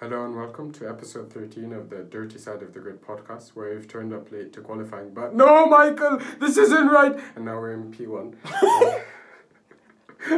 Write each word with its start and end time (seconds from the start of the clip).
Hello 0.00 0.24
and 0.24 0.34
welcome 0.34 0.72
to 0.72 0.88
episode 0.88 1.30
13 1.32 1.72
of 1.74 1.90
the 1.90 1.98
Dirty 2.04 2.38
Side 2.38 2.62
of 2.62 2.72
the 2.72 2.80
Grid 2.80 3.02
podcast, 3.02 3.50
where 3.50 3.74
we've 3.74 3.86
turned 3.86 4.12
up 4.14 4.32
late 4.32 4.52
to 4.54 4.60
qualifying, 4.62 5.12
but 5.12 5.34
no, 5.34 5.66
Michael, 5.66 6.20
this 6.38 6.56
isn't 6.56 6.88
right! 6.88 7.18
And 7.36 7.44
now 7.44 7.56
we're 7.56 7.72
in 7.72 7.92
P1. 7.92 8.34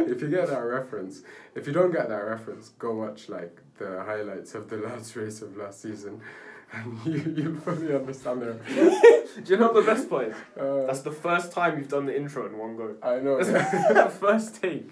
if 0.09 0.21
you 0.21 0.27
get 0.29 0.47
that 0.49 0.59
reference, 0.59 1.21
if 1.55 1.65
you 1.65 1.71
don't 1.73 1.91
get 1.91 2.09
that 2.09 2.15
reference, 2.25 2.69
go 2.77 2.93
watch 2.95 3.29
like 3.29 3.61
the 3.77 4.03
highlights 4.03 4.53
of 4.53 4.69
the 4.69 4.77
last 4.77 5.15
race 5.15 5.41
of 5.41 5.55
last 5.55 5.81
season, 5.81 6.19
and 6.73 6.99
you, 7.05 7.33
you'll 7.35 7.59
fully 7.61 7.95
understand 7.95 8.41
the 8.41 8.51
reference. 8.53 9.31
Do 9.45 9.53
you 9.53 9.57
know 9.59 9.71
what 9.71 9.85
the 9.85 9.93
best 9.93 10.09
part 10.09 10.27
is? 10.27 10.35
Uh, 10.59 10.85
That's 10.87 11.01
the 11.01 11.11
first 11.11 11.53
time 11.53 11.77
you've 11.77 11.87
done 11.89 12.05
the 12.05 12.15
intro 12.15 12.45
in 12.47 12.57
one 12.57 12.75
go. 12.75 12.95
I 13.01 13.19
know. 13.19 13.41
That's 13.43 13.93
the 13.93 14.09
first 14.19 14.61
take. 14.61 14.89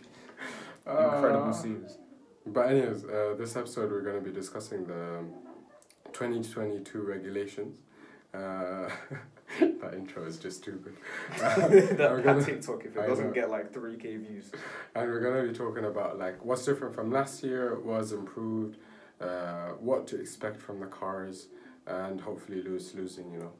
Incredible 0.87 1.49
Uh, 1.49 1.53
scenes. 1.53 1.97
But 2.45 2.69
anyways, 2.71 3.03
uh, 3.05 3.35
this 3.37 3.55
episode 3.55 3.91
we're 3.91 4.01
going 4.01 4.15
to 4.15 4.21
be 4.21 4.31
discussing 4.31 4.85
the 4.85 5.19
um, 5.19 5.29
2022 6.13 7.01
regulations. 7.01 7.77
Uh, 8.33 8.89
that 9.59 9.93
intro 9.93 10.25
is 10.25 10.37
just 10.37 10.57
stupid. 10.63 10.95
that 11.39 11.69
we're 11.69 11.81
that 11.97 12.23
gonna- 12.23 12.43
TikTok, 12.43 12.85
if 12.85 12.97
I 12.97 13.03
it 13.03 13.07
doesn't 13.07 13.27
know. 13.27 13.33
get 13.33 13.49
like 13.49 13.71
3k 13.71 14.01
views. 14.27 14.51
And 14.95 15.07
we're 15.09 15.19
going 15.19 15.45
to 15.45 15.51
be 15.51 15.57
talking 15.57 15.85
about 15.85 16.17
like 16.17 16.43
what's 16.43 16.65
different 16.65 16.95
from 16.95 17.11
last 17.11 17.43
year, 17.43 17.79
what's 17.79 18.11
improved, 18.11 18.77
uh, 19.19 19.69
what 19.79 20.07
to 20.07 20.19
expect 20.19 20.59
from 20.61 20.79
the 20.79 20.87
cars, 20.87 21.47
and 21.85 22.21
hopefully 22.21 22.61
lose 22.63 22.93
losing, 22.95 23.31
you 23.31 23.39
know. 23.39 23.51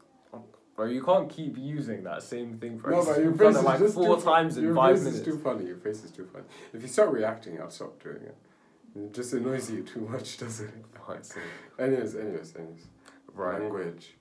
Bro, 0.75 0.85
you 0.85 1.03
can't 1.03 1.29
keep 1.29 1.57
using 1.57 2.01
that 2.05 2.23
same 2.23 2.57
thing 2.57 2.79
for 2.79 2.91
No, 2.91 3.03
but 3.05 3.19
your 3.19 3.33
face 3.33 3.39
done 3.39 3.55
it 3.55 3.59
is 3.59 3.63
like 3.65 3.79
just 3.79 3.93
four 3.93 4.15
too, 4.15 4.23
times 4.23 4.57
in 4.57 4.63
your 4.63 4.73
five 4.73 4.95
face 4.95 5.03
minutes. 5.03 5.19
is 5.19 5.25
too 5.25 5.37
funny. 5.39 5.65
Your 5.65 5.75
face 5.75 6.03
is 6.05 6.11
too 6.11 6.25
funny. 6.31 6.45
If 6.73 6.81
you 6.81 6.87
start 6.87 7.11
reacting, 7.11 7.59
I'll 7.61 7.69
stop 7.69 8.01
doing 8.01 8.21
it. 8.23 8.35
It 8.95 9.13
just 9.13 9.33
annoys 9.33 9.71
you 9.71 9.83
too 9.83 10.01
much, 10.01 10.37
doesn't 10.39 10.67
it? 10.67 10.85
Right, 11.07 11.25
so- 11.25 11.39
Anyways, 11.79 12.15
anyways, 12.15 12.55
anyways. 12.55 12.85
right. 13.33 13.59
Language. 13.61 14.15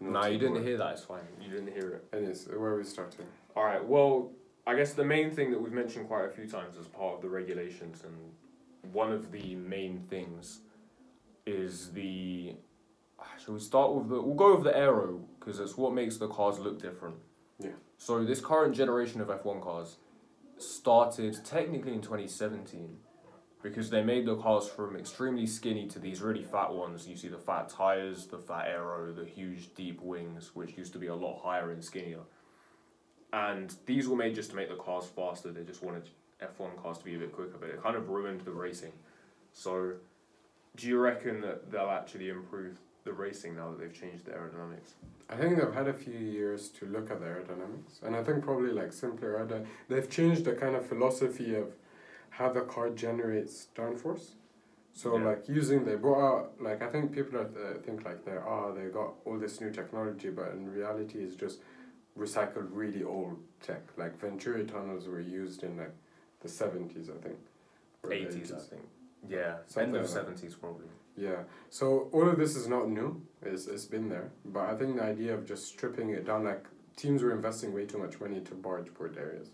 Nah, 0.00 0.26
you 0.26 0.38
didn't 0.38 0.62
hear 0.62 0.76
that, 0.76 0.92
it's 0.92 1.04
fine. 1.04 1.20
You 1.40 1.50
didn't 1.50 1.72
hear 1.72 1.88
it. 1.90 2.16
Anyways, 2.16 2.46
where 2.48 2.70
are 2.70 2.76
we 2.78 2.84
starting? 2.84 3.26
Alright, 3.56 3.84
well, 3.84 4.30
I 4.66 4.76
guess 4.76 4.92
the 4.92 5.04
main 5.04 5.30
thing 5.30 5.50
that 5.50 5.60
we've 5.60 5.72
mentioned 5.72 6.06
quite 6.08 6.24
a 6.26 6.30
few 6.30 6.46
times 6.46 6.76
as 6.78 6.86
part 6.86 7.16
of 7.16 7.22
the 7.22 7.28
regulations, 7.28 8.04
and 8.04 8.92
one 8.92 9.10
of 9.12 9.32
the 9.32 9.54
main 9.56 10.00
things 10.08 10.60
is 11.46 11.90
the. 11.92 12.54
Ah, 13.18 13.24
shall 13.42 13.54
we 13.54 13.60
start 13.60 13.94
with 13.94 14.08
the. 14.08 14.20
We'll 14.20 14.34
go 14.34 14.54
with 14.54 14.64
the 14.64 14.76
aero, 14.76 15.20
because 15.40 15.58
it's 15.58 15.76
what 15.76 15.92
makes 15.94 16.18
the 16.18 16.28
cars 16.28 16.58
look 16.58 16.80
different. 16.80 17.16
Yeah. 17.58 17.70
So, 17.96 18.22
this 18.24 18.40
current 18.40 18.76
generation 18.76 19.20
of 19.20 19.28
F1 19.28 19.62
cars 19.62 19.96
started 20.58 21.42
technically 21.44 21.94
in 21.94 22.00
2017 22.02 22.98
because 23.62 23.90
they 23.90 24.02
made 24.02 24.26
the 24.26 24.36
cars 24.36 24.68
from 24.68 24.96
extremely 24.96 25.46
skinny 25.46 25.86
to 25.88 25.98
these 25.98 26.20
really 26.20 26.44
fat 26.44 26.72
ones. 26.72 27.08
You 27.08 27.16
see 27.16 27.28
the 27.28 27.38
fat 27.38 27.68
tires, 27.68 28.26
the 28.26 28.38
fat 28.38 28.68
aero, 28.68 29.12
the 29.12 29.24
huge 29.24 29.74
deep 29.74 30.00
wings, 30.00 30.54
which 30.54 30.76
used 30.76 30.92
to 30.92 30.98
be 30.98 31.08
a 31.08 31.14
lot 31.14 31.42
higher 31.42 31.72
and 31.72 31.84
skinnier. 31.84 32.20
And 33.32 33.74
these 33.86 34.08
were 34.08 34.16
made 34.16 34.34
just 34.34 34.50
to 34.50 34.56
make 34.56 34.68
the 34.68 34.76
cars 34.76 35.06
faster. 35.06 35.50
They 35.50 35.64
just 35.64 35.82
wanted 35.82 36.08
F1 36.40 36.80
cars 36.80 36.98
to 36.98 37.04
be 37.04 37.16
a 37.16 37.18
bit 37.18 37.32
quicker, 37.32 37.56
but 37.58 37.68
it 37.68 37.82
kind 37.82 37.96
of 37.96 38.08
ruined 38.08 38.42
the 38.42 38.52
racing. 38.52 38.92
So, 39.52 39.94
do 40.76 40.86
you 40.86 40.98
reckon 40.98 41.40
that 41.40 41.70
they'll 41.70 41.90
actually 41.90 42.28
improve 42.28 42.78
the 43.04 43.12
racing 43.12 43.56
now 43.56 43.70
that 43.70 43.80
they've 43.80 43.92
changed 43.92 44.26
the 44.26 44.32
aerodynamics? 44.32 44.92
I 45.28 45.36
think 45.36 45.58
they've 45.58 45.74
had 45.74 45.88
a 45.88 45.92
few 45.92 46.18
years 46.18 46.68
to 46.70 46.86
look 46.86 47.10
at 47.10 47.20
the 47.20 47.26
aerodynamics, 47.26 48.02
and 48.02 48.14
I 48.16 48.22
think 48.22 48.44
probably 48.44 48.70
like 48.70 48.92
simpler. 48.92 49.40
Uh, 49.40 49.66
they've 49.88 50.08
changed 50.08 50.44
the 50.44 50.52
kind 50.52 50.76
of 50.76 50.86
philosophy 50.86 51.54
of 51.54 51.74
how 52.38 52.48
the 52.52 52.60
car 52.60 52.88
generates 52.90 53.68
downforce. 53.74 54.26
So 54.92 55.16
Yeah. 55.16 55.24
like 55.30 55.48
using 55.48 55.84
they 55.84 55.96
brought 55.96 56.22
out 56.30 56.62
like 56.68 56.80
I 56.82 56.88
think 56.92 57.12
people 57.12 57.38
are 57.42 57.50
uh, 57.64 57.78
think 57.84 58.04
like 58.04 58.24
they 58.24 58.36
are 58.54 58.72
they 58.72 58.86
got 59.00 59.10
all 59.24 59.38
this 59.38 59.60
new 59.60 59.70
technology, 59.70 60.30
but 60.30 60.48
in 60.52 60.70
reality 60.80 61.18
it's 61.24 61.34
just 61.44 61.58
recycled 62.16 62.68
really 62.82 63.02
old 63.02 63.36
tech. 63.62 63.82
Like 63.96 64.18
Venturi 64.20 64.64
tunnels 64.64 65.06
were 65.08 65.20
used 65.20 65.62
in 65.62 65.76
like 65.76 65.94
the 66.40 66.48
seventies, 66.48 67.08
I 67.10 67.18
think. 67.24 67.38
80s, 68.04 68.54
I 68.54 68.60
think. 68.70 68.82
Yeah, 69.28 69.56
Something 69.66 69.96
end 69.96 70.04
of 70.04 70.14
like 70.14 70.26
70s 70.26 70.54
probably. 70.60 70.86
Yeah. 71.16 71.40
So 71.68 72.08
all 72.12 72.28
of 72.28 72.38
this 72.38 72.54
is 72.56 72.68
not 72.68 72.88
new. 72.88 73.10
It's 73.42 73.66
it's 73.66 73.84
been 73.94 74.08
there, 74.08 74.30
but 74.44 74.64
I 74.70 74.74
think 74.78 74.96
the 74.96 75.02
idea 75.14 75.34
of 75.34 75.44
just 75.44 75.66
stripping 75.66 76.10
it 76.10 76.24
down, 76.24 76.44
like 76.44 76.64
teams 76.96 77.22
were 77.24 77.32
investing 77.32 77.72
way 77.74 77.84
too 77.86 77.98
much 77.98 78.20
money 78.20 78.40
to 78.48 78.54
barge 78.54 78.92
board 78.94 79.16
areas, 79.18 79.48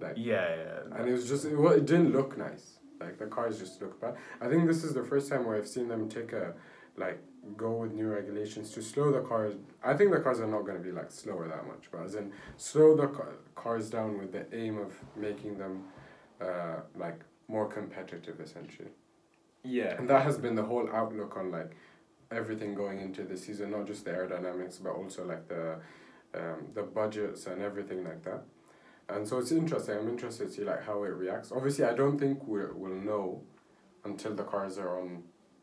like, 0.00 0.14
Yeah, 0.16 0.48
yeah. 0.56 0.96
and 0.98 1.08
it 1.08 1.12
was 1.12 1.28
just 1.28 1.44
it, 1.44 1.56
wa- 1.56 1.70
it 1.70 1.86
didn't 1.86 2.12
look 2.12 2.36
nice. 2.38 2.78
Like 3.00 3.18
the 3.18 3.26
cars 3.26 3.58
just 3.58 3.80
looked 3.80 4.00
bad. 4.00 4.16
I 4.40 4.48
think 4.48 4.66
this 4.66 4.84
is 4.84 4.92
the 4.94 5.02
first 5.04 5.28
time 5.30 5.46
where 5.46 5.56
I've 5.56 5.68
seen 5.68 5.88
them 5.88 6.08
take 6.08 6.32
a 6.32 6.54
like 6.96 7.18
go 7.56 7.70
with 7.72 7.92
new 7.92 8.08
regulations 8.08 8.70
to 8.72 8.82
slow 8.82 9.10
the 9.10 9.20
cars. 9.22 9.54
I 9.82 9.94
think 9.94 10.10
the 10.12 10.20
cars 10.20 10.40
are 10.40 10.46
not 10.46 10.62
going 10.66 10.76
to 10.76 10.82
be 10.84 10.92
like 10.92 11.10
slower 11.10 11.48
that 11.48 11.66
much, 11.66 11.84
but 11.90 12.02
as 12.04 12.14
in 12.14 12.32
slow 12.58 12.94
the 12.96 13.06
ca- 13.08 13.36
cars 13.54 13.88
down 13.88 14.18
with 14.18 14.32
the 14.32 14.44
aim 14.54 14.76
of 14.78 14.92
making 15.16 15.56
them 15.56 15.84
uh, 16.40 16.80
like 16.96 17.20
more 17.48 17.66
competitive 17.66 18.38
essentially. 18.40 18.88
yeah. 19.64 19.96
And 19.98 20.08
that 20.08 20.22
has 20.22 20.36
been 20.38 20.54
the 20.54 20.62
whole 20.64 20.88
outlook 20.92 21.36
on 21.36 21.50
like 21.50 21.72
everything 22.30 22.74
going 22.74 23.00
into 23.00 23.22
the 23.24 23.36
season, 23.36 23.70
not 23.70 23.86
just 23.86 24.04
the 24.04 24.10
aerodynamics, 24.12 24.82
but 24.82 24.90
also 24.90 25.24
like 25.24 25.48
the 25.48 25.76
um, 26.34 26.68
the 26.74 26.82
budgets 26.82 27.46
and 27.46 27.60
everything 27.62 28.04
like 28.04 28.22
that. 28.24 28.42
And 29.14 29.26
so 29.26 29.38
it's 29.38 29.52
interesting. 29.52 29.96
I'm 29.98 30.08
interested 30.08 30.48
to 30.48 30.52
see 30.52 30.64
like 30.64 30.84
how 30.84 31.02
it 31.04 31.08
reacts. 31.08 31.52
Obviously, 31.52 31.84
I 31.84 31.94
don't 31.94 32.18
think 32.18 32.46
we 32.46 32.60
will 32.66 32.94
know 32.94 33.42
until 34.04 34.34
the 34.34 34.44
cars 34.44 34.78
are 34.78 35.00
on 35.00 35.22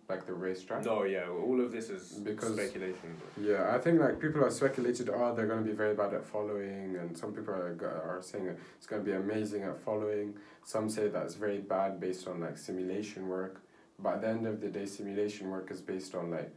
like 0.10 0.26
the 0.26 0.34
racetrack. 0.34 0.86
No, 0.86 1.04
yeah, 1.04 1.28
all 1.28 1.60
of 1.60 1.72
this 1.72 1.90
is 1.90 2.14
Because- 2.14 2.54
speculation. 2.54 3.18
Yeah, 3.42 3.76
I 3.76 3.78
think 3.78 4.00
like 4.00 4.20
people 4.22 4.44
are 4.44 4.50
speculated, 4.50 5.10
oh, 5.10 5.36
they're 5.36 5.48
going 5.48 5.64
to 5.64 5.70
be 5.70 5.76
very 5.76 5.94
bad 5.96 6.14
at 6.14 6.26
following, 6.26 6.96
and 6.96 7.18
some 7.18 7.34
people 7.34 7.54
are, 7.54 7.76
are 7.84 8.20
saying 8.22 8.56
it's 8.78 8.88
going 8.88 9.04
to 9.04 9.06
be 9.06 9.16
amazing 9.18 9.64
at 9.64 9.82
following. 9.82 10.36
Some 10.64 10.90
say 10.90 11.10
that 11.10 11.24
it's 11.24 11.36
very 11.36 11.58
bad 11.60 12.00
based 12.00 12.26
on 12.28 12.40
like 12.40 12.58
simulation 12.58 13.28
work, 13.28 13.62
but 14.00 14.16
at 14.16 14.22
the 14.22 14.28
end 14.30 14.48
of 14.48 14.62
the 14.62 14.70
day, 14.70 14.86
simulation 14.86 15.50
work 15.50 15.72
is 15.72 15.82
based 15.82 16.16
on 16.16 16.32
like, 16.32 16.54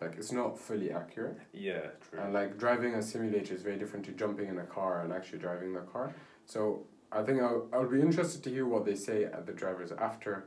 like 0.00 0.14
it's 0.16 0.32
not 0.32 0.58
fully 0.58 0.90
accurate, 0.90 1.38
Yeah, 1.52 1.86
true. 2.00 2.20
and 2.20 2.32
like 2.32 2.58
driving 2.58 2.94
a 2.94 3.02
simulator 3.02 3.54
is 3.54 3.62
very 3.62 3.76
different 3.76 4.04
to 4.06 4.12
jumping 4.12 4.48
in 4.48 4.58
a 4.58 4.64
car 4.64 5.02
and 5.02 5.12
actually 5.12 5.38
driving 5.38 5.72
the 5.74 5.80
car. 5.80 6.14
So 6.46 6.86
I 7.12 7.22
think 7.22 7.40
I'll 7.42 7.68
I'll 7.72 7.88
be 7.88 8.00
interested 8.00 8.42
to 8.44 8.50
hear 8.50 8.66
what 8.66 8.84
they 8.84 8.94
say 8.94 9.24
at 9.24 9.46
the 9.46 9.52
drivers 9.52 9.92
after 9.92 10.44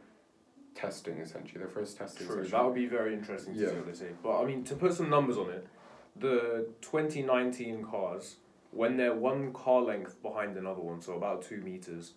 testing 0.75 1.17
essentially 1.19 1.61
the 1.63 1.69
first 1.69 1.97
testing 1.97 2.25
True, 2.25 2.43
that 2.47 2.65
would 2.65 2.73
be 2.73 2.87
very 2.87 3.13
interesting 3.13 3.53
to 3.53 3.59
Yeah. 3.61 3.69
see 3.69 3.75
what 3.75 3.85
they 3.85 3.93
say. 3.93 4.09
But 4.23 4.41
I 4.41 4.45
mean, 4.45 4.63
to 4.65 4.75
put 4.75 4.93
some 4.93 5.09
numbers 5.09 5.37
on 5.37 5.49
it, 5.51 5.67
the 6.15 6.67
2019 6.81 7.83
cars, 7.83 8.37
when 8.71 8.97
they're 8.97 9.13
one 9.13 9.53
car 9.53 9.81
length 9.81 10.19
behind 10.23 10.57
another 10.57 10.81
one, 10.81 10.99
so 10.99 11.13
about 11.13 11.43
two 11.43 11.57
meters, 11.57 12.13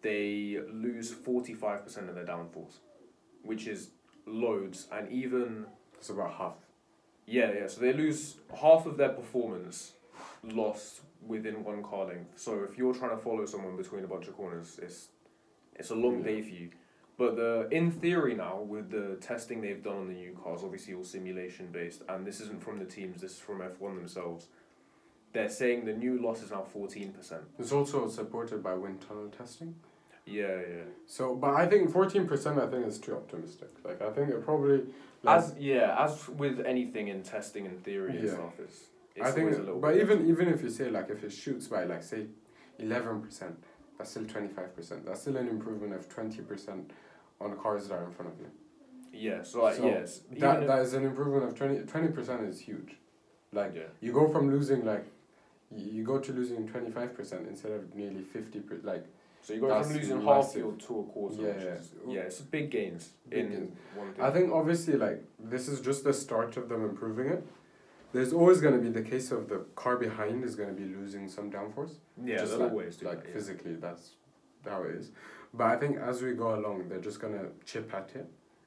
they 0.00 0.58
lose 0.72 1.12
45% 1.12 2.08
of 2.08 2.14
their 2.14 2.24
downforce, 2.24 2.76
which 3.44 3.66
is 3.66 3.90
loads. 4.26 4.88
And 4.90 5.10
even, 5.12 5.66
It's 6.06 6.10
about 6.16 6.34
half. 6.34 6.54
yeah, 7.26 7.50
yeah, 7.52 7.66
so 7.66 7.80
they 7.80 7.92
lose 7.92 8.36
half 8.60 8.86
of 8.86 8.96
their 8.96 9.08
performance 9.08 9.92
lost 10.44 11.00
within 11.26 11.64
one 11.64 11.82
car 11.82 12.06
length. 12.06 12.38
So 12.38 12.62
if 12.62 12.78
you're 12.78 12.94
trying 12.94 13.10
to 13.10 13.16
follow 13.16 13.44
someone 13.44 13.76
between 13.76 14.04
a 14.04 14.06
bunch 14.06 14.28
of 14.28 14.36
corners, 14.36 14.78
it's 14.80 15.08
it's 15.74 15.90
a 15.90 15.96
long 15.96 16.22
day 16.22 16.42
for 16.42 16.50
you. 16.50 16.70
But 17.18 17.34
the 17.34 17.66
in 17.72 17.90
theory 17.90 18.34
now, 18.36 18.60
with 18.60 18.90
the 18.92 19.16
testing 19.20 19.60
they've 19.62 19.82
done 19.82 19.96
on 19.96 20.06
the 20.06 20.14
new 20.14 20.38
cars, 20.40 20.60
obviously 20.62 20.94
all 20.94 21.02
simulation 21.02 21.70
based, 21.72 22.02
and 22.08 22.24
this 22.24 22.40
isn't 22.40 22.62
from 22.62 22.78
the 22.78 22.84
teams, 22.84 23.20
this 23.20 23.32
is 23.32 23.40
from 23.40 23.60
F 23.60 23.80
one 23.80 23.96
themselves. 23.96 24.46
They're 25.32 25.48
saying 25.48 25.86
the 25.86 25.92
new 25.92 26.22
loss 26.22 26.40
is 26.40 26.52
now 26.52 26.62
fourteen 26.62 27.10
percent. 27.12 27.42
It's 27.58 27.72
also 27.72 28.08
supported 28.08 28.62
by 28.62 28.74
wind 28.74 29.00
tunnel 29.08 29.28
testing. 29.36 29.74
Yeah, 30.26 30.56
yeah. 30.68 30.82
So, 31.06 31.34
but 31.36 31.54
I 31.54 31.66
think 31.66 31.90
fourteen 31.92 32.26
percent. 32.26 32.58
I 32.58 32.66
think 32.66 32.86
is 32.86 32.98
too 32.98 33.14
optimistic. 33.14 33.68
Like 33.84 34.02
I 34.02 34.10
think 34.10 34.30
it 34.30 34.44
probably. 34.44 34.82
Like, 35.22 35.38
As 35.38 35.54
yeah, 35.58 35.96
as 36.04 36.28
with 36.28 36.60
anything 36.66 37.08
in 37.08 37.22
testing 37.22 37.66
and 37.66 37.82
theory 37.82 38.16
and 38.16 38.24
Yeah. 38.26 38.34
stuff, 38.34 38.54
it's, 38.58 38.80
it's 39.14 39.26
I 39.26 39.30
think, 39.30 39.44
always 39.44 39.58
a 39.58 39.62
little. 39.62 39.80
but 39.80 39.94
bit- 39.94 40.02
even 40.02 40.28
even 40.28 40.48
if 40.48 40.62
you 40.62 40.70
say 40.70 40.90
like 40.90 41.10
if 41.10 41.22
it 41.24 41.30
shoots 41.32 41.68
by 41.68 41.84
like 41.84 42.02
say, 42.02 42.26
eleven 42.78 43.22
percent, 43.22 43.56
that's 43.96 44.10
still 44.10 44.24
twenty 44.26 44.48
five 44.48 44.74
percent. 44.74 45.06
That's 45.06 45.20
still 45.20 45.36
an 45.36 45.48
improvement 45.48 45.94
of 45.94 46.08
twenty 46.08 46.42
percent 46.42 46.90
on 47.40 47.56
cars 47.56 47.88
that 47.88 47.94
are 47.94 48.04
in 48.04 48.10
front 48.12 48.32
of 48.32 48.40
you. 48.40 48.50
yeah, 49.12 49.42
so 49.42 49.62
like 49.62 49.76
So 49.76 49.86
yes, 49.86 50.22
That 50.38 50.62
if- 50.62 50.66
that 50.68 50.80
is 50.80 50.92
an 50.94 51.04
improvement 51.04 51.44
of 51.44 51.54
20 51.54 52.08
percent 52.08 52.42
is 52.42 52.60
huge. 52.60 52.96
Like 53.52 53.74
yeah. 53.76 53.82
you 54.00 54.12
go 54.12 54.26
from 54.28 54.50
losing 54.50 54.84
like, 54.84 55.06
you, 55.70 56.02
go 56.04 56.18
to 56.18 56.32
losing 56.32 56.66
twenty 56.66 56.90
five 56.90 57.14
percent 57.14 57.46
instead 57.48 57.72
of 57.72 57.94
nearly 57.94 58.22
fifty 58.22 58.58
per 58.60 58.78
like. 58.82 59.06
So 59.46 59.54
you 59.54 59.60
go 59.60 59.80
from 59.80 59.94
losing 59.94 60.16
half 60.22 60.36
massive. 60.46 60.54
field 60.54 60.80
to 60.80 60.98
a 60.98 61.02
quarter. 61.04 61.36
Yeah, 61.36 61.48
which 61.52 61.64
yeah. 61.64 61.70
is, 61.74 61.92
yeah, 62.08 62.20
it's 62.22 62.40
big 62.40 62.68
gains 62.68 63.10
Big 63.28 63.38
in 63.44 63.50
gains. 63.50 63.76
one. 63.94 64.12
I 64.20 64.30
think 64.32 64.52
obviously 64.52 64.94
like 64.94 65.22
this 65.38 65.68
is 65.68 65.80
just 65.80 66.02
the 66.02 66.12
start 66.12 66.56
of 66.56 66.68
them 66.68 66.82
improving 66.84 67.28
it. 67.28 67.46
There's 68.12 68.32
always 68.32 68.60
going 68.60 68.74
to 68.74 68.80
be 68.80 68.88
the 68.88 69.08
case 69.08 69.30
of 69.30 69.48
the 69.48 69.58
car 69.76 69.96
behind 69.98 70.42
is 70.42 70.56
going 70.56 70.74
to 70.74 70.74
be 70.74 70.88
losing 70.92 71.28
some 71.28 71.48
downforce. 71.52 71.92
yeah, 72.24 72.38
just 72.38 72.54
like, 72.54 72.70
always 72.72 72.96
do 72.96 73.06
like 73.06 73.20
that. 73.20 73.28
yeah. 73.28 73.34
physically 73.34 73.74
that's 73.76 74.14
how 74.68 74.82
it 74.82 74.96
is. 74.96 75.12
But 75.54 75.66
I 75.66 75.76
think 75.76 75.98
as 75.98 76.22
we 76.22 76.32
go 76.32 76.56
along, 76.56 76.88
they're 76.88 76.98
just 77.10 77.20
gonna 77.20 77.46
chip 77.64 77.94
at 77.94 78.10
it, 78.16 78.26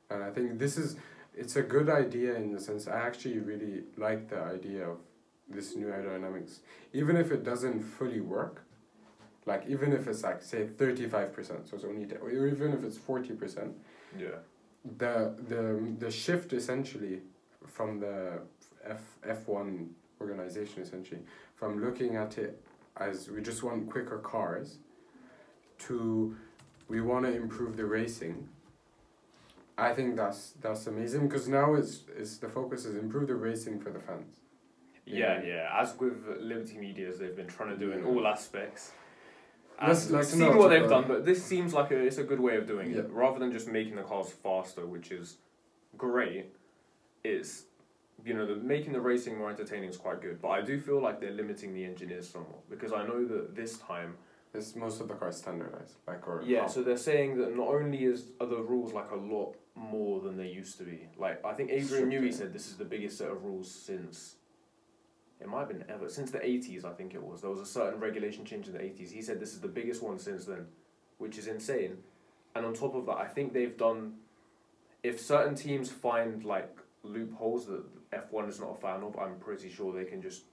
and 0.10 0.24
I 0.24 0.32
think 0.32 0.60
this 0.60 0.78
is 0.78 0.96
it's 1.36 1.58
a 1.58 1.62
good 1.62 1.90
idea 1.90 2.36
in 2.36 2.54
the 2.54 2.60
sense 2.62 2.88
I 2.88 3.02
actually 3.02 3.40
really 3.40 3.84
like 3.98 4.30
the 4.30 4.40
idea 4.40 4.88
of 4.88 4.98
this 5.50 5.76
new 5.76 5.88
aerodynamics, 5.88 6.60
even 6.94 7.18
if 7.18 7.32
it 7.32 7.44
doesn't 7.44 7.82
fully 7.82 8.22
work. 8.22 8.64
Like 9.52 9.64
even 9.68 9.90
if 9.94 10.08
it's 10.08 10.24
like 10.24 10.40
say 10.44 10.62
thirty 10.82 11.08
five 11.16 11.30
percent, 11.34 11.62
so 11.68 11.76
it's 11.76 11.86
only 11.92 12.06
t- 12.06 12.18
or 12.24 12.30
even 12.32 12.72
if 12.78 12.82
it's 12.88 12.98
forty 13.10 13.34
percent, 13.42 13.72
Yeah. 14.26 14.38
the 15.04 15.14
the 15.52 15.64
the 16.04 16.12
shift 16.24 16.50
essentially 16.54 17.16
from 17.76 17.90
the 18.06 18.18
F 19.00 19.02
F 19.40 19.42
one 19.48 19.72
organization 20.22 20.78
essentially 20.86 21.22
from 21.60 21.72
looking 21.86 22.12
at 22.24 22.38
it 22.38 22.54
as 22.98 23.16
we 23.34 23.42
just 23.42 23.62
want 23.64 23.90
quicker 23.90 24.20
cars 24.34 24.68
to 25.88 26.36
we 26.88 27.00
want 27.02 27.26
to 27.26 27.32
improve 27.44 27.76
the 27.82 27.86
racing. 28.00 28.36
I 29.78 29.94
think 29.96 30.10
that's 30.22 30.42
that's 30.62 30.86
amazing 30.94 31.22
because 31.28 31.48
now 31.48 31.74
it's 31.80 31.94
it's 32.22 32.38
the 32.38 32.50
focus 32.50 32.86
is 32.86 32.96
improve 33.06 33.28
the 33.34 33.36
racing 33.50 33.80
for 33.84 33.90
the 33.98 34.00
fans. 34.08 34.34
Yeah, 35.06 35.36
yeah. 35.44 35.82
As 35.82 35.98
with 35.98 36.18
Liberty 36.52 36.78
Medias, 36.78 37.18
they've 37.20 37.36
been 37.42 37.48
trying 37.58 37.70
to 37.76 37.78
do 37.86 37.92
in 37.96 38.04
all 38.10 38.28
aspects. 38.28 38.92
Let's- 39.82 40.10
let's 40.12 40.30
seen 40.30 40.58
what 40.58 40.70
they've 40.70 40.90
done, 40.90 41.08
but 41.08 41.26
this 41.26 41.44
seems 41.44 41.74
like 41.74 41.92
a 41.92 41.98
it's 41.98 42.18
a 42.18 42.24
good 42.24 42.40
way 42.40 42.58
of 42.58 42.68
doing 42.68 42.92
Yeah. 42.92 43.00
it. 43.00 43.10
Rather 43.12 43.40
than 43.40 43.52
just 43.52 43.68
making 43.68 43.96
the 43.96 44.04
cars 44.04 44.30
faster, 44.32 44.86
which 44.86 45.12
is 45.12 45.38
great, 45.98 46.48
it's 47.24 47.66
you 48.26 48.34
know 48.34 48.46
the 48.46 48.56
making 48.56 48.92
the 48.94 49.00
racing 49.02 49.38
more 49.38 49.50
entertaining 49.50 49.90
is 49.90 49.98
quite 49.98 50.22
good. 50.22 50.42
But 50.42 50.50
I 50.50 50.62
do 50.62 50.80
feel 50.80 51.00
like 51.00 51.20
they're 51.22 51.32
limiting 51.32 51.74
the 51.74 51.86
engineers 51.86 52.28
somewhat 52.30 52.70
because 52.70 52.92
I 52.92 53.06
know 53.08 53.26
that 53.26 53.56
this 53.56 53.78
time 53.80 54.18
It's 54.52 54.76
most 54.76 55.00
of 55.00 55.08
the 55.08 55.14
cars 55.14 55.38
standardized, 55.38 55.98
like 56.08 56.28
or 56.28 56.42
yeah, 56.44 56.62
half. 56.62 56.72
so 56.72 56.82
they're 56.82 56.98
saying 56.98 57.38
that 57.38 57.56
not 57.56 57.68
only 57.68 58.04
is 58.04 58.32
are 58.42 58.48
the 58.48 58.58
rules 58.64 58.94
like 58.94 59.12
a 59.12 59.16
lot 59.16 59.56
more 59.76 60.22
than 60.22 60.38
they 60.38 60.48
used 60.48 60.80
to 60.80 60.84
be. 60.84 61.08
Like 61.20 61.46
I 61.46 61.54
think 61.54 61.70
Adrian 61.70 62.10
Newey 62.10 62.34
said 62.34 62.52
this 62.52 62.68
is 62.68 62.76
the 62.76 62.84
biggest 62.84 63.20
set 63.20 63.30
of 63.30 63.46
rules 63.46 63.70
since 63.70 64.38
it 65.42 65.48
might 65.48 65.60
have 65.60 65.70
been 65.70 65.86
ever 65.90 66.10
since 66.10 66.32
the 66.32 66.46
eighties. 66.46 66.84
I 66.84 66.92
think 66.92 67.14
it 67.14 67.24
was 67.24 67.42
there 67.42 67.50
was 67.50 67.62
a 67.62 67.66
certain 67.66 68.00
regulation 68.00 68.46
change 68.46 68.68
in 68.68 68.74
the 68.74 68.82
eighties. 68.82 69.12
He 69.12 69.22
said 69.22 69.40
this 69.40 69.54
is 69.54 69.62
the 69.62 69.68
biggest 69.68 70.04
one 70.04 70.20
since 70.20 70.46
then, 70.46 70.68
which 71.18 71.38
is 71.38 71.48
insane. 71.48 71.98
And 72.56 72.66
on 72.66 72.74
top 72.74 72.96
of 72.96 73.06
that, 73.06 73.18
I 73.18 73.28
think 73.28 73.54
they've 73.54 73.78
done. 73.78 74.16
If 75.02 75.22
certain 75.22 75.56
teams 75.56 75.90
find 75.90 76.44
like 76.44 76.78
loopholes 77.04 77.68
that 77.68 77.84
F 78.12 78.32
one 78.32 78.50
is 78.50 78.60
not 78.60 78.78
a 78.78 78.82
fan 78.82 79.02
of, 79.04 79.18
I'm 79.18 79.36
pretty 79.40 79.70
sure 79.70 79.94
they 79.94 80.04
can 80.04 80.22
just 80.22 80.44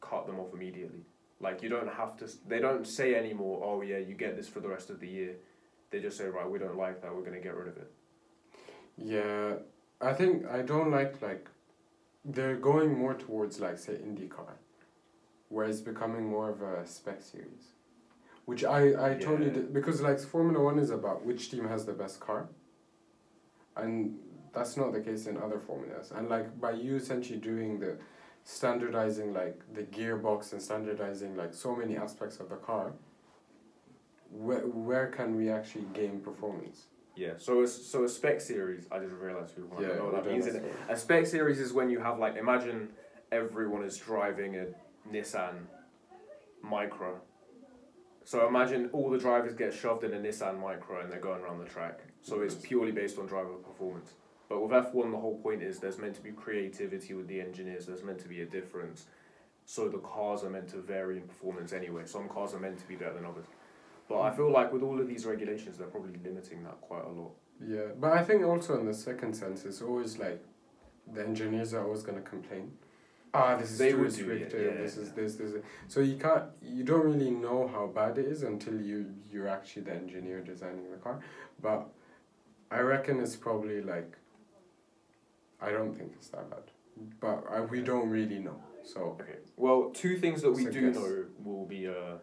cut 0.00 0.26
them 0.26 0.38
off 0.38 0.52
immediately. 0.52 1.00
Like 1.40 1.62
you 1.62 1.68
don't 1.68 1.88
have 1.88 2.16
to. 2.18 2.28
They 2.46 2.60
don't 2.60 2.86
say 2.86 3.14
anymore. 3.14 3.62
Oh 3.64 3.80
yeah, 3.82 3.98
you 3.98 4.14
get 4.14 4.36
this 4.36 4.48
for 4.48 4.60
the 4.60 4.68
rest 4.68 4.90
of 4.90 5.00
the 5.00 5.08
year. 5.08 5.36
They 5.90 6.00
just 6.00 6.18
say 6.18 6.26
right, 6.26 6.48
we 6.48 6.58
don't 6.58 6.76
like 6.76 7.00
that. 7.02 7.14
We're 7.14 7.22
gonna 7.22 7.40
get 7.40 7.54
rid 7.54 7.68
of 7.68 7.76
it. 7.76 7.90
Yeah, 8.96 9.54
I 10.00 10.12
think 10.12 10.46
I 10.46 10.62
don't 10.62 10.90
like 10.90 11.20
like 11.22 11.48
they're 12.24 12.56
going 12.56 12.96
more 12.98 13.14
towards 13.14 13.60
like 13.60 13.78
say 13.78 13.94
IndyCar, 13.94 14.52
where 15.48 15.66
it's 15.66 15.80
becoming 15.80 16.24
more 16.28 16.48
of 16.50 16.62
a 16.62 16.86
spec 16.86 17.22
series, 17.22 17.72
which 18.46 18.64
I 18.64 19.10
I 19.10 19.14
totally 19.14 19.46
Yeah. 19.46 19.54
di- 19.62 19.72
because 19.78 20.00
like 20.00 20.18
Formula 20.20 20.62
One 20.64 20.78
is 20.78 20.90
about 20.90 21.24
which 21.24 21.50
team 21.50 21.66
has 21.68 21.84
the 21.86 21.92
best 21.92 22.20
car. 22.20 22.48
And 23.76 24.18
that's 24.52 24.76
not 24.76 24.92
the 24.92 25.00
case 25.00 25.26
in 25.26 25.36
other 25.36 25.58
formulas. 25.58 26.12
And 26.14 26.28
like 26.28 26.60
by 26.60 26.72
you 26.72 26.96
essentially 26.96 27.38
doing 27.40 27.80
the 27.80 27.96
standardizing 28.44 29.32
like 29.32 29.60
the 29.74 29.82
gearbox 29.82 30.52
and 30.52 30.62
standardizing 30.62 31.36
like 31.36 31.52
so 31.54 31.74
many 31.74 31.96
aspects 31.96 32.38
of 32.40 32.48
the 32.48 32.56
car. 32.56 32.92
Where 34.30 34.60
where 34.66 35.08
can 35.08 35.36
we 35.36 35.48
actually 35.50 35.86
gain 35.92 36.20
performance? 36.20 36.86
Yeah. 37.16 37.34
So 37.38 37.62
a, 37.62 37.66
so 37.66 38.04
a 38.04 38.08
spec 38.08 38.40
series. 38.40 38.86
I 38.90 38.98
didn't 38.98 39.18
realize 39.18 39.50
we 39.56 39.62
were. 39.64 39.78
I 39.78 39.88
don't 39.88 39.98
know 39.98 40.04
what 40.06 40.24
that 40.24 40.30
means. 40.30 40.46
A 40.88 40.96
spec 40.96 41.26
series 41.26 41.60
is 41.60 41.72
when 41.72 41.90
you 41.90 42.00
have 42.00 42.18
like 42.18 42.36
imagine 42.36 42.88
everyone 43.30 43.84
is 43.84 43.96
driving 43.96 44.56
a 44.56 44.66
Nissan 45.12 45.66
Micra. 46.64 47.14
So 48.24 48.48
imagine 48.48 48.88
all 48.92 49.10
the 49.10 49.18
drivers 49.18 49.54
get 49.54 49.74
shoved 49.74 50.02
in 50.02 50.14
a 50.14 50.18
Nissan 50.18 50.60
Micra 50.60 51.02
and 51.02 51.12
they're 51.12 51.20
going 51.20 51.42
around 51.42 51.58
the 51.58 51.66
track. 51.66 52.00
So 52.22 52.40
it's 52.40 52.54
purely 52.54 52.90
based 52.90 53.18
on 53.18 53.26
driver 53.26 53.52
performance. 53.54 54.12
But 54.48 54.62
with 54.62 54.72
F 54.72 54.94
one, 54.94 55.10
the 55.10 55.18
whole 55.18 55.38
point 55.38 55.62
is 55.62 55.78
there's 55.78 55.98
meant 55.98 56.14
to 56.16 56.22
be 56.22 56.32
creativity 56.32 57.14
with 57.14 57.28
the 57.28 57.40
engineers. 57.40 57.86
There's 57.86 58.02
meant 58.02 58.20
to 58.20 58.28
be 58.28 58.40
a 58.40 58.46
difference. 58.46 59.06
So 59.66 59.88
the 59.88 59.98
cars 59.98 60.44
are 60.44 60.50
meant 60.50 60.68
to 60.68 60.78
vary 60.78 61.16
in 61.16 61.22
performance 61.22 61.72
anyway. 61.72 62.02
Some 62.06 62.28
cars 62.28 62.54
are 62.54 62.60
meant 62.60 62.78
to 62.78 62.88
be 62.88 62.96
better 62.96 63.14
than 63.14 63.24
others. 63.24 63.46
But 64.08 64.20
I 64.20 64.30
feel 64.36 64.50
like 64.50 64.72
with 64.72 64.82
all 64.82 65.00
of 65.00 65.08
these 65.08 65.24
regulations, 65.26 65.78
they're 65.78 65.86
probably 65.86 66.18
limiting 66.22 66.62
that 66.64 66.80
quite 66.80 67.04
a 67.04 67.08
lot. 67.08 67.32
Yeah, 67.64 67.88
but 67.98 68.12
I 68.12 68.22
think 68.24 68.44
also 68.44 68.78
in 68.78 68.86
the 68.86 68.94
second 68.94 69.34
sense, 69.34 69.64
it's 69.64 69.80
always 69.80 70.18
like 70.18 70.42
the 71.12 71.22
engineers 71.24 71.72
are 71.74 71.84
always 71.84 72.02
gonna 72.02 72.20
complain. 72.20 72.72
Ah, 73.32 73.56
this 73.56 73.72
is 73.72 73.78
They 73.78 73.90
too 73.90 73.96
restrictive. 73.98 74.74
yeah, 74.76 74.80
this 74.82 74.96
is 74.96 75.12
this 75.12 75.34
this. 75.36 75.52
is- 75.52 75.64
So 75.88 76.00
you 76.00 76.16
can't, 76.16 76.44
you 76.62 76.84
don't 76.84 77.04
really 77.04 77.30
know 77.30 77.66
how 77.66 77.86
bad 77.86 78.18
it 78.18 78.26
is 78.26 78.42
until 78.42 78.80
you 78.80 79.12
you're 79.30 79.48
actually 79.48 79.82
the 79.82 79.92
engineer 79.94 80.40
designing 80.40 80.90
the 80.90 80.98
car. 80.98 81.20
But 81.60 81.88
I 82.70 82.80
reckon 82.80 83.20
it's 83.20 83.36
probably 83.36 83.80
like. 83.82 84.16
I 85.60 85.70
don't 85.70 85.94
think 85.94 86.12
it's 86.16 86.28
that 86.28 86.50
bad, 86.50 86.64
but 87.20 87.44
I, 87.50 87.60
we 87.62 87.80
don't 87.80 88.10
really 88.10 88.38
know. 88.38 88.56
So 88.84 89.16
Okay. 89.20 89.38
Well, 89.56 89.90
two 89.94 90.18
things 90.18 90.42
that 90.42 90.50
we 90.52 90.64
So 90.64 90.70
do 90.70 90.80
guess. 90.92 90.96
know 90.96 91.24
will 91.42 91.64
be 91.66 91.88
uh, 91.88 92.16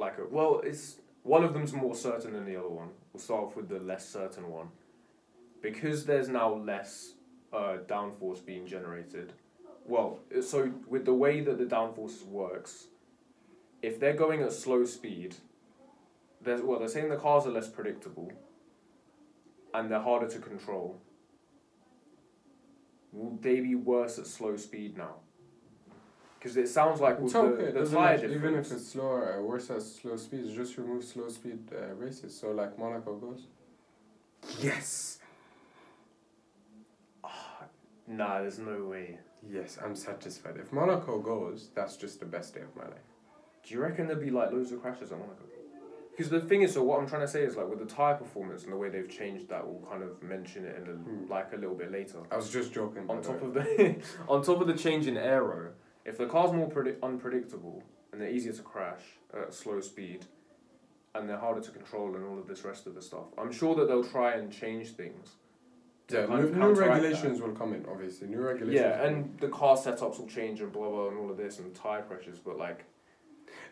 like 0.00 0.18
a 0.18 0.24
well, 0.24 0.60
it's 0.64 0.96
one 1.22 1.44
of 1.44 1.52
them's 1.54 1.72
more 1.72 1.94
certain 1.94 2.32
than 2.32 2.46
the 2.46 2.56
other 2.56 2.68
one. 2.68 2.88
We'll 3.12 3.22
start 3.22 3.44
off 3.44 3.56
with 3.56 3.68
the 3.68 3.78
less 3.78 4.08
certain 4.08 4.50
one, 4.50 4.68
because 5.62 6.06
there's 6.06 6.28
now 6.28 6.54
less 6.54 7.14
uh, 7.52 7.76
downforce 7.86 8.44
being 8.44 8.66
generated. 8.66 9.32
Well, 9.86 10.18
so 10.42 10.72
with 10.88 11.04
the 11.04 11.14
way 11.14 11.40
that 11.42 11.58
the 11.58 11.64
downforce 11.64 12.24
works, 12.24 12.86
if 13.82 14.00
they're 14.00 14.14
going 14.14 14.42
at 14.42 14.52
slow 14.52 14.84
speed, 14.84 15.36
there's 16.40 16.62
well, 16.62 16.78
they're 16.78 16.88
saying 16.88 17.10
the 17.10 17.16
cars 17.16 17.46
are 17.46 17.50
less 17.50 17.68
predictable, 17.68 18.32
and 19.74 19.90
they're 19.90 20.00
harder 20.00 20.28
to 20.28 20.38
control. 20.38 20.98
Will 23.12 23.36
they 23.40 23.60
be 23.60 23.74
worse 23.74 24.18
at 24.18 24.26
slow 24.26 24.56
speed 24.56 24.96
now? 24.96 25.16
Because 26.40 26.56
it 26.56 26.68
sounds 26.68 27.00
like 27.02 27.18
it's 27.22 27.34
okay. 27.34 27.66
the 27.66 27.72
doesn't 27.80 28.00
matter, 28.00 28.26
even 28.26 28.54
if 28.54 28.72
it's 28.72 28.88
slower, 28.88 29.38
uh, 29.38 29.42
worse 29.42 29.68
at 29.70 29.82
slow 29.82 30.16
speeds, 30.16 30.54
just 30.54 30.76
remove 30.78 31.04
slow 31.04 31.28
speed 31.28 31.58
uh, 31.76 31.94
races. 31.96 32.34
So 32.34 32.50
like 32.52 32.78
Monaco 32.78 33.14
goes. 33.16 33.46
Yes. 34.58 35.18
Nah, 38.08 38.40
there's 38.40 38.58
no 38.58 38.84
way. 38.86 39.18
Yes, 39.48 39.78
I'm 39.84 39.94
satisfied. 39.94 40.56
If 40.58 40.72
Monaco 40.72 41.20
goes, 41.20 41.68
that's 41.74 41.96
just 41.96 42.20
the 42.20 42.26
best 42.26 42.54
day 42.54 42.62
of 42.62 42.74
my 42.74 42.84
life. 42.84 43.08
Do 43.64 43.74
you 43.74 43.80
reckon 43.80 44.06
there'll 44.08 44.22
be 44.22 44.30
like 44.30 44.50
loads 44.50 44.72
of 44.72 44.80
crashes 44.82 45.12
at 45.12 45.18
Monaco? 45.18 45.44
Because 46.10 46.30
the 46.30 46.40
thing 46.40 46.62
is, 46.62 46.74
so 46.74 46.82
what 46.82 46.98
I'm 47.00 47.06
trying 47.06 47.20
to 47.22 47.28
say 47.28 47.42
is 47.44 47.56
like 47.56 47.68
with 47.68 47.78
the 47.78 47.84
tire 47.86 48.14
performance 48.14 48.64
and 48.64 48.72
the 48.72 48.76
way 48.76 48.88
they've 48.88 49.08
changed 49.08 49.48
that, 49.50 49.66
we'll 49.66 49.86
kind 49.88 50.02
of 50.02 50.20
mention 50.22 50.64
it 50.64 50.76
in 50.82 50.88
a, 50.88 50.92
Hmm. 50.94 51.30
like 51.30 51.52
a 51.52 51.56
little 51.56 51.76
bit 51.76 51.92
later. 51.92 52.18
I 52.30 52.36
was 52.36 52.50
just 52.50 52.72
joking. 52.72 53.08
On 53.08 53.22
top 53.22 53.40
way. 53.42 53.46
of 53.48 53.54
the 53.54 53.96
on 54.28 54.42
top 54.42 54.60
of 54.60 54.66
the 54.66 54.74
change 54.74 55.06
in 55.06 55.16
aero, 55.16 55.70
if 56.04 56.18
the 56.18 56.26
car's 56.26 56.52
more 56.52 56.68
predi- 56.68 56.96
unpredictable 57.02 57.82
and 58.12 58.20
they're 58.20 58.30
easier 58.30 58.52
to 58.52 58.62
crash 58.62 59.02
at 59.34 59.52
slow 59.54 59.80
speed, 59.80 60.26
and 61.14 61.28
they're 61.28 61.38
harder 61.38 61.60
to 61.60 61.70
control 61.72 62.14
and 62.14 62.24
all 62.24 62.38
of 62.38 62.46
this 62.46 62.64
rest 62.64 62.86
of 62.86 62.94
the 62.94 63.02
stuff, 63.02 63.26
I'm 63.38 63.52
sure 63.52 63.74
that 63.76 63.88
they'll 63.88 64.04
try 64.04 64.34
and 64.34 64.52
change 64.52 64.90
things. 64.90 65.34
to 66.08 66.14
yeah, 66.20 66.26
kind 66.26 66.40
new, 66.40 66.46
of 66.48 66.54
new 66.54 66.60
counteract 66.60 66.78
that. 66.94 67.02
regulations 67.02 67.40
will 67.40 67.52
come 67.52 67.72
in. 67.74 67.84
Obviously, 67.90 68.28
new 68.28 68.40
regulations. 68.40 68.80
Yeah, 68.80 69.00
will 69.00 69.06
and 69.08 69.38
the 69.38 69.48
car 69.48 69.76
setups 69.76 70.18
will 70.18 70.26
change 70.28 70.60
and 70.60 70.72
blah 70.72 70.88
blah 70.88 71.08
and 71.08 71.18
all 71.18 71.30
of 71.30 71.36
this 71.36 71.58
and 71.60 71.74
tire 71.74 72.02
pressures, 72.02 72.38
but 72.38 72.56
like 72.58 72.84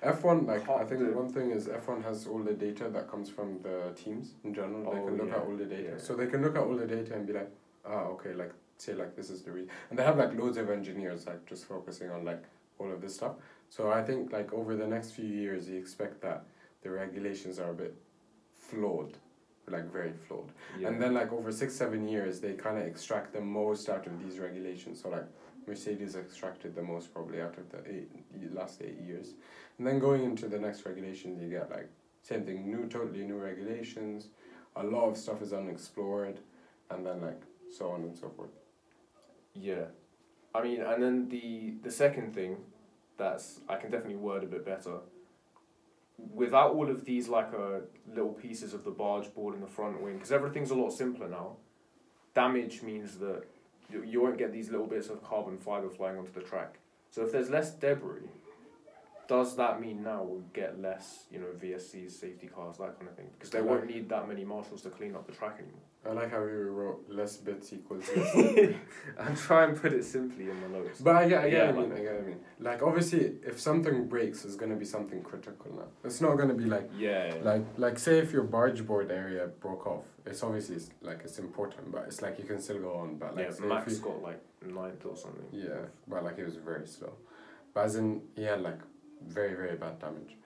F 0.03 0.23
one, 0.25 0.47
like 0.47 0.69
I 0.69 0.85
think 0.85 1.01
the- 1.01 1.13
one 1.13 1.29
thing 1.33 1.51
is 1.51 1.69
F 1.69 1.89
one 1.89 2.03
has 2.03 2.27
all 2.27 2.43
the 2.43 2.55
data 2.55 2.89
that 2.91 3.09
comes 3.11 3.29
from 3.31 3.61
the 3.63 3.93
teams 3.97 4.35
in 4.45 4.53
general. 4.55 4.83
they 4.93 4.99
Oh, 5.01 5.05
can 5.07 5.17
look 5.17 5.29
yeah, 5.29 5.37
at 5.37 5.43
all 5.47 5.57
the 5.57 5.65
data, 5.65 5.91
yeah. 5.93 5.99
so 5.99 6.15
they 6.15 6.27
can 6.27 6.43
look 6.43 6.57
at 6.57 6.63
all 6.63 6.77
the 6.77 6.87
data 6.87 7.15
and 7.15 7.27
be 7.27 7.33
like, 7.33 7.51
ah, 7.85 8.05
okay, 8.15 8.35
like 8.35 8.53
say 8.79 8.95
like 8.95 9.17
this 9.17 9.31
is 9.31 9.43
the 9.43 9.51
reason. 9.51 9.71
And 9.91 9.99
they 9.99 10.05
have 10.05 10.19
like 10.19 10.39
loads 10.39 10.57
of 10.57 10.71
engineers 10.71 11.27
like 11.27 11.45
just 11.47 11.65
focusing 11.65 12.11
on 12.11 12.25
like 12.25 12.43
all 12.79 12.91
of 12.91 13.01
this 13.01 13.15
stuff. 13.15 13.33
So 13.71 13.91
I 13.91 14.03
think 14.03 14.33
like 14.33 14.53
over 14.53 14.75
the 14.75 14.87
next 14.87 15.11
few 15.13 15.27
years, 15.27 15.69
you 15.69 15.79
expect 15.79 16.21
that 16.23 16.45
the 16.83 16.91
regulations 16.91 17.59
are 17.59 17.71
a 17.71 17.75
bit 17.75 17.95
flawed, 18.55 19.17
like 19.69 19.91
very 19.93 20.13
flawed. 20.27 20.51
yeah. 20.79 20.89
And 20.89 21.01
then 21.03 21.15
like 21.15 21.33
over 21.33 21.53
six 21.53 21.75
seven 21.75 22.09
years, 22.09 22.41
they 22.41 22.55
kind 22.55 22.79
of 22.79 22.87
extract 22.87 23.33
the 23.33 23.41
most 23.41 23.89
out 23.89 24.07
of 24.07 24.25
these 24.25 24.39
regulations. 24.39 25.03
So 25.03 25.11
like 25.11 25.27
Mercedes 25.67 26.17
extracted 26.17 26.75
the 26.75 26.83
most 26.83 27.13
probably 27.13 27.43
out 27.43 27.57
of 27.59 27.71
the 27.71 27.91
eight 27.91 28.09
last 28.55 28.81
eight 28.83 28.99
years, 29.07 29.35
and 29.77 29.87
then 29.87 29.99
going 29.99 30.25
into 30.25 30.49
the 30.49 30.59
next 30.59 30.87
regulations, 30.87 31.43
you 31.43 31.51
get 31.51 31.71
like 31.71 31.89
same 32.23 32.45
thing, 32.45 32.71
new 32.71 32.87
totally 32.89 33.25
new 33.25 33.37
regulations. 33.37 34.29
A 34.77 34.83
lot 34.83 35.09
of 35.09 35.17
stuff 35.17 35.43
is 35.43 35.53
unexplored, 35.53 36.39
and 36.91 37.05
then 37.05 37.21
like 37.21 37.43
so 37.77 37.91
on 37.91 38.03
and 38.03 38.17
so 38.17 38.29
forth. 38.31 38.51
Yeah, 39.55 39.87
I 40.55 40.63
mean, 40.63 40.81
and 40.81 41.03
then 41.03 41.29
the 41.29 41.75
the 41.83 41.91
second 41.91 42.35
thing, 42.35 42.59
that's 43.17 43.61
I 43.69 43.77
can 43.77 43.91
definitely 43.91 44.17
word 44.17 44.45
a 44.45 44.47
bit 44.47 44.65
better. 44.65 45.01
Without 46.35 46.73
all 46.75 46.91
of 46.91 47.05
these 47.05 47.29
like 47.29 47.53
uh, 47.55 47.81
little 48.13 48.33
pieces 48.33 48.75
of 48.75 48.85
the 48.85 48.91
barge 48.91 49.33
board 49.35 49.55
in 49.55 49.61
the 49.61 49.69
front 49.69 50.01
wing, 50.03 50.15
because 50.15 50.33
everything's 50.33 50.71
a 50.71 50.75
lot 50.75 50.91
simpler 50.91 51.29
now. 51.29 51.57
damage 52.35 52.83
means 52.83 53.19
that 53.19 53.45
you, 53.91 54.03
you 54.05 54.21
won't 54.23 54.39
get 54.39 54.53
these 54.53 54.71
little 54.71 54.87
bits 54.87 55.09
of 55.09 55.23
carbon 55.23 55.59
fiber 55.59 55.89
flying 55.89 56.19
onto 56.19 56.33
the 56.33 56.41
track. 56.41 56.79
So 57.11 57.23
if 57.25 57.33
there's 57.33 57.51
less 57.51 57.71
debris, 57.73 58.29
does 59.29 59.57
that 59.57 59.81
mean 59.81 60.03
now 60.03 60.23
we'll 60.23 60.45
get 60.53 60.81
less, 60.81 61.25
you 61.31 61.39
know, 61.39 61.47
VSCs, 61.63 62.13
safety 62.13 62.47
cars, 62.49 62.79
that 62.79 62.97
kind 62.99 63.09
of 63.09 63.17
thing? 63.17 63.29
Because 63.35 63.51
they 63.51 63.63
won't 63.63 63.87
need 63.87 64.09
that 64.09 64.27
many 64.29 64.45
marshals 64.45 64.83
to 64.83 64.91
clean 64.91 65.15
up 65.15 65.27
the 65.27 65.33
track 65.33 65.57
anymore. 65.59 65.88
I 66.07 66.13
like 66.13 66.31
how 66.31 66.39
you 66.39 66.71
wrote 66.71 67.05
less 67.09 67.37
bits 67.37 67.73
equals 67.73 68.09
less. 68.17 68.75
I'm 69.19 69.37
trying 69.37 69.75
to 69.75 69.81
put 69.81 69.93
it 69.93 70.05
simply 70.05 70.49
in 70.49 70.59
the 70.63 70.69
notes. 70.69 71.01
But 71.01 71.17
I 71.17 71.29
get, 71.29 71.45
I 71.45 71.51
get 71.51 71.53
Yeah, 71.59 71.71
what 71.73 71.75
I 71.77 71.81
mean, 71.81 71.91
like- 71.91 71.99
I 71.99 72.03
get 72.03 72.15
what 72.15 72.23
I 72.23 72.27
mean. 72.27 72.41
Like, 72.61 72.83
obviously, 72.83 73.35
if 73.45 73.61
something 73.61 74.07
breaks, 74.09 74.45
it's 74.45 74.55
gonna 74.57 74.77
be 74.77 74.85
something 74.85 75.23
critical 75.23 75.73
now. 75.75 75.85
It's 76.05 76.21
not 76.21 76.37
gonna 76.37 76.55
be 76.55 76.65
like, 76.65 76.89
Yeah. 76.97 77.35
like, 77.43 77.65
like, 77.77 77.99
say 77.99 78.19
if 78.19 78.33
your 78.33 78.45
barge 78.45 78.87
board 78.87 79.11
area 79.11 79.49
broke 79.61 79.87
off, 79.87 80.05
it's 80.25 80.43
obviously, 80.43 80.77
it's, 80.77 80.91
like, 81.03 81.21
it's 81.25 81.39
important, 81.39 81.91
but 81.93 82.05
it's 82.07 82.23
like 82.23 82.39
you 82.39 82.45
can 82.45 82.61
still 82.61 82.79
go 82.79 82.95
on, 82.95 83.17
but 83.17 83.37
like, 83.37 83.51
yeah, 83.61 83.67
Max 83.67 83.95
you- 83.95 83.99
got 84.05 84.23
like 84.23 84.41
ninth 84.67 85.05
or 85.05 85.17
something. 85.17 85.47
Yeah, 85.53 85.83
but 86.07 86.25
like 86.25 86.39
it 86.39 86.45
was 86.45 86.57
very 86.57 86.87
slow. 86.87 87.13
But 87.75 87.85
as 87.87 87.97
in, 87.97 88.23
he 88.35 88.45
had 88.45 88.63
like 88.63 88.79
very, 89.27 89.55
very 89.55 89.77
bad 89.77 89.99
damage. 89.99 90.37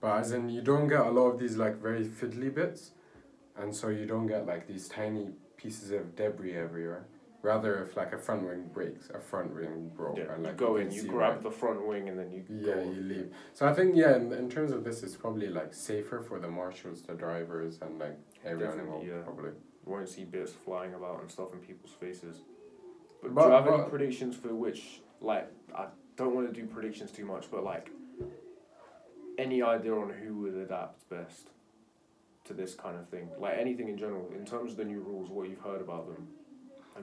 But 0.00 0.18
as 0.18 0.32
in, 0.32 0.48
you 0.50 0.60
don't 0.60 0.86
get 0.88 1.00
a 1.00 1.10
lot 1.10 1.28
of 1.30 1.38
these 1.38 1.56
like 1.56 1.76
very 1.80 2.04
fiddly 2.04 2.54
bits, 2.54 2.92
and 3.58 3.74
so 3.74 3.88
you 3.88 4.06
don't 4.06 4.26
get 4.26 4.46
like 4.46 4.66
these 4.66 4.88
tiny 4.88 5.30
pieces 5.56 5.90
of 5.90 6.14
debris 6.16 6.54
everywhere. 6.56 7.06
Rather, 7.42 7.84
if 7.84 7.96
like 7.96 8.12
a 8.12 8.18
front 8.18 8.42
wing 8.42 8.68
breaks, 8.74 9.10
a 9.14 9.20
front 9.20 9.54
wing 9.54 9.90
broke, 9.96 10.18
Yeah, 10.18 10.32
and 10.34 10.42
like 10.42 10.52
you 10.60 10.66
go 10.66 10.76
in, 10.76 10.90
you 10.90 11.04
grab 11.04 11.34
right- 11.34 11.42
the 11.42 11.50
front 11.52 11.86
wing, 11.86 12.08
and 12.08 12.18
then 12.18 12.30
you 12.32 12.42
Yeah, 12.48 12.74
go. 12.74 12.82
you 12.82 13.00
leave. 13.00 13.34
So 13.54 13.66
I 13.68 13.72
think 13.72 13.94
yeah, 13.94 14.16
in, 14.16 14.32
in 14.32 14.50
terms 14.50 14.72
of 14.72 14.82
this, 14.82 15.02
it's 15.04 15.14
probably 15.16 15.48
like 15.48 15.72
safer 15.72 16.20
for 16.20 16.40
the 16.40 16.48
marshals, 16.48 17.02
the 17.02 17.14
drivers, 17.14 17.78
and 17.80 17.98
like 17.98 18.18
everyone 18.44 18.80
involved. 18.80 19.06
yeah. 19.06 19.20
Probably. 19.22 19.50
You 19.86 19.92
won't 19.92 20.08
see 20.08 20.24
bits 20.24 20.52
flying 20.52 20.94
about 20.94 21.20
and 21.20 21.30
stuff 21.30 21.52
in 21.52 21.60
people's 21.60 21.92
faces. 21.92 22.38
But, 23.22 23.34
But- 23.34 23.42
do 23.44 23.48
you 23.50 23.54
have 23.54 23.66
any 23.68 23.88
predictions 23.88 24.36
for 24.36 24.52
which, 24.54 25.00
like, 25.20 25.48
I 25.74 25.86
don't 26.16 26.34
want 26.34 26.52
to 26.52 26.60
do 26.60 26.66
predictions 26.66 27.10
too 27.12 27.24
much, 27.24 27.50
but 27.50 27.62
like, 27.62 27.90
any 29.38 29.62
idea 29.62 29.94
on 29.94 30.10
who 30.10 30.34
would 30.40 30.54
adapt 30.54 31.08
best 31.08 31.50
to 32.48 32.54
this 32.54 32.74
kind 32.74 32.96
of 32.98 33.08
thing? 33.08 33.28
Like 33.38 33.56
anything 33.58 33.88
in 33.88 33.96
general, 33.96 34.28
in 34.34 34.44
terms 34.44 34.72
of 34.72 34.76
the 34.78 34.84
new 34.84 35.00
rules, 35.00 35.30
what 35.30 35.48
you've 35.48 35.60
heard 35.60 35.80
about 35.80 36.08
them. 36.08 36.26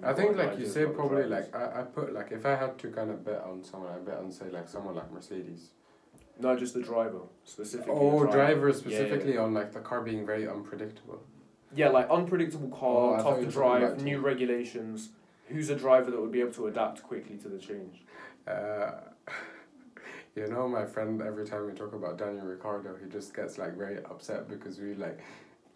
I 0.04 0.12
think 0.12 0.36
like 0.36 0.60
you 0.60 0.66
say 0.66 0.86
probably 0.88 1.24
drivers? 1.24 1.54
like 1.54 1.56
I, 1.56 1.80
I 1.80 1.84
put 1.84 2.14
like 2.14 2.32
if 2.34 2.46
I 2.46 2.56
had 2.56 2.78
to 2.80 2.90
kind 2.90 3.10
of 3.12 3.24
bet 3.24 3.42
on 3.44 3.64
someone 3.64 3.94
I 3.94 4.00
bet 4.00 4.18
on 4.18 4.30
say 4.30 4.50
like 4.52 4.68
someone 4.68 4.94
like 4.96 5.10
Mercedes. 5.12 5.70
No, 6.38 6.54
just 6.58 6.74
the 6.74 6.82
driver 6.82 7.22
specifically. 7.46 7.94
Oh, 7.96 8.24
driver. 8.24 8.32
driver 8.38 8.68
Yeah, 8.70 8.74
yeah. 8.74 8.80
specifically 8.82 9.38
on 9.38 9.54
like 9.54 9.72
the 9.72 9.80
car 9.80 10.02
being 10.02 10.26
very 10.26 10.50
unpredictable. 10.50 11.24
Yeah, 11.74 11.90
like 11.90 12.10
unpredictable 12.10 12.70
Oh, 12.74 12.78
car, 12.78 13.24
thought 13.24 13.36
tough 13.36 13.46
to 13.46 13.52
drive, 13.52 14.02
new 14.04 14.20
regulations. 14.20 15.10
Who's 15.48 15.70
a 15.70 15.76
driver 15.76 16.12
that 16.12 16.20
would 16.20 16.32
be 16.32 16.42
able 16.42 16.54
to 16.54 16.68
adapt 16.68 17.02
quickly 17.04 17.38
to 17.38 17.48
the 17.48 17.58
change? 17.60 18.04
Uh, 18.46 18.92
you 20.36 20.48
know, 20.48 20.68
my 20.68 20.86
friend. 20.86 21.22
Every 21.22 21.46
time 21.46 21.66
we 21.66 21.74
talk 21.74 21.94
about 21.94 22.18
Daniel 22.18 22.46
Ricciardo, 22.46 22.96
he 23.02 23.10
just 23.10 23.34
gets 23.34 23.58
like 23.58 23.78
very 23.78 24.04
upset 24.04 24.50
because 24.50 24.80
we 24.80 24.94
like, 24.96 25.20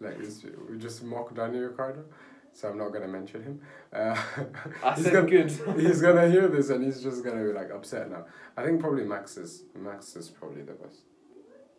like 0.00 0.18
we 0.18 0.78
just 0.78 1.02
mock 1.02 1.34
Daniel 1.34 1.64
Ricciardo. 1.64 2.04
So 2.52 2.68
I'm 2.68 2.78
not 2.78 2.92
gonna 2.92 3.08
mention 3.08 3.42
him. 3.42 3.60
Uh, 3.92 4.20
I 4.84 4.94
he's 4.96 5.06
gonna, 5.06 5.28
good. 5.28 5.50
he's 5.78 6.00
gonna 6.02 6.28
hear 6.28 6.48
this 6.48 6.68
and 6.70 6.84
he's 6.84 7.02
just 7.02 7.24
gonna 7.24 7.44
be 7.44 7.52
like 7.52 7.70
upset 7.70 8.10
now. 8.10 8.26
I 8.56 8.64
think 8.64 8.80
probably 8.80 9.04
Max 9.04 9.36
is 9.36 9.64
Max 9.74 10.14
is 10.16 10.28
probably 10.28 10.62
the 10.62 10.72
best, 10.72 11.00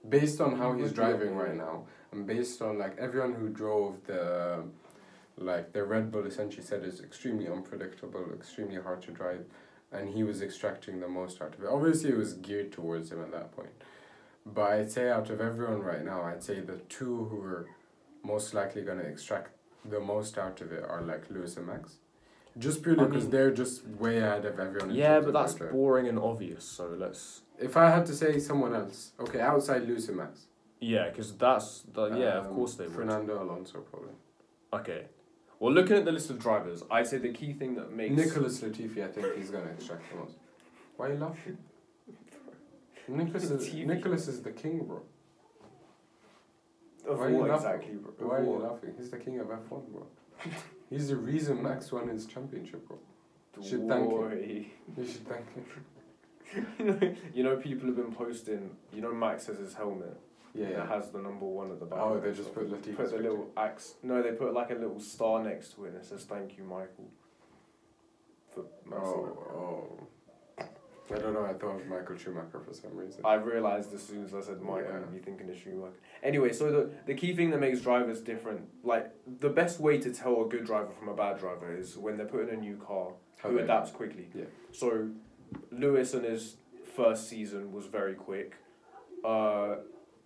based 0.08 0.42
on 0.42 0.58
how 0.58 0.74
he's 0.74 0.84
would 0.84 0.96
be 0.96 1.02
up 1.02 1.10
driving 1.10 1.36
right 1.36 1.56
now, 1.56 1.86
and 2.12 2.26
based 2.26 2.62
on 2.62 2.80
like 2.80 2.98
everyone 2.98 3.34
who 3.34 3.50
drove 3.50 3.98
the, 4.08 4.64
like 5.38 5.74
the 5.74 5.84
Red 5.84 6.12
Bull 6.12 6.26
essentially 6.26 6.64
said 6.64 6.84
is 6.84 7.02
extremely 7.02 7.48
unpredictable, 7.48 8.26
extremely 8.34 8.82
hard 8.82 9.02
to 9.04 9.12
drive, 9.12 9.46
and 9.92 10.10
he 10.10 10.24
was 10.24 10.42
extracting 10.42 11.00
the 11.00 11.08
most 11.08 11.42
out 11.42 11.54
of 11.54 11.64
it. 11.64 11.70
Obviously, 11.70 12.12
it 12.12 12.18
was 12.18 12.34
geared 12.34 12.72
towards 12.72 13.12
him 13.12 13.22
at 13.22 13.32
that 13.32 13.52
point, 13.52 13.72
but 14.46 14.72
I'd 14.72 14.92
say 14.92 15.10
out 15.10 15.30
of 15.30 15.42
everyone 15.42 15.82
right 15.82 16.04
now, 16.04 16.24
I'd 16.24 16.44
say 16.44 16.60
the 16.60 16.78
two 16.90 17.26
who 17.26 17.42
are 17.42 17.68
most 18.24 18.54
likely 18.54 18.84
gonna 18.84 19.04
extract 19.04 19.52
the 19.84 20.00
most 20.00 20.38
out 20.38 20.62
of 20.62 20.72
it 20.72 20.84
are 20.84 21.02
like 21.02 21.30
Lewis 21.30 21.58
and 21.58 21.68
Max. 21.68 21.96
Just 22.58 22.84
purely 22.84 23.02
I 23.02 23.06
because 23.08 23.24
mean- 23.24 23.32
they're 23.32 23.52
just 23.52 23.88
way 23.88 24.18
ahead 24.18 24.46
of 24.46 24.60
everyone. 24.60 24.94
Yeah, 24.94 25.20
but 25.22 25.34
that's 25.34 25.54
boring 25.54 26.08
and 26.08 26.20
obvious. 26.20 26.64
So 26.66 26.88
let's. 26.98 27.42
If 27.58 27.78
I 27.78 27.90
had 27.90 28.06
to 28.08 28.14
say 28.14 28.40
someone 28.40 28.76
else, 28.76 29.12
okay, 29.20 29.40
outside 29.40 29.88
Lewis 29.88 30.08
and 30.10 30.18
Max. 30.18 30.48
Yeah, 30.80 31.10
because 31.10 31.32
that's 31.34 31.84
the 31.94 32.08
yeah. 32.08 32.40
of 32.40 32.48
um, 32.48 32.56
course 32.56 32.74
they 32.74 32.86
would. 32.86 32.96
Fernando 32.96 33.42
Alonso 33.42 33.80
probably. 33.82 34.14
Okay. 34.74 35.06
Well, 35.62 35.72
looking 35.72 35.96
at 35.96 36.06
the 36.06 36.12
list 36.12 36.32
of 36.32 36.40
drivers, 36.40 36.82
I'd 36.90 37.06
say 37.06 37.20
the 37.20 37.32
key 37.32 37.54
thing 37.54 37.76
that 37.76 37.94
makes 37.94 38.16
Nicholas 38.16 38.62
Latifi, 38.62 39.04
I 39.04 39.10
think 39.10 39.38
he's 39.38 39.52
gonna 39.52 39.70
extract 39.70 40.10
the 40.12 40.18
most. 40.18 40.34
Why 40.98 41.06
are 41.06 41.14
you 41.14 41.20
laughing? 41.20 41.58
Nicholas 43.08 43.44
is, 43.44 43.72
Nicholas 43.72 44.28
is 44.28 44.42
the 44.42 44.50
king, 44.50 44.80
bro. 44.80 45.04
of 47.08 47.20
Why 47.20 47.26
are 47.26 47.30
you 47.30 47.36
what 47.36 47.50
laughing? 47.50 47.70
exactly. 47.70 47.96
bro? 47.98 48.10
Of 48.10 48.22
Why 48.22 48.38
are 48.38 48.44
you 48.44 48.68
laughing? 48.68 48.94
He's 48.98 49.12
the 49.12 49.18
king 49.20 49.40
of 49.40 49.52
F 49.52 49.70
one, 49.70 49.84
bro. 49.92 50.08
He's 50.90 51.10
the 51.10 51.16
reason 51.18 51.62
Max 51.62 51.92
won 51.92 52.08
his 52.08 52.26
championship, 52.26 52.88
bro. 52.88 52.98
You 53.62 53.70
Should 53.70 53.88
thank 53.88 54.12
him. 54.12 54.66
You 54.98 55.06
should 55.06 55.28
thank 55.28 55.46
him. 56.80 57.18
you 57.36 57.44
know, 57.44 57.58
people 57.58 57.86
have 57.86 57.98
been 57.98 58.12
posting. 58.12 58.72
You 58.92 59.02
know, 59.02 59.14
Max 59.14 59.46
has 59.46 59.60
his 59.60 59.76
helmet. 59.76 60.20
Yeah, 60.54 60.66
That 60.66 60.72
yeah. 60.72 60.88
has 60.96 61.10
the 61.12 61.20
number 61.20 61.46
one 61.46 61.72
at 61.72 61.80
the 61.80 61.86
back. 61.86 62.00
Oh, 62.02 62.20
they 62.20 62.32
just 62.34 62.54
put 62.54 62.70
put 62.70 62.84
the 62.84 62.90
picture. 62.92 63.18
little 63.22 63.50
axe. 63.56 63.96
No, 64.04 64.22
they 64.22 64.32
put 64.32 64.54
like 64.54 64.70
a 64.72 64.76
little 64.76 65.00
star 65.00 65.42
next 65.44 65.76
to 65.76 65.86
it 65.86 65.90
and 65.90 65.98
it 65.98 66.06
says 66.06 66.24
"Thank 66.26 66.58
you, 66.58 66.64
Michael." 66.64 67.10
For 68.54 68.66
Oh, 68.92 69.98
oh. 70.60 70.64
I 71.14 71.18
don't 71.20 71.34
know. 71.34 71.44
I 71.46 71.54
thought 71.54 71.76
of 71.82 71.88
Michael 71.88 72.16
Schumacher 72.18 72.60
for 72.66 72.74
some 72.74 72.96
reason. 72.96 73.22
I 73.26 73.34
realised 73.34 73.94
as 73.94 74.02
soon 74.02 74.24
as 74.24 74.34
I 74.34 74.40
said 74.42 74.62
Michael, 74.62 74.92
Yeah. 74.92 75.00
you'd 75.14 75.26
thinking 75.26 75.50
of 75.50 75.58
Schumacher. 75.58 75.98
Anyway, 76.24 76.54
so 76.54 76.72
the, 76.72 76.90
the 77.06 77.14
key 77.14 77.36
thing 77.36 77.50
that 77.52 77.60
makes 77.60 77.82
drivers 77.82 78.22
different, 78.22 78.62
like 78.84 79.12
the 79.40 79.50
best 79.50 79.80
way 79.82 79.98
to 80.00 80.14
tell 80.14 80.42
a 80.42 80.48
good 80.48 80.66
driver 80.66 80.92
from 80.98 81.10
a 81.10 81.14
bad 81.14 81.38
driver 81.38 81.76
is 81.76 81.98
when 81.98 82.16
they're 82.18 82.26
put 82.28 82.48
in 82.48 82.56
a 82.56 82.58
new 82.58 82.78
car 82.78 83.12
How 83.40 83.50
who 83.50 83.58
adapts 83.60 83.92
quickly. 83.92 84.30
Yeah. 84.34 84.46
So 84.72 85.10
Lewis 85.72 86.14
in 86.14 86.24
his 86.24 86.56
first 86.96 87.28
season 87.28 87.74
was 87.74 87.88
very 87.88 88.14
quick. 88.16 88.56
Uh, 89.24 89.76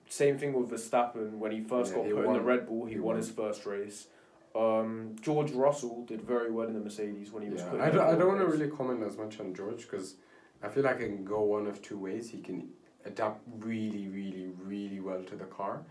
same 0.09 0.37
thing 0.37 0.53
with 0.53 0.69
Verstappen 0.69 1.33
when 1.39 1.51
he 1.51 1.61
first 1.61 1.91
Yeah, 1.91 1.97
got 1.99 2.05
he 2.07 2.13
put 2.13 2.25
in 2.25 2.33
the. 2.33 2.41
Red 2.41 2.67
Bull, 2.67 2.85
he, 2.85 2.93
He 2.93 2.99
won, 2.99 3.15
won. 3.15 3.17
his 3.17 3.29
first 3.31 3.65
race. 3.65 4.07
Um, 4.55 5.15
George 5.21 5.51
Russell 5.51 6.05
did 6.05 6.21
very 6.21 6.49
well 6.51 6.67
in 6.67 6.73
the 6.73 6.79
Mercedes 6.79 7.31
when 7.31 7.43
he 7.43 7.49
was 7.49 7.61
Yeah, 7.61 7.69
put 7.71 7.81
I 7.81 7.89
in 7.89 7.95
don't, 7.95 8.07
I 8.07 8.15
don't 8.17 8.27
want 8.29 8.39
to 8.39 8.47
really 8.47 8.69
comment 8.69 9.03
as 9.03 9.17
much 9.17 9.39
on 9.39 9.53
George 9.53 9.81
because 9.81 10.15
I 10.63 10.69
feel 10.69 10.83
like 10.83 10.97
it 11.01 11.07
can 11.07 11.25
go 11.25 11.41
one 11.41 11.67
of 11.67 11.81
two 11.81 11.97
ways. 11.97 12.29
He 12.29 12.39
can 12.39 12.69
adapt 13.03 13.41
really, 13.59 14.07
really, 14.07 14.47
really 14.63 14.99
well 15.01 15.21
to 15.23 15.35
the 15.35 15.43
car 15.45 15.81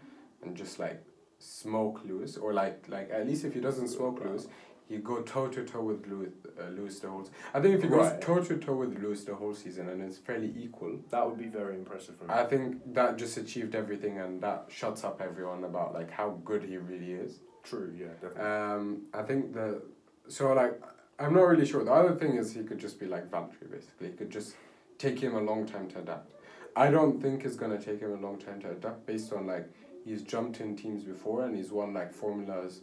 and 0.42 0.56
just 0.56 0.78
like 0.78 1.04
smoke 1.38 2.00
Lewis, 2.06 2.36
or 2.38 2.54
like 2.54 2.84
like 2.88 3.10
at 3.12 3.26
least 3.26 3.44
if 3.44 3.52
he 3.54 3.60
doesn't 3.60 3.88
smoke 3.88 4.22
Lewis, 4.24 4.46
he 4.88 4.98
go 4.98 5.22
toe 5.22 5.48
to 5.48 5.64
toe 5.64 5.82
with 5.82 6.06
Lewis, 6.06 6.30
uh, 6.60 6.68
Lewis 6.68 7.00
the 7.00 7.08
whole. 7.08 7.26
I 7.54 7.60
think 7.60 7.74
if 7.76 7.82
he 7.82 7.88
goes 7.88 8.06
Right. 8.10 8.20
toe 8.20 8.40
to 8.40 8.56
toe 8.58 8.74
with 8.74 8.98
Lewis 9.02 9.24
the 9.24 9.34
whole 9.34 9.54
season 9.54 9.88
and 9.88 10.02
it's 10.02 10.18
fairly 10.18 10.52
equal, 10.56 10.98
That 11.10 11.26
would 11.26 11.38
be 11.38 11.46
very 11.48 11.74
impressive 11.74 12.16
for 12.16 12.24
me. 12.24 12.34
I 12.34 12.44
think 12.44 12.94
that 12.94 13.16
just 13.16 13.36
achieved 13.36 13.74
everything 13.74 14.18
and 14.18 14.40
that 14.42 14.66
shuts 14.68 15.02
up 15.04 15.20
everyone 15.22 15.64
about 15.64 15.94
like 15.94 16.10
how 16.10 16.38
good 16.44 16.62
he 16.64 16.76
really 16.76 17.12
is. 17.12 17.40
True, 17.62 17.92
yeah, 17.96 18.08
definitely. 18.20 18.42
Um, 18.42 19.02
I 19.14 19.22
think 19.22 19.54
the 19.54 19.82
so 20.28 20.52
like 20.52 20.80
I'm 21.18 21.32
not 21.32 21.44
really 21.44 21.64
sure. 21.64 21.82
The 21.84 21.92
other 21.92 22.14
thing 22.14 22.36
is 22.36 22.52
he 22.52 22.62
could 22.64 22.78
just 22.78 22.98
be 23.00 23.06
like 23.06 23.30
Valtteri 23.30 23.70
basically. 23.70 24.08
It 24.08 24.18
could 24.18 24.30
just 24.30 24.54
take 24.98 25.18
him 25.18 25.34
a 25.34 25.40
long 25.40 25.64
time 25.64 25.88
to 25.88 26.00
adapt. 26.00 26.28
I 26.76 26.90
don't 26.90 27.22
think 27.22 27.44
it's 27.44 27.56
gonna 27.56 27.80
take 27.80 28.00
him 28.00 28.12
a 28.12 28.20
long 28.26 28.36
time 28.38 28.60
to 28.62 28.70
adapt 28.72 29.06
based 29.06 29.32
on 29.32 29.46
like 29.46 29.66
he's 30.04 30.22
jumped 30.22 30.60
in 30.60 30.76
teams 30.76 31.04
before 31.04 31.44
and 31.44 31.56
he's 31.56 31.72
won 31.72 31.94
like 31.94 32.12
formulas 32.12 32.82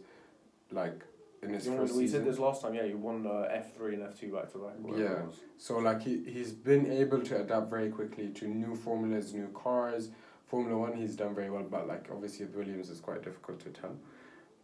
like 0.72 1.04
in 1.42 1.52
his 1.52 1.66
first 1.66 1.94
we 1.94 2.02
season. 2.02 2.20
said 2.20 2.32
this 2.32 2.38
last 2.38 2.62
time, 2.62 2.74
yeah, 2.74 2.84
you 2.84 2.96
won 2.96 3.26
uh, 3.26 3.30
F3 3.30 3.94
and 3.94 4.02
F2 4.02 4.32
back 4.32 4.52
to 4.52 4.58
back. 4.58 4.74
Yeah. 4.96 5.22
So 5.58 5.78
like 5.78 6.02
he 6.02 6.22
he's 6.26 6.52
been 6.52 6.90
able 6.90 7.20
to 7.22 7.40
adapt 7.40 7.68
very 7.68 7.90
quickly 7.90 8.28
to 8.28 8.46
new 8.46 8.74
formulas, 8.76 9.34
new 9.34 9.48
cars. 9.48 10.10
Formula 10.46 10.76
One 10.78 10.92
he's 10.92 11.16
done 11.16 11.34
very 11.34 11.50
well, 11.50 11.64
but 11.68 11.88
like 11.88 12.08
obviously 12.12 12.46
with 12.46 12.54
Williams 12.54 12.90
it's 12.90 13.00
quite 13.00 13.22
difficult 13.22 13.58
to 13.60 13.70
tell. 13.70 13.96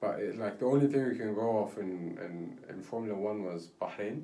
But 0.01 0.21
it, 0.21 0.39
like 0.39 0.59
the 0.59 0.67
only 0.67 0.87
thing 0.87 1.09
we 1.09 1.17
can 1.17 1.35
go 1.35 1.59
off 1.59 1.79
in, 1.79 2.19
in, 2.25 2.59
in 2.69 2.83
Formula 2.83 3.19
One 3.19 3.43
was 3.43 3.71
Bahrain, 3.81 4.23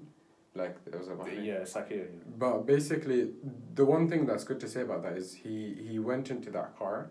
like 0.54 0.76
it 0.86 0.96
was 0.96 1.08
a 1.08 1.12
Bahrain. 1.12 1.44
Yeah, 1.44 1.60
Sakhir. 1.60 2.06
But 2.38 2.66
basically, 2.66 3.30
the 3.74 3.84
one 3.84 4.08
thing 4.08 4.26
that's 4.26 4.44
good 4.44 4.60
to 4.60 4.68
say 4.68 4.82
about 4.82 5.02
that 5.02 5.16
is 5.16 5.34
he, 5.34 5.74
he 5.88 5.98
went 5.98 6.30
into 6.30 6.50
that 6.50 6.78
car 6.78 7.10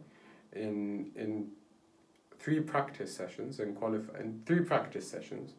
in 0.54 1.12
in 1.16 1.50
three 2.44 2.60
practice 2.60 3.16
sessions 3.16 3.60
and 3.60 3.76
qualify 3.76 4.20
in 4.20 4.42
three 4.46 4.62
practice 4.62 5.10
sessions. 5.10 5.54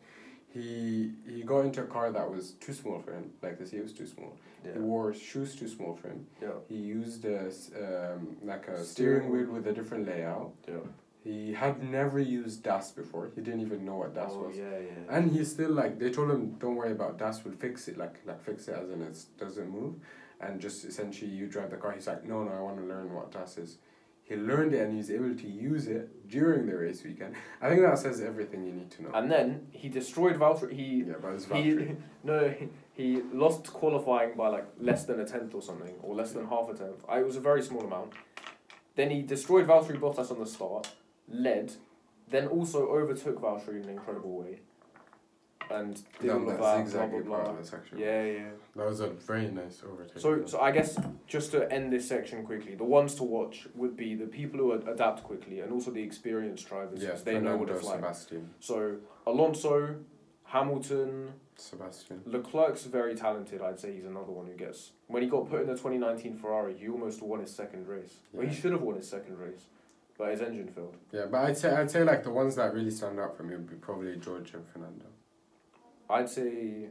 He 0.52 1.12
he 1.26 1.42
got 1.42 1.60
into 1.60 1.82
a 1.82 1.86
car 1.86 2.12
that 2.12 2.30
was 2.30 2.52
too 2.64 2.74
small 2.74 3.00
for 3.00 3.12
him, 3.12 3.30
like 3.42 3.58
the 3.58 3.66
seat 3.66 3.82
was 3.82 3.92
too 3.92 4.06
small. 4.06 4.36
Yeah. 4.64 4.74
He 4.74 4.78
wore 4.78 5.12
shoes 5.12 5.56
too 5.56 5.68
small 5.68 5.96
for 5.96 6.08
him. 6.08 6.26
Yeah. 6.40 6.58
He 6.68 6.76
used 6.76 7.24
a 7.24 7.46
um, 7.84 8.36
like 8.42 8.68
a 8.68 8.84
Steering 8.84 8.84
steering 8.84 9.30
wheel. 9.30 9.46
wheel 9.46 9.54
with 9.54 9.66
a 9.66 9.72
different 9.72 10.06
layout. 10.06 10.52
Yeah. 10.68 10.86
He 11.24 11.54
had 11.54 11.82
never 11.82 12.20
used 12.20 12.62
DAS 12.62 12.92
before. 12.92 13.30
He 13.34 13.40
didn't 13.40 13.62
even 13.62 13.82
know 13.86 13.96
what 13.96 14.14
DAS 14.14 14.32
oh, 14.34 14.42
was. 14.42 14.56
yeah, 14.58 14.78
yeah. 14.78 15.16
And 15.16 15.32
he's 15.32 15.50
still 15.50 15.72
like 15.72 15.98
they 15.98 16.10
told 16.10 16.30
him, 16.30 16.56
don't 16.58 16.76
worry 16.76 16.92
about 16.92 17.18
DAS. 17.18 17.42
We'll 17.44 17.54
fix 17.54 17.88
it. 17.88 17.96
Like 17.96 18.16
like 18.26 18.44
fix 18.44 18.68
it 18.68 18.76
as 18.80 18.90
in 18.90 19.00
it 19.02 19.16
doesn't 19.38 19.70
move, 19.70 19.94
and 20.40 20.60
just 20.60 20.84
essentially 20.84 21.30
you 21.30 21.46
drive 21.46 21.70
the 21.70 21.78
car. 21.78 21.92
He's 21.92 22.06
like, 22.06 22.24
no, 22.24 22.44
no, 22.44 22.52
I 22.52 22.60
want 22.60 22.76
to 22.76 22.84
learn 22.84 23.12
what 23.12 23.32
DAS 23.32 23.58
is. 23.58 23.78
He 24.26 24.36
learned 24.36 24.72
it 24.72 24.80
and 24.80 24.94
he's 24.96 25.10
able 25.10 25.34
to 25.34 25.46
use 25.46 25.86
it 25.86 26.28
during 26.28 26.66
the 26.66 26.74
race 26.76 27.04
weekend. 27.04 27.34
I 27.60 27.68
think 27.68 27.82
that 27.82 27.98
says 27.98 28.22
everything 28.22 28.64
you 28.64 28.72
need 28.72 28.90
to 28.92 29.02
know. 29.02 29.10
and 29.12 29.30
then 29.30 29.66
he 29.70 29.90
destroyed 29.90 30.36
Valtteri. 30.36 30.72
He 30.72 31.04
yeah, 31.06 31.14
but 31.20 31.32
it's 31.34 31.44
he 31.44 31.50
Valtteri. 31.50 31.96
no 32.24 32.48
he, 32.48 32.68
he 32.94 33.22
lost 33.34 33.66
qualifying 33.72 34.34
by 34.34 34.48
like 34.48 34.66
less 34.80 35.04
than 35.04 35.20
a 35.20 35.26
tenth 35.26 35.54
or 35.54 35.60
something, 35.60 35.94
or 36.02 36.14
less 36.14 36.32
than 36.32 36.46
half 36.46 36.70
a 36.70 36.74
tenth. 36.74 37.04
I, 37.06 37.20
it 37.20 37.26
was 37.26 37.36
a 37.36 37.40
very 37.40 37.62
small 37.62 37.82
amount. 37.82 38.14
Then 38.96 39.10
he 39.10 39.20
destroyed 39.22 39.66
Valtteri 39.66 39.98
Bottas 40.00 40.30
on 40.30 40.38
the 40.38 40.46
start, 40.46 40.88
led, 41.28 41.72
then 42.30 42.46
also 42.46 42.88
overtook 42.88 43.40
Valtteri 43.42 43.76
in 43.82 43.84
an 43.84 43.90
incredible 43.90 44.38
way, 44.40 44.60
and 45.70 45.94
did 46.20 46.28
Done 46.28 46.30
all 46.30 46.42
of 46.42 46.46
that 46.46 46.52
that. 46.52 46.58
Blah, 46.58 46.84
zigzag 46.84 47.10
blah, 47.10 47.36
part 47.36 47.44
blah. 47.46 47.58
of 47.58 47.66
section. 47.66 47.98
Yeah, 47.98 48.24
yeah. 48.24 48.48
That 48.76 48.86
was 48.86 49.00
a 49.00 49.08
very 49.08 49.48
nice 49.50 49.82
overtake. 49.84 50.18
So, 50.18 50.46
so 50.46 50.60
I 50.60 50.70
guess 50.70 50.98
just 51.26 51.52
to 51.52 51.70
end 51.72 51.92
this 51.92 52.08
section 52.08 52.44
quickly, 52.44 52.74
the 52.74 52.84
ones 52.84 53.14
to 53.16 53.24
watch 53.24 53.66
would 53.74 53.96
be 53.96 54.14
the 54.14 54.26
people 54.26 54.60
who 54.60 54.72
adapt 54.72 55.22
quickly 55.24 55.60
and 55.60 55.72
also 55.72 55.90
the 55.90 56.02
experienced 56.02 56.68
drivers 56.68 57.00
yeah, 57.00 57.08
because 57.08 57.24
they 57.24 57.38
know 57.38 57.56
what 57.56 57.68
Fernando, 57.68 57.74
it's 57.74 57.84
like. 57.86 57.96
Sebastian. 57.96 58.50
So 58.60 58.96
Alonso, 59.26 59.96
Hamilton, 60.44 61.32
Sebastian. 61.56 62.20
Leclerc's 62.26 62.84
very 62.84 63.14
talented. 63.14 63.62
I'd 63.62 63.78
say 63.78 63.94
he's 63.94 64.04
another 64.04 64.32
one 64.32 64.46
who 64.46 64.54
gets 64.54 64.90
when 65.06 65.22
he 65.22 65.28
got 65.28 65.48
put 65.48 65.60
in 65.62 65.66
the 65.68 65.76
twenty 65.76 65.98
nineteen 65.98 66.36
Ferrari, 66.36 66.74
he 66.76 66.88
almost 66.88 67.22
won 67.22 67.40
his 67.40 67.54
second 67.54 67.86
race. 67.86 68.14
Well, 68.32 68.46
he 68.46 68.54
should 68.54 68.72
have 68.72 68.82
won 68.82 68.96
his 68.96 69.08
second 69.08 69.38
race, 69.38 69.66
but 70.18 70.30
his 70.30 70.40
engine 70.40 70.68
failed. 70.68 70.96
Yeah, 71.12 71.26
but 71.30 71.44
I'd 71.44 71.56
say 71.56 71.70
I'd 71.70 71.90
say 71.90 72.02
like 72.02 72.24
the 72.24 72.30
ones 72.30 72.56
that 72.56 72.74
really 72.74 72.90
stand 72.90 73.20
out 73.20 73.36
for 73.36 73.44
me 73.44 73.54
would 73.54 73.70
be 73.70 73.76
probably 73.76 74.16
George 74.16 74.52
and 74.54 74.66
Fernando. 74.72 75.06
I'd 76.14 76.28
say. 76.28 76.88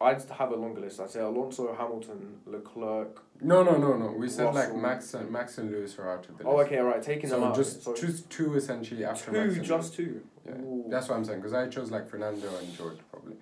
I'd 0.00 0.20
have 0.30 0.50
a 0.50 0.56
longer 0.56 0.80
list. 0.80 0.98
I'd 1.00 1.10
say 1.10 1.20
Alonso, 1.20 1.72
Hamilton, 1.74 2.40
Leclerc. 2.44 3.22
No, 3.40 3.62
no, 3.62 3.76
no, 3.76 3.96
no. 3.96 4.08
We 4.18 4.28
said 4.28 4.52
like 4.52 4.74
Max 4.74 5.14
and 5.14 5.30
Max 5.30 5.58
and 5.58 5.70
Lewis 5.70 5.96
are 6.00 6.10
out 6.10 6.28
of 6.28 6.38
the 6.38 6.44
Oh, 6.44 6.58
okay, 6.62 6.78
all 6.78 6.86
right, 6.86 7.00
taking 7.00 7.30
them 7.30 7.38
So 7.40 7.44
out. 7.46 7.54
just 7.54 7.84
so 7.84 7.94
choose 7.94 8.22
two 8.22 8.56
essentially 8.56 9.04
after 9.04 9.30
two, 9.30 9.38
Max 9.44 9.54
and 9.56 9.64
just 9.64 9.94
two. 9.94 10.20
Yeah, 10.44 10.54
Ooh. 10.54 10.86
that's 10.88 11.08
what 11.08 11.18
I'm 11.18 11.24
saying 11.24 11.38
because 11.38 11.54
I 11.54 11.68
chose 11.68 11.92
like 11.92 12.08
Fernando 12.08 12.48
and 12.58 12.76
George 12.76 12.98
probably 13.12 13.36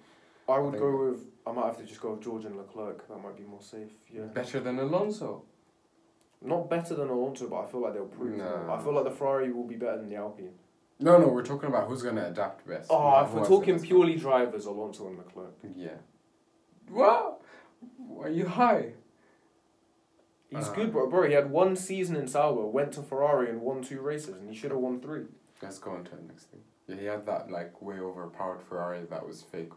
I 0.51 0.59
would 0.59 0.73
think- 0.73 0.83
go 0.83 1.07
with. 1.11 1.25
I 1.47 1.53
might 1.53 1.65
have 1.65 1.79
to 1.79 1.85
just 1.85 2.01
go 2.03 2.11
with 2.13 2.21
George 2.23 2.45
and 2.45 2.59
Leclerc. 2.59 3.09
That 3.09 3.23
might 3.23 3.37
be 3.39 3.45
more 3.45 3.63
safe. 3.63 3.93
Yeah. 4.13 4.25
better 4.25 4.61
than 4.61 4.79
Alonso. 4.79 5.43
Not 6.43 6.69
better 6.69 6.95
than 6.95 7.09
Alonso, 7.09 7.49
but 7.49 7.61
I 7.65 7.67
feel 7.67 7.81
like 7.81 7.95
they'll 7.95 8.05
prove. 8.05 8.37
No. 8.37 8.69
I 8.71 8.79
feel 8.83 8.93
like 8.93 9.05
the 9.05 9.11
Ferrari 9.11 9.51
will 9.51 9.65
be 9.67 9.77
better 9.77 9.97
than 9.97 10.11
the 10.11 10.17
Alpine. 10.17 10.53
No, 11.01 11.19
no, 11.19 11.29
we're 11.29 11.43
talking 11.43 11.69
about 11.69 11.89
who's 11.89 12.03
gonna 12.03 12.27
adapt 12.27 12.67
best. 12.67 12.89
Oh, 12.91 13.25
if 13.25 13.33
we're 13.33 13.47
talking 13.47 13.75
best 13.77 13.87
purely 13.87 14.17
drivers, 14.17 14.67
Alonso 14.67 15.09
and 15.09 15.17
Leclerc. 15.19 15.61
car. 15.61 15.71
Yeah. 15.75 15.97
What? 16.91 17.41
Are 18.21 18.29
you 18.29 18.47
high? 18.47 18.93
He's 20.51 20.69
Uh, 20.69 20.75
good, 20.75 20.93
bro. 20.93 21.09
Bro, 21.09 21.29
he 21.29 21.33
had 21.35 21.51
one 21.51 21.75
season 21.77 22.17
in 22.17 22.27
Sauber, 22.27 22.67
went 22.67 22.93
to 22.95 23.03
Ferrari 23.03 23.49
and 23.49 23.63
won 23.63 23.83
two 23.83 24.01
races, 24.01 24.35
and 24.37 24.49
he 24.51 24.55
should 24.55 24.73
have 24.73 24.81
won 24.81 25.01
three. 25.01 25.27
Let's 25.63 25.79
go 25.79 25.93
on 25.93 26.05
to 26.05 26.17
the 26.17 26.23
next 26.23 26.47
thing. 26.47 26.61
Yeah, 26.87 26.97
he 26.97 27.05
had 27.07 27.25
that 27.27 27.51
like 27.51 27.81
way 27.81 27.99
overpowered 27.99 28.61
Ferrari 28.63 29.05
that 29.09 29.27
was 29.27 29.43
fake. 29.43 29.73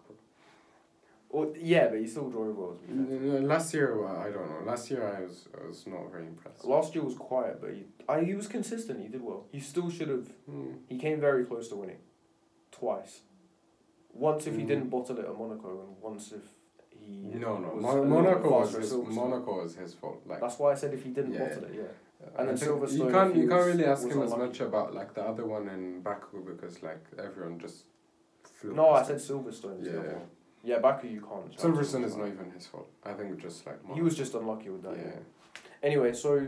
Or 1.36 1.52
yeah, 1.60 1.88
but 1.90 1.98
he 2.04 2.08
still 2.08 2.30
drove 2.30 2.56
well. 2.62 2.74
To 2.80 2.84
be 2.88 2.94
fair. 2.94 3.38
N- 3.38 3.48
Last 3.54 3.74
year, 3.74 3.90
well, 4.00 4.16
I 4.26 4.30
don't 4.36 4.48
know. 4.52 4.62
Last 4.72 4.86
year, 4.92 5.02
I 5.18 5.22
was 5.26 5.36
I 5.60 5.68
was 5.68 5.80
not 5.94 6.04
very 6.12 6.28
impressed. 6.34 6.64
Last 6.76 6.90
year 6.94 7.04
was 7.04 7.16
quiet, 7.30 7.56
but 7.62 7.72
he 7.78 7.82
I, 8.08 8.16
he 8.30 8.34
was 8.42 8.48
consistent. 8.58 8.98
He 9.06 9.10
did 9.16 9.24
well. 9.30 9.42
He 9.52 9.60
still 9.60 9.90
should 9.96 10.10
have. 10.16 10.28
Hmm. 10.50 10.74
He 10.92 10.98
came 11.06 11.18
very 11.20 11.44
close 11.50 11.66
to 11.70 11.76
winning, 11.82 12.02
twice. 12.72 13.14
Once 14.28 14.46
if 14.50 14.56
he 14.60 14.64
Mm. 14.64 14.68
didn't 14.72 14.90
bottle 14.96 15.18
it 15.22 15.26
at 15.26 15.36
Monaco, 15.42 15.70
and 15.84 15.92
once 16.10 16.32
if 16.40 16.46
he 17.00 17.40
No, 17.46 17.58
no. 17.58 17.70
Mon- 17.86 18.08
Monaco 18.16 18.50
was 18.60 18.74
his, 18.76 18.94
Monaco 18.94 19.52
was 19.64 19.74
his 19.76 19.92
fault. 19.96 20.22
Like 20.28 20.40
That's 20.44 20.58
why 20.60 20.72
I 20.74 20.76
said 20.76 20.94
if 20.94 21.02
he 21.04 21.10
didn't 21.18 21.34
Yeah. 21.34 21.48
bottle 21.48 21.64
it, 21.70 21.74
yeah. 21.82 21.82
Uh, 22.24 22.38
And 22.38 22.48
then 22.50 22.56
I 22.56 22.58
think 22.60 22.72
Silverstone, 22.72 23.06
You 23.06 23.10
can't 23.16 23.36
you 23.42 23.48
can't 23.52 23.66
really 23.72 23.86
ask 23.94 24.04
him 24.08 24.22
as 24.28 24.36
much 24.44 24.58
about 24.70 24.94
like 25.00 25.12
the 25.18 25.24
other 25.32 25.46
one 25.56 25.66
in 25.76 26.02
Baku 26.08 26.38
because 26.52 26.76
like 26.90 27.04
everyone 27.28 27.58
just. 27.66 27.80
No, 28.80 28.86
I 29.00 29.02
said. 29.10 29.18
Silverstone. 29.30 29.78
is 29.82 29.88
the 29.92 30.04
Yeah. 30.12 30.20
Yeah, 30.64 30.80
Baku 30.80 31.08
you 31.08 31.22
can't. 31.22 31.56
Silverstone 31.58 32.06
is 32.06 32.16
not 32.16 32.28
even 32.28 32.50
his 32.52 32.66
fault. 32.68 32.90
I 33.04 33.14
think 33.14 33.38
just 33.42 33.66
like 33.66 33.80
He 33.94 34.02
was 34.02 34.16
just 34.16 34.34
unlucky 34.34 34.70
with 34.70 34.84
that. 34.84 34.96
yeah. 34.96 35.04
Yeah. 35.04 35.20
Anyway, 35.84 36.14
so 36.14 36.48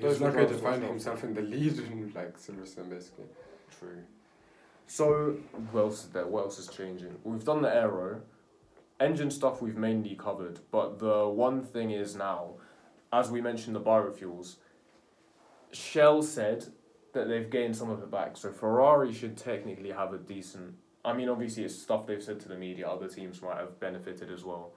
He's 0.00 0.20
lucky 0.20 0.46
to 0.46 0.54
find 0.54 0.82
himself 0.82 1.24
in 1.24 1.34
the 1.34 1.42
lead 1.42 1.78
in 1.78 2.12
like 2.14 2.38
Silverstone 2.38 2.90
basically. 2.90 3.24
true. 3.78 4.02
So 4.86 5.36
what 5.72 5.80
else 5.80 6.04
is 6.04 6.10
there? 6.10 6.26
What 6.26 6.44
else 6.44 6.58
is 6.58 6.68
changing? 6.68 7.16
We've 7.24 7.44
done 7.44 7.62
the 7.62 7.74
aero, 7.74 8.20
engine 9.00 9.30
stuff. 9.30 9.60
We've 9.60 9.76
mainly 9.76 10.14
covered, 10.14 10.60
but 10.70 10.98
the 10.98 11.28
one 11.28 11.62
thing 11.64 11.90
is 11.90 12.14
now, 12.16 12.52
as 13.12 13.30
we 13.30 13.40
mentioned, 13.40 13.74
the 13.76 13.80
biofuels. 13.80 14.56
Shell 15.72 16.22
said 16.22 16.64
that 17.12 17.28
they've 17.28 17.50
gained 17.50 17.76
some 17.76 17.90
of 17.90 18.02
it 18.02 18.10
back, 18.10 18.36
so 18.36 18.50
Ferrari 18.50 19.12
should 19.12 19.36
technically 19.36 19.90
have 19.90 20.14
a 20.14 20.18
decent. 20.18 20.74
I 21.08 21.14
mean, 21.14 21.28
obviously, 21.30 21.64
it's 21.64 21.74
stuff 21.74 22.06
they've 22.06 22.22
said 22.22 22.38
to 22.40 22.48
the 22.48 22.56
media. 22.56 22.86
Other 22.86 23.08
teams 23.08 23.40
might 23.40 23.56
have 23.56 23.80
benefited 23.80 24.30
as 24.30 24.44
well. 24.44 24.72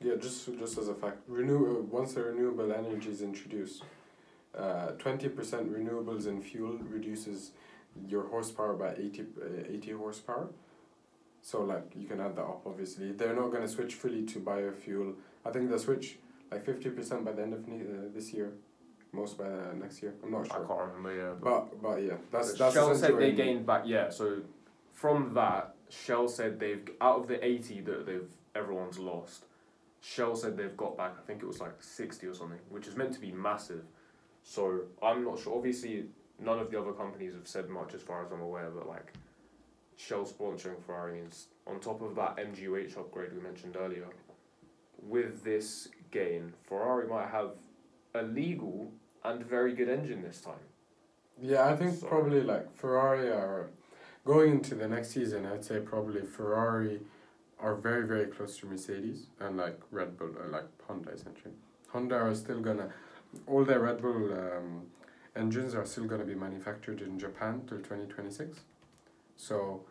Yeah, 0.00 0.14
just 0.14 0.46
just 0.58 0.78
as 0.78 0.88
a 0.88 0.94
fact, 0.94 1.18
renew 1.26 1.78
uh, 1.78 1.82
once 1.82 2.14
the 2.14 2.22
renewable 2.22 2.72
energy 2.72 3.10
is 3.10 3.22
introduced, 3.22 3.82
uh, 4.56 4.90
twenty 5.04 5.28
percent 5.28 5.72
renewables 5.72 6.28
in 6.28 6.40
fuel 6.40 6.78
reduces 6.96 7.50
your 8.06 8.28
horsepower 8.28 8.74
by 8.74 8.92
80, 8.92 9.22
uh, 9.22 9.74
80 9.74 9.92
horsepower. 9.92 10.48
So 11.42 11.62
like 11.62 11.86
you 11.96 12.06
can 12.06 12.20
add 12.20 12.36
that 12.36 12.42
up. 12.42 12.62
Obviously, 12.64 13.10
they're 13.10 13.34
not 13.34 13.50
gonna 13.52 13.66
switch 13.66 13.94
fully 13.94 14.22
to 14.26 14.38
biofuel. 14.38 15.14
I 15.44 15.50
think 15.50 15.68
they'll 15.68 15.80
switch 15.80 16.18
like 16.52 16.64
fifty 16.64 16.90
percent 16.90 17.24
by 17.24 17.32
the 17.32 17.42
end 17.42 17.54
of 17.54 17.66
ne- 17.66 17.80
uh, 17.82 18.08
this 18.14 18.32
year, 18.32 18.52
most 19.10 19.36
by 19.36 19.46
uh, 19.46 19.72
next 19.74 20.00
year. 20.02 20.14
I'm 20.22 20.30
not 20.30 20.46
sure. 20.46 20.64
I 20.64 20.68
can't 20.68 20.80
remember. 20.92 21.16
Yeah, 21.16 21.32
But 21.42 21.82
but 21.82 21.96
yeah, 22.02 22.18
that's 22.30 22.50
But 22.52 22.58
that's 22.58 22.74
Shell 22.74 22.94
said 22.94 23.18
they 23.18 23.32
gained 23.32 23.66
back. 23.66 23.82
Yeah, 23.86 24.10
so 24.10 24.42
from 24.98 25.32
that, 25.34 25.74
Shell 25.90 26.28
said 26.28 26.58
they've 26.58 26.88
out 27.00 27.20
of 27.20 27.28
the 27.28 27.44
eighty 27.44 27.80
that 27.82 28.04
they've 28.04 28.28
everyone's 28.54 28.98
lost. 28.98 29.44
Shell 30.00 30.34
said 30.36 30.56
they've 30.56 30.76
got 30.76 30.96
back. 30.96 31.14
I 31.18 31.22
think 31.26 31.42
it 31.42 31.46
was 31.46 31.60
like 31.60 31.80
sixty 31.80 32.26
or 32.26 32.34
something, 32.34 32.58
which 32.68 32.86
is 32.88 32.96
meant 32.96 33.12
to 33.14 33.20
be 33.20 33.30
massive. 33.30 33.84
So 34.42 34.80
I'm 35.02 35.24
not 35.24 35.38
sure. 35.38 35.56
Obviously, 35.56 36.06
none 36.40 36.58
of 36.58 36.70
the 36.70 36.80
other 36.80 36.92
companies 36.92 37.34
have 37.34 37.46
said 37.46 37.68
much 37.68 37.94
as 37.94 38.02
far 38.02 38.24
as 38.24 38.32
I'm 38.32 38.40
aware. 38.40 38.70
But 38.70 38.88
like, 38.88 39.12
Shell 39.96 40.24
sponsoring 40.26 40.82
Ferrari 40.84 41.20
means 41.20 41.46
on 41.66 41.78
top 41.78 42.02
of 42.02 42.16
that 42.16 42.36
MGUH 42.36 42.98
upgrade 42.98 43.32
we 43.32 43.40
mentioned 43.40 43.76
earlier. 43.76 44.06
With 45.00 45.44
this 45.44 45.88
gain, 46.10 46.52
Ferrari 46.68 47.06
might 47.06 47.28
have 47.28 47.52
a 48.14 48.22
legal 48.22 48.90
and 49.24 49.44
very 49.44 49.74
good 49.74 49.88
engine 49.88 50.22
this 50.22 50.40
time. 50.40 50.66
Yeah, 51.40 51.68
I 51.68 51.76
think 51.76 51.98
So- 51.98 52.08
probably 52.08 52.42
like 52.42 52.74
Ferrari 52.74 53.28
are 53.28 53.70
going 54.28 54.50
into 54.52 54.74
the 54.74 54.86
next 54.94 55.08
season. 55.16 55.46
I'd 55.46 55.64
say 55.64 55.80
probably 55.80 56.22
Ferrari 56.36 57.00
are 57.58 57.74
very 57.74 58.04
very 58.12 58.26
close 58.26 58.58
to 58.58 58.66
Mercedes 58.66 59.20
and 59.40 59.56
like 59.56 59.78
Red 59.90 60.16
Bull, 60.18 60.34
or 60.40 60.46
like 60.56 60.68
Honda 60.86 61.10
essentially. 61.18 61.54
Honda 61.92 62.16
are 62.16 62.34
still 62.34 62.60
gonna, 62.60 62.88
all 63.46 63.64
their 63.64 63.80
Red 63.80 64.02
Bull 64.02 64.32
um, 64.42 64.82
engines 65.34 65.74
are 65.74 65.86
still 65.86 66.04
gonna 66.04 66.24
be 66.24 66.34
manufactured 66.34 67.00
in 67.00 67.18
Japan 67.18 67.62
till 67.66 67.80
twenty 67.80 68.06
twenty 68.06 68.30
six. 68.30 68.60
So, 69.36 69.82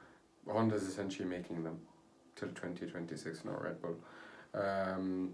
Honda's 0.47 0.83
essentially 0.83 1.27
making 1.27 1.63
them 1.63 1.79
till 2.35 2.49
twenty 2.49 2.85
twenty 2.85 3.17
six, 3.17 3.43
not 3.43 3.61
Red 3.63 3.81
Bull. 3.81 3.97
Um, 4.53 5.33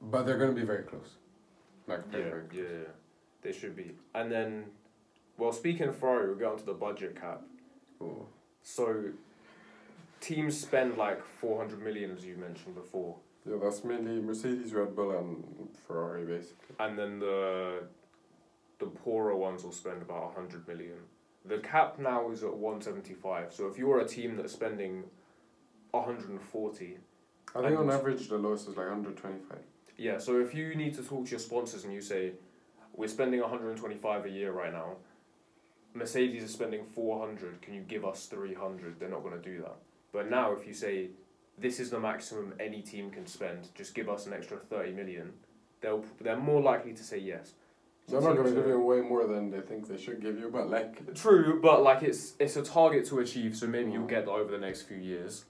but 0.00 0.24
they're 0.24 0.38
gonna 0.38 0.52
be 0.52 0.68
very 0.74 0.84
close, 0.84 1.10
like 1.86 2.06
very 2.10 2.24
Yeah, 2.24 2.30
very 2.30 2.46
close. 2.48 2.62
yeah, 2.62 2.88
they 3.42 3.52
should 3.52 3.76
be. 3.76 3.88
And 4.14 4.32
then, 4.32 4.64
well, 5.36 5.52
speaking 5.52 5.88
of 5.88 5.96
Ferrari, 5.96 6.28
we'll 6.28 6.38
get 6.38 6.48
onto 6.48 6.64
the 6.64 6.74
budget 6.86 7.20
cap. 7.20 7.42
So, 8.62 9.10
teams 10.20 10.58
spend 10.58 10.96
like 10.96 11.24
400 11.24 11.82
million, 11.82 12.10
as 12.16 12.24
you 12.24 12.36
mentioned 12.36 12.74
before. 12.74 13.16
Yeah, 13.46 13.56
that's 13.62 13.84
mainly 13.84 14.20
Mercedes, 14.22 14.72
Red 14.72 14.96
Bull, 14.96 15.10
and 15.10 15.68
Ferrari, 15.86 16.24
basically. 16.24 16.74
And 16.80 16.98
then 16.98 17.18
the 17.18 17.82
the 18.78 18.86
poorer 18.86 19.36
ones 19.36 19.62
will 19.62 19.72
spend 19.72 20.02
about 20.02 20.34
100 20.34 20.66
million. 20.66 20.96
The 21.44 21.58
cap 21.58 21.98
now 21.98 22.30
is 22.30 22.42
at 22.42 22.54
175. 22.54 23.52
So, 23.52 23.66
if 23.66 23.78
you're 23.78 24.00
a 24.00 24.08
team 24.08 24.36
that's 24.36 24.52
spending 24.52 25.04
140, 25.90 26.98
I 27.54 27.62
think 27.62 27.78
on 27.78 27.90
average 27.90 28.28
the 28.28 28.36
lowest 28.36 28.68
is 28.68 28.76
like 28.76 28.88
125. 28.88 29.58
Yeah, 29.96 30.18
so 30.18 30.40
if 30.40 30.54
you 30.54 30.74
need 30.74 30.94
to 30.94 31.02
talk 31.02 31.26
to 31.26 31.30
your 31.30 31.38
sponsors 31.38 31.84
and 31.84 31.92
you 31.92 32.00
say, 32.00 32.32
we're 32.96 33.08
spending 33.08 33.40
125 33.40 34.24
a 34.26 34.28
year 34.28 34.50
right 34.50 34.72
now, 34.72 34.96
Mercedes 35.94 36.42
is 36.42 36.52
spending 36.52 36.84
400, 36.94 37.62
can 37.62 37.72
you 37.74 37.80
give 37.82 38.04
us 38.04 38.26
300? 38.26 38.98
They're 38.98 39.08
not 39.08 39.22
going 39.22 39.40
to 39.40 39.42
do 39.42 39.58
that. 39.62 39.76
But 40.12 40.28
now, 40.28 40.52
if 40.52 40.66
you 40.66 40.74
say, 40.74 41.10
this 41.58 41.78
is 41.80 41.90
the 41.90 42.00
maximum 42.00 42.52
any 42.58 42.82
team 42.82 43.10
can 43.10 43.26
spend, 43.26 43.68
just 43.74 43.94
give 43.94 44.08
us 44.08 44.26
an 44.26 44.32
extra 44.32 44.58
30 44.58 44.92
million, 44.92 45.32
they'll, 45.80 46.04
they're 46.20 46.36
more 46.36 46.60
likely 46.60 46.92
to 46.92 47.02
say 47.02 47.18
yes. 47.18 47.52
They're 48.06 48.20
not 48.20 48.36
gonna 48.36 48.52
give 48.52 48.66
you 48.66 48.78
way 48.80 49.00
more 49.00 49.26
than 49.26 49.50
they 49.50 49.60
think 49.62 49.88
they 49.88 49.96
should 49.96 50.20
give 50.20 50.38
you, 50.38 50.50
but 50.52 50.68
like 50.68 51.14
True, 51.14 51.58
but 51.62 51.82
like 51.82 52.02
it's 52.02 52.34
it's 52.38 52.54
a 52.56 52.62
target 52.62 53.06
to 53.06 53.20
achieve, 53.20 53.56
so 53.56 53.66
maybe 53.66 53.92
you'll 53.92 54.04
Mm. 54.04 54.08
get 54.10 54.26
that 54.26 54.30
over 54.32 54.50
the 54.52 54.58
next 54.58 54.82
few 54.82 54.98
years. 54.98 55.46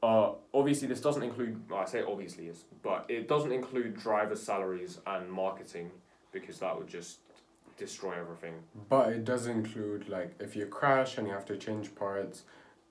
Uh, 0.00 0.34
obviously, 0.54 0.86
this 0.86 1.00
doesn't 1.00 1.24
include. 1.24 1.68
Well, 1.68 1.80
I 1.80 1.86
say 1.86 2.04
obviously 2.04 2.46
is, 2.46 2.66
but 2.84 3.04
it 3.08 3.26
doesn't 3.26 3.50
include 3.50 3.96
drivers' 3.98 4.40
salaries 4.40 5.00
and 5.08 5.28
marketing 5.28 5.90
because 6.30 6.60
that 6.60 6.78
would 6.78 6.86
just 6.86 7.18
destroy 7.78 8.14
everything. 8.18 8.54
but 8.88 9.12
it 9.12 9.24
does 9.24 9.46
include 9.46 10.08
like 10.08 10.34
if 10.40 10.54
you 10.56 10.66
crash 10.66 11.16
and 11.18 11.26
you 11.26 11.32
have 11.32 11.46
to 11.46 11.56
change 11.56 11.94
parts, 11.94 12.42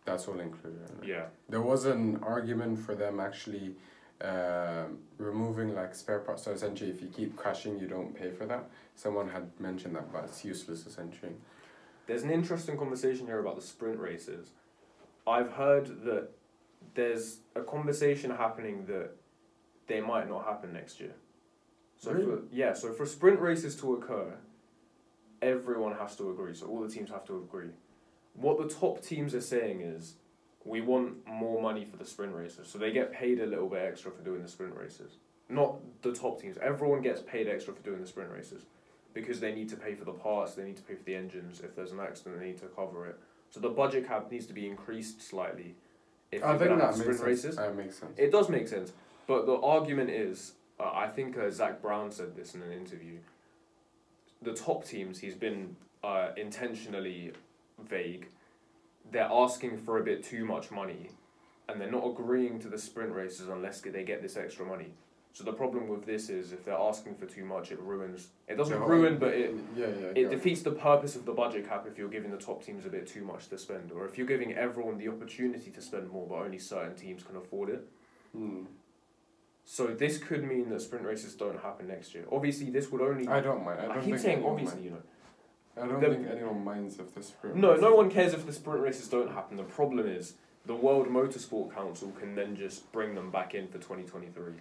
that's 0.06 0.28
all 0.28 0.39
included. 0.39 0.89
Yeah, 1.04 1.26
There 1.50 1.62
was 1.62 1.86
an 1.86 2.19
argument 2.23 2.80
for 2.80 2.95
them 2.95 3.19
actually 3.19 3.76
um, 4.21 5.00
removing 5.17 5.76
like 5.76 5.93
spare 5.93 6.19
parts. 6.19 6.43
So 6.43 6.52
essentially, 6.52 6.89
if 6.89 7.02
you 7.02 7.10
keep 7.10 7.36
crashing, 7.36 7.78
you 7.78 7.88
don't 7.88 8.15
pay 8.15 8.32
for 8.32 8.45
that. 8.45 8.69
Someone 8.95 9.30
had 9.30 9.45
mentioned 9.60 9.95
that, 9.95 10.12
but 10.12 10.23
it's 10.23 10.43
useless 10.43 10.88
essentially. 10.88 11.34
there's 12.08 12.23
an 12.23 12.32
interesting 12.32 12.78
conversation 12.78 13.28
here 13.28 13.39
about 13.39 13.56
the 13.58 13.62
sprint 13.62 14.00
races. 14.00 14.52
I've 15.28 15.52
heard 15.52 16.04
that 16.06 16.30
there's 16.95 17.39
a 17.56 17.62
conversation 17.62 18.32
happening 18.32 18.86
that 18.86 19.10
they 19.88 20.00
might 20.00 20.28
not 20.30 20.45
happen 20.45 20.71
next 20.73 21.00
year. 21.02 21.15
So 21.97 22.12
Really? 22.13 22.26
for, 22.26 22.41
yeah, 22.52 22.73
so 22.73 22.93
for 22.93 23.06
sprint 23.06 23.39
races 23.41 23.76
to 23.82 23.93
occur, 23.95 24.34
everyone 25.41 25.95
has 25.95 26.15
to 26.17 26.30
agree. 26.30 26.54
So 26.54 26.67
all 26.67 26.82
the 26.82 26.89
teams 26.89 27.10
have 27.10 27.26
to 27.26 27.38
agree. 27.38 27.69
What 28.34 28.58
the 28.58 28.73
top 28.73 29.02
teams 29.02 29.34
are 29.34 29.41
saying 29.41 29.82
is, 29.82 30.15
we 30.63 30.82
want 30.82 31.26
more 31.28 31.62
money 31.62 31.86
for 31.86 31.97
the 31.97 32.06
sprint 32.06 32.36
races, 32.36 32.67
so 32.67 32.78
they 32.78 32.91
get 32.91 33.12
paid 33.12 33.39
a 33.39 33.45
little 33.45 33.69
bit 33.69 33.82
extra 33.82 34.12
for 34.12 34.21
doing 34.21 34.41
the 34.43 34.50
sprint 34.50 34.76
races. 34.76 35.13
Not 35.50 35.78
the 36.02 36.13
top 36.13 36.41
teams. 36.41 36.58
Everyone 36.58 37.02
gets 37.02 37.21
paid 37.21 37.47
extra 37.47 37.73
for 37.73 37.82
doing 37.82 38.02
the 38.02 38.08
sprint 38.08 38.32
races 38.32 38.65
because 39.13 39.39
they 39.39 39.54
need 39.54 39.69
to 39.69 39.76
pay 39.76 39.95
for 39.95 40.06
the 40.06 40.12
parts, 40.12 40.56
they 40.56 40.63
need 40.63 40.78
to 40.78 40.84
pay 40.84 40.95
for 40.95 41.04
the 41.04 41.15
engines. 41.15 41.62
If 41.62 41.76
there's 41.76 41.91
an 41.91 42.00
accident, 42.00 42.39
they 42.39 42.47
need 42.47 42.60
to 42.60 42.67
cover 42.67 43.08
it. 43.08 43.17
So 43.50 43.60
the 43.60 43.69
budget 43.69 44.08
cap 44.08 44.30
needs 44.32 44.45
to 44.47 44.54
be 44.54 44.67
increased 44.67 45.21
slightly. 45.21 45.76
If 46.32 46.43
I 46.43 46.58
think 46.58 46.78
that 46.78 46.82
have 46.82 46.97
makes 46.97 47.17
sprint 47.17 47.39
sense. 47.39 47.56
That 47.56 47.76
makes 47.76 47.97
sense. 47.97 48.12
it 48.17 48.32
does 48.32 48.50
make 48.50 48.67
sense, 48.67 48.91
but 49.26 49.45
the 49.45 49.56
argument 49.56 50.10
is, 50.10 50.54
uh, 50.80 50.91
I 50.93 51.08
think 51.08 51.38
uh, 51.38 51.50
Zak 51.50 51.82
Brown 51.82 52.12
said 52.12 52.36
this 52.36 52.54
in 52.54 52.62
an 52.62 52.73
interview. 52.73 53.17
The 54.41 54.54
top 54.54 54.86
teams, 54.86 55.19
he's 55.19 55.36
been 55.36 55.76
uh, 56.04 56.30
intentionally 56.38 57.34
vague. 57.88 58.28
They're 59.12 59.30
asking 59.32 59.78
for 59.78 60.00
a 60.00 60.04
bit 60.04 60.23
too 60.23 60.45
much 60.45 60.71
money, 60.71 61.10
and 61.67 61.80
they're 61.80 61.91
not 61.91 62.06
agreeing 62.06 62.60
to 62.60 62.67
the 62.67 62.78
sprint 62.78 63.13
races 63.13 63.47
unless 63.50 63.82
they 63.82 64.04
get 64.04 64.21
this 64.21 64.38
extra 64.38 64.65
money. 64.65 64.91
So 65.38 65.43
the 65.43 65.54
problem 65.54 65.88
with 65.88 66.04
this 66.04 66.30
is, 66.30 66.52
if 66.52 66.65
they're 66.65 66.73
asking 66.73 67.13
for 67.13 67.28
too 67.28 67.45
much, 67.45 67.71
it 67.71 67.80
ruins. 67.80 68.30
It 68.47 68.56
doesn't 68.56 68.80
ruin, 68.80 69.19
but 69.19 69.36
it 69.36 69.54
yeah, 69.76 69.86
yeah. 69.86 70.23
it 70.23 70.30
defeats 70.32 70.63
the 70.63 70.71
purpose 70.71 71.15
of 71.15 71.26
the 71.26 71.32
budget 71.32 71.69
cap 71.69 71.86
if 71.88 71.95
you're 71.95 72.10
giving 72.10 72.32
the 72.32 72.38
top 72.38 72.65
teams 72.65 72.88
a 72.88 72.89
bit 72.89 73.06
too 73.06 73.23
much 73.23 73.47
to 73.50 73.58
spend, 73.60 73.91
or 73.91 74.06
if 74.06 74.17
you're 74.17 74.26
giving 74.26 74.56
everyone 74.56 74.97
the 74.97 75.08
opportunity 75.08 75.69
to 75.69 75.80
spend 75.80 76.10
more, 76.10 76.26
but 76.28 76.36
only 76.36 76.58
certain 76.58 76.95
teams 76.95 77.21
can 77.21 77.36
afford 77.36 77.69
it. 77.69 77.88
Hmm. 78.36 78.63
So 79.69 79.88
this 79.88 80.17
could 80.17 80.45
mean 80.45 80.69
that 80.69 80.82
sprint 80.82 81.03
races 81.03 81.36
don't 81.36 81.60
happen 81.60 81.89
next 81.89 82.15
year. 82.15 82.23
Obviously, 82.32 82.69
this 82.69 82.89
would 82.89 83.01
only. 83.01 83.27
I 83.27 83.41
don't 83.41 83.65
mind. 83.65 83.82
I 83.82 83.84
I, 83.84 83.88
don't 83.88 83.95
keep 83.97 84.13
think 84.13 84.19
saying 84.19 84.45
obviously, 84.45 84.84
you 84.84 84.91
know. 84.91 85.03
I 85.75 85.86
don't 85.86 85.99
The- 85.99 86.10
think 86.10 86.27
anyone 86.32 86.63
minds 86.63 86.97
if 86.99 87.13
this. 87.13 87.34
No, 87.53 87.75
no 87.75 87.93
one 87.93 88.10
cares 88.10 88.34
if 88.34 88.45
the 88.45 88.53
sprint 88.53 88.82
races 88.82 89.10
don't 89.10 89.30
happen. 89.30 89.58
The 89.58 89.63
problem 89.63 90.08
is 90.08 90.36
the 90.65 90.73
World 90.73 91.08
Motorsport 91.08 91.75
Council 91.75 92.13
can 92.17 92.34
then 92.34 92.56
just 92.56 92.89
bring 92.93 93.13
them 93.13 93.30
back 93.30 93.56
in 93.56 93.67
for 93.67 93.77
twenty 93.77 94.03
twenty 94.03 94.27
three. 94.27 94.53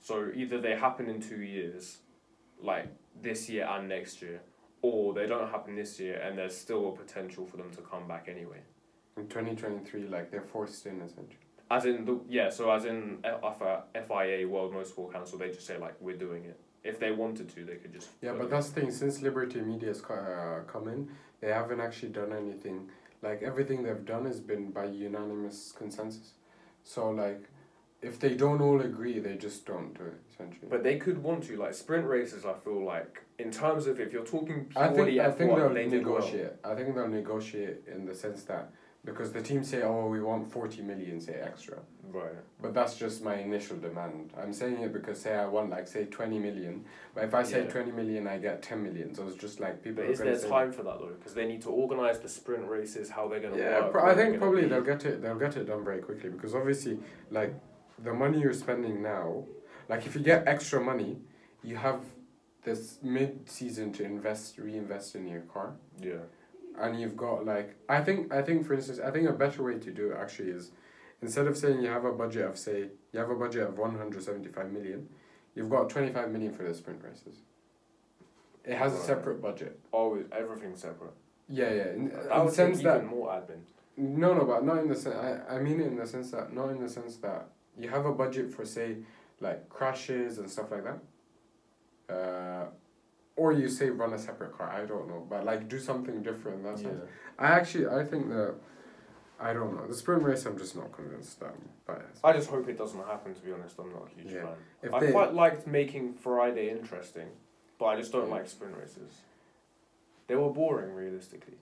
So 0.00 0.32
either 0.34 0.60
they 0.60 0.74
happen 0.74 1.08
in 1.08 1.22
two 1.22 1.42
years, 1.42 1.98
like 2.60 2.88
this 3.22 3.48
year 3.48 3.64
and 3.70 3.88
next 3.88 4.20
year, 4.20 4.40
or 4.82 5.14
they 5.14 5.28
don't 5.28 5.48
happen 5.48 5.76
this 5.76 6.00
year 6.00 6.16
and 6.20 6.36
there's 6.36 6.56
still 6.56 6.88
a 6.88 6.96
potential 6.96 7.46
for 7.46 7.58
them 7.58 7.70
to 7.76 7.80
come 7.82 8.08
back 8.08 8.26
anyway. 8.28 8.62
In 9.16 9.28
twenty 9.28 9.54
twenty 9.54 9.84
three, 9.84 10.08
like 10.08 10.32
they're 10.32 10.42
forced 10.42 10.84
in 10.86 11.00
essentially. 11.00 11.36
As 11.70 11.84
in 11.84 12.04
the 12.04 12.20
yeah, 12.28 12.50
so 12.50 12.70
as 12.72 12.84
in 12.84 13.18
F- 13.22 13.84
FIA 14.08 14.48
World 14.48 14.74
Motorsport 14.74 15.12
Council, 15.12 15.38
they 15.38 15.48
just 15.50 15.66
say 15.66 15.78
like 15.78 15.94
we're 16.00 16.16
doing 16.16 16.44
it. 16.44 16.58
If 16.82 16.98
they 16.98 17.12
wanted 17.12 17.48
to, 17.54 17.64
they 17.64 17.76
could 17.76 17.92
just. 17.92 18.08
Yeah, 18.22 18.32
but 18.32 18.50
that's 18.50 18.70
the 18.70 18.80
thing. 18.80 18.90
Since 18.90 19.22
Liberty 19.22 19.60
Media's 19.60 20.00
co- 20.00 20.14
uh, 20.14 20.60
come 20.70 20.88
in, 20.88 21.08
they 21.40 21.48
haven't 21.48 21.80
actually 21.80 22.08
done 22.08 22.32
anything. 22.32 22.88
Like 23.22 23.42
everything 23.42 23.82
they've 23.82 24.04
done 24.04 24.24
has 24.24 24.40
been 24.40 24.70
by 24.70 24.86
unanimous 24.86 25.72
consensus. 25.76 26.32
So 26.82 27.10
like, 27.10 27.42
if 28.02 28.18
they 28.18 28.34
don't 28.34 28.62
all 28.62 28.80
agree, 28.80 29.20
they 29.20 29.36
just 29.36 29.64
don't 29.66 29.92
do 29.96 30.04
it 30.06 30.20
essentially. 30.32 30.66
But 30.68 30.82
they 30.82 30.96
could 30.98 31.22
want 31.22 31.44
to 31.44 31.56
like 31.56 31.74
sprint 31.74 32.06
races. 32.06 32.44
I 32.44 32.54
feel 32.54 32.82
like 32.82 33.20
in 33.38 33.52
terms 33.52 33.86
of 33.86 34.00
if 34.00 34.12
you're 34.12 34.24
talking 34.24 34.72
I 34.74 34.88
purely 34.88 35.12
think 35.12 35.20
I 35.20 35.24
F 35.26 35.36
think 35.38 35.54
they'll 35.54 35.72
they 35.74 35.88
did 35.88 36.04
well. 36.04 36.16
negotiate. 36.16 36.52
I 36.64 36.74
think 36.74 36.94
they'll 36.96 37.08
negotiate 37.08 37.82
in 37.86 38.06
the 38.06 38.14
sense 38.14 38.42
that 38.44 38.72
because 39.04 39.32
the 39.32 39.40
team 39.42 39.64
say, 39.64 39.82
"Oh, 39.82 40.06
we 40.08 40.20
want 40.20 40.50
forty 40.52 40.82
million, 40.82 41.20
say 41.20 41.34
extra," 41.34 41.78
Right. 42.12 42.32
but 42.60 42.74
that's 42.74 42.96
just 42.96 43.22
my 43.22 43.36
initial 43.36 43.76
demand. 43.78 44.32
I'm 44.40 44.52
saying 44.52 44.78
it 44.78 44.92
because 44.92 45.20
say 45.20 45.34
I 45.34 45.46
want 45.46 45.70
like 45.70 45.88
say 45.88 46.04
twenty 46.06 46.38
million, 46.38 46.84
but 47.14 47.24
if 47.24 47.34
I 47.34 47.42
say 47.42 47.64
Yeah. 47.64 47.70
twenty 47.70 47.92
million, 47.92 48.26
I 48.26 48.38
get 48.38 48.62
ten 48.62 48.82
million. 48.82 49.14
So 49.14 49.26
it's 49.26 49.36
just 49.36 49.58
like 49.60 49.82
people. 49.82 50.04
But 50.04 50.10
is 50.10 50.18
there 50.18 50.38
time 50.38 50.72
for 50.72 50.82
that 50.82 50.98
though? 50.98 51.14
Because 51.18 51.34
they 51.34 51.46
need 51.46 51.62
to 51.62 51.70
organize 51.70 52.20
the 52.20 52.28
sprint 52.28 52.68
races, 52.68 53.10
how 53.10 53.28
they're 53.28 53.40
gonna 53.40 53.56
Yeah, 53.56 53.84
work. 53.86 53.94
where 53.94 54.04
I 54.06 54.14
think 54.14 54.38
probably 54.38 54.66
they'll 54.66 54.82
get 54.82 55.04
it. 55.04 55.22
They'll 55.22 55.38
get 55.38 55.56
it 55.56 55.64
done 55.66 55.84
very 55.84 56.00
quickly 56.00 56.30
because 56.30 56.54
obviously, 56.54 56.98
like, 57.30 57.54
the 58.02 58.12
money 58.12 58.40
you're 58.40 58.52
spending 58.52 59.02
now, 59.02 59.44
like 59.88 60.06
if 60.06 60.14
you 60.14 60.20
get 60.22 60.46
extra 60.46 60.80
money, 60.80 61.18
you 61.62 61.76
have 61.76 62.00
this 62.62 62.98
mid-season 63.02 63.90
to 63.94 64.04
invest, 64.04 64.58
reinvest 64.58 65.14
in 65.16 65.26
your 65.26 65.40
car, 65.42 65.72
Yeah. 65.98 66.16
And 66.80 67.00
you've 67.00 67.16
got 67.16 67.44
like 67.44 67.76
I 67.88 68.00
think 68.00 68.32
I 68.32 68.42
think 68.42 68.66
for 68.66 68.74
instance 68.74 68.98
I 69.04 69.10
think 69.10 69.28
a 69.28 69.32
better 69.32 69.62
way 69.62 69.78
to 69.78 69.90
do 69.90 70.10
it 70.10 70.16
actually 70.18 70.50
is 70.50 70.70
instead 71.22 71.46
of 71.46 71.56
saying 71.56 71.82
you 71.82 71.88
have 71.88 72.04
a 72.04 72.12
budget 72.12 72.46
of 72.46 72.58
say 72.58 72.88
you 73.12 73.18
have 73.18 73.30
a 73.30 73.34
budget 73.34 73.62
of 73.68 73.78
one 73.78 73.96
hundred 73.96 74.22
seventy 74.22 74.48
five 74.48 74.70
million, 74.72 75.08
you've 75.54 75.70
got 75.70 75.90
twenty 75.90 76.12
five 76.12 76.30
million 76.30 76.52
for 76.52 76.62
the 76.62 76.74
sprint 76.74 77.02
races. 77.04 77.42
It 78.64 78.76
has 78.76 78.92
a 78.92 78.98
separate 78.98 79.40
budget. 79.40 79.78
Always 79.92 80.26
everything's 80.32 80.80
separate. 80.80 81.14
Yeah, 81.48 81.72
yeah. 81.72 81.88
In, 81.92 82.08
the 82.08 82.44
would 82.44 82.52
sense 82.52 82.82
that 82.82 82.98
even 82.98 83.08
more 83.08 83.28
admin. 83.28 83.60
No, 83.96 84.34
no, 84.34 84.44
but 84.44 84.64
not 84.64 84.78
in 84.78 84.88
the 84.88 84.94
sense. 84.94 85.16
I, 85.16 85.56
I 85.56 85.58
mean 85.60 85.80
it 85.80 85.88
in 85.88 85.96
the 85.96 86.06
sense 86.06 86.30
that 86.30 86.52
not 86.54 86.70
in 86.70 86.80
the 86.80 86.88
sense 86.88 87.16
that 87.16 87.48
you 87.78 87.88
have 87.88 88.06
a 88.06 88.12
budget 88.12 88.52
for 88.52 88.64
say, 88.64 88.96
like 89.40 89.68
crashes 89.68 90.38
and 90.38 90.48
stuff 90.50 90.70
like 90.70 90.84
that. 90.84 92.14
Uh, 92.14 92.66
or 93.36 93.52
you 93.52 93.68
say 93.68 93.90
run 93.90 94.12
a 94.12 94.18
separate 94.18 94.56
car. 94.56 94.68
I 94.70 94.84
don't 94.84 95.08
know, 95.08 95.26
but 95.28 95.44
like 95.44 95.68
do 95.68 95.78
something 95.78 96.22
different. 96.22 96.58
in 96.58 96.62
That 96.64 96.80
Yeah. 96.82 96.90
I 97.38 97.46
actually 97.48 97.86
I 97.88 98.04
think 98.04 98.28
that. 98.28 98.54
I 99.42 99.54
don't 99.54 99.74
know 99.74 99.86
the 99.86 99.94
sprint 99.94 100.22
race. 100.22 100.44
I'm 100.44 100.58
just 100.58 100.76
not 100.76 100.92
convinced 100.92 101.40
that. 101.40 101.54
But 101.86 102.04
I 102.22 102.34
just 102.34 102.50
hope 102.50 102.68
it 102.68 102.76
doesn't 102.76 103.02
happen. 103.06 103.34
To 103.34 103.40
be 103.40 103.52
honest, 103.52 103.78
I'm 103.78 103.90
not 103.90 104.08
a 104.12 104.20
huge 104.20 104.34
Yeah. 104.34 104.42
fan. 104.42 104.54
if 104.82 104.92
I 104.92 105.00
they, 105.00 105.12
quite 105.12 105.32
liked 105.32 105.66
making 105.66 106.12
Friday 106.12 106.68
interesting, 106.68 107.28
but 107.78 107.86
I 107.86 107.96
just 107.96 108.12
don't 108.12 108.26
Yeah. 108.28 108.34
like 108.34 108.48
sprint 108.48 108.76
races. 108.76 109.22
They 110.26 110.36
were 110.36 110.50
boring, 110.50 110.94
realistically. 110.94 111.56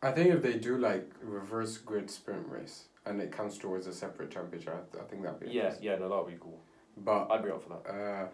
I 0.00 0.12
think 0.12 0.32
if 0.32 0.42
they 0.42 0.54
do 0.58 0.78
like 0.78 1.10
reverse 1.20 1.76
grid 1.76 2.08
sprint 2.08 2.46
race 2.48 2.84
and 3.04 3.20
it 3.20 3.32
comes 3.32 3.58
towards 3.58 3.88
a 3.88 3.92
separate 3.92 4.30
championship, 4.30 4.94
I, 4.94 4.98
I 5.00 5.02
think 5.08 5.22
that'd 5.24 5.40
be 5.40 5.46
Yeah, 5.48 5.62
interesting. 5.62 5.84
yeah, 5.86 5.96
no, 5.98 6.08
that 6.08 6.24
would 6.24 6.32
be 6.32 6.38
cool. 6.40 6.60
But 6.96 7.32
I'd 7.32 7.42
be 7.42 7.50
up 7.50 7.62
for 7.64 7.70
that. 7.70 7.90
Uh, 7.92 8.28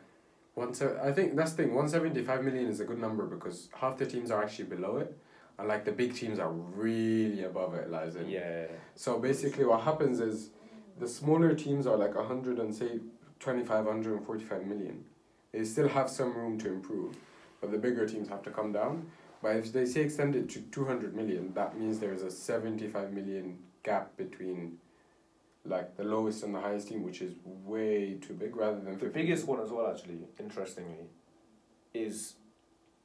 one 0.55 0.73
se- 0.75 0.97
I 1.03 1.13
think 1.13 1.37
that's 1.37 1.53
the 1.53 1.65
thing. 1.65 1.75
One 1.75 1.89
seventy 1.89 2.23
five 2.23 2.45
million 2.45 2.67
is 2.67 2.81
a 2.81 2.85
good 2.85 2.99
number 3.01 3.25
because 3.27 3.69
half 3.75 3.99
the 3.99 4.07
teams 4.07 4.31
are 4.31 4.43
actually 4.43 4.67
below 4.67 4.99
it, 4.99 5.17
and 5.59 5.69
like 5.69 5.85
the 5.85 5.93
big 5.93 6.15
teams 6.15 6.39
are 6.39 6.51
really 6.51 7.45
above 7.45 7.75
it. 7.75 7.91
Like, 7.91 8.15
in- 8.17 8.29
Yeah. 8.29 8.67
So 8.95 9.19
basically, 9.19 9.65
what 9.65 9.81
happens 9.83 10.21
is, 10.21 10.51
the 10.99 11.09
smaller 11.09 11.55
teams 11.55 11.87
are 11.87 11.97
like 11.97 12.15
hundred 12.17 12.59
and 12.59 12.75
say 12.75 13.01
25, 13.41 13.85
145 13.87 14.67
million. 14.67 15.05
They 15.53 15.65
still 15.65 15.89
have 15.89 16.09
some 16.11 16.35
room 16.35 16.59
to 16.59 16.69
improve, 16.69 17.17
but 17.61 17.71
the 17.71 17.79
bigger 17.79 18.07
teams 18.09 18.29
have 18.29 18.43
to 18.43 18.51
come 18.51 18.73
down. 18.73 19.07
But 19.43 19.57
if 19.57 19.73
they 19.73 19.85
say 19.87 20.01
extend 20.03 20.35
it 20.37 20.49
to 20.51 20.61
two 20.61 20.85
hundred 20.85 21.15
million, 21.15 21.53
that 21.55 21.79
means 21.79 21.99
there 21.99 22.15
is 22.15 22.23
a 22.23 22.31
seventy 22.31 22.87
five 22.89 23.13
million 23.13 23.59
gap 23.83 24.17
between. 24.17 24.79
Like 25.67 25.97
the 25.97 26.05
lowest 26.05 26.43
and 26.43 26.55
the 26.55 26.61
highest 26.61 26.89
team, 26.89 27.03
which 27.03 27.23
is 27.23 27.35
way 27.45 28.19
too 28.21 28.35
big, 28.35 28.55
rather 28.55 28.81
than 28.81 28.95
The 28.95 29.07
50 29.07 29.09
biggest 29.09 29.47
one 29.47 29.61
as 29.61 29.71
well, 29.71 29.91
actually, 29.91 30.19
interestingly, 30.39 31.07
is 31.95 32.35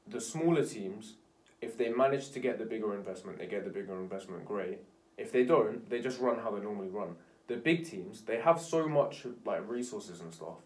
the 0.07 0.19
smaller 0.19 0.65
teams. 0.65 1.15
If 1.61 1.77
they 1.77 1.89
manage 1.89 2.31
to 2.31 2.39
get 2.39 2.57
the 2.57 2.65
bigger 2.65 2.93
investment, 2.95 3.37
they 3.37 3.45
get 3.47 3.63
the 3.63 3.69
bigger 3.69 3.97
investment. 3.97 4.45
Great. 4.45 4.79
If 5.17 5.31
they 5.31 5.43
don't, 5.43 5.89
they 5.89 5.99
just 6.01 6.19
run 6.19 6.39
how 6.39 6.51
they 6.51 6.61
normally 6.61 6.89
run. 6.89 7.15
The 7.47 7.57
big 7.57 7.89
teams, 7.89 8.21
they 8.21 8.39
have 8.39 8.61
so 8.61 8.87
much 8.87 9.25
like 9.45 9.67
resources 9.67 10.21
and 10.21 10.33
stuff. 10.33 10.57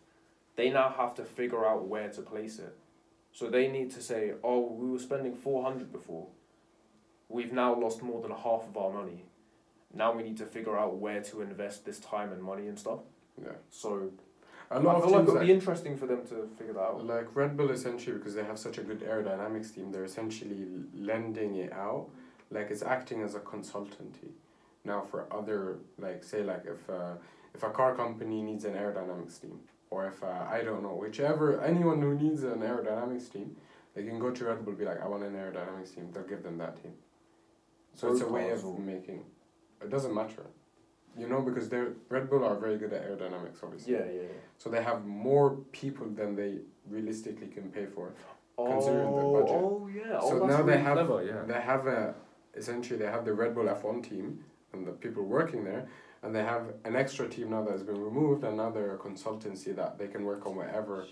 They 0.56 0.70
now 0.70 0.94
have 0.96 1.16
to 1.16 1.24
figure 1.24 1.66
out 1.66 1.88
where 1.88 2.10
to 2.10 2.22
place 2.22 2.60
it. 2.60 2.76
So 3.32 3.50
they 3.50 3.68
need 3.68 3.90
to 3.92 4.02
say, 4.02 4.34
"Oh, 4.44 4.62
we 4.62 4.90
were 4.92 5.00
spending 5.00 5.34
four 5.34 5.64
hundred 5.64 5.92
before. 5.92 6.28
We've 7.30 7.52
now 7.52 7.74
lost 7.80 8.04
more 8.04 8.22
than 8.22 8.32
half 8.32 8.68
of 8.68 8.78
our 8.78 8.92
money. 8.92 9.26
Now 9.94 10.12
we 10.14 10.24
need 10.24 10.38
to 10.38 10.46
figure 10.46 10.78
out 10.78 10.96
where 10.98 11.22
to 11.22 11.42
invest 11.42 11.86
this 11.86 12.00
time 12.00 12.32
and 12.32 12.42
money 12.42 12.68
and 12.68 12.78
stuff." 12.78 13.00
Yeah. 13.42 13.52
So 13.70 14.12
A 14.72 14.76
I 14.76 14.78
lot 14.80 14.96
of 14.98 15.04
feel 15.04 15.12
like 15.12 15.22
it'll 15.24 15.36
like, 15.36 15.48
be 15.48 15.54
interesting 15.54 15.98
for 15.98 16.08
them 16.08 16.26
to 16.28 16.48
figure 16.58 16.74
that 16.74 16.82
out. 16.82 17.06
like 17.06 17.36
Red 17.36 17.56
Bull 17.58 17.70
essentially 17.72 18.18
because 18.18 18.36
they 18.36 18.44
have 18.44 18.60
such 18.60 18.78
a 18.78 18.84
good 18.84 19.02
aerodynamics 19.02 19.74
team, 19.74 19.92
they're 19.92 20.06
essentially 20.06 20.66
lending 20.96 21.56
it 21.56 21.72
out, 21.74 22.10
like 22.52 22.70
it's 22.72 22.82
acting 22.84 23.22
as 23.22 23.36
a 23.36 23.40
consultancy. 23.40 24.32
Now 24.86 25.02
for 25.02 25.28
other 25.32 25.78
like 26.00 26.24
say 26.24 26.44
like 26.44 26.66
if 26.66 26.90
uh, 26.90 27.14
if 27.54 27.62
a 27.64 27.70
car 27.70 27.96
company 27.96 28.42
needs 28.42 28.66
an 28.66 28.74
aerodynamics 28.74 29.40
team, 29.42 29.60
or 29.90 30.08
if 30.08 30.24
uh, 30.24 30.46
I 30.50 30.64
don't 30.64 30.82
know 30.82 30.96
whichever 30.96 31.62
anyone 31.62 32.02
who 32.02 32.16
needs 32.16 32.44
an 32.44 32.60
aerodynamics 32.60 33.32
team, 33.32 33.56
they 33.94 34.04
can 34.04 34.18
go 34.20 34.32
to 34.32 34.46
Red 34.46 34.60
Bull 34.64 34.70
and 34.70 34.78
be 34.80 34.86
like 34.86 35.02
I 35.02 35.08
want 35.08 35.24
an 35.24 35.34
aerodynamics 35.34 35.94
team. 35.96 36.10
They'll 36.12 36.24
give 36.34 36.44
them 36.44 36.58
that 36.58 36.82
team. 36.82 36.94
So 37.96 38.12
it's 38.12 38.22
a 38.22 38.28
way 38.28 38.50
of 38.50 38.64
making. 38.80 39.24
It 39.84 39.90
doesn't 39.90 40.14
matter, 40.14 40.46
you 41.18 41.28
know, 41.28 41.42
because 41.42 41.70
they're 41.70 41.94
Red 42.10 42.30
Bull 42.30 42.44
are 42.44 42.56
very 42.56 42.78
good 42.78 42.94
at 42.94 43.04
aerodynamics, 43.08 43.64
obviously. 43.64 43.94
Yeah, 43.94 44.06
yeah, 44.06 44.22
yeah. 44.22 44.28
So 44.58 44.70
they 44.70 44.84
have 44.84 45.06
more 45.06 45.52
people 45.72 46.08
than 46.08 46.36
they 46.36 46.60
realistically 46.90 47.48
can 47.48 47.70
pay 47.70 47.86
for. 47.86 48.14
Oh, 48.58 48.68
considering 48.72 49.16
the 49.16 49.22
budget. 49.22 49.56
Oh 49.56 49.90
yeah. 49.94 50.20
so 50.20 50.44
oh, 50.44 50.46
now 50.46 50.62
they 50.62 50.78
have 50.78 50.94
clever, 50.94 51.24
yeah. 51.24 51.42
they 51.48 51.62
have 51.62 51.88
a 51.88 52.14
essentially 52.56 53.00
they 53.00 53.08
have 53.08 53.26
the 53.26 53.34
Red 53.34 53.56
Bull 53.56 53.68
F 53.68 53.84
one 53.84 54.02
team 54.02 54.44
and 54.74 54.86
the 54.86 54.92
people 54.92 55.24
working 55.24 55.64
there, 55.64 55.88
and 56.22 56.36
they 56.36 56.44
have 56.44 56.74
an 56.86 56.96
extra 56.96 57.28
team 57.28 57.50
now 57.50 57.64
that 57.64 57.72
has 57.72 57.84
been 57.84 58.00
removed, 58.00 58.44
and 58.44 58.58
now 58.58 58.70
they're 58.70 58.96
a 58.96 58.98
consultancy 58.98 59.76
that 59.76 59.98
they 59.98 60.08
can 60.08 60.24
work 60.24 60.46
on 60.46 60.56
whatever, 60.56 61.06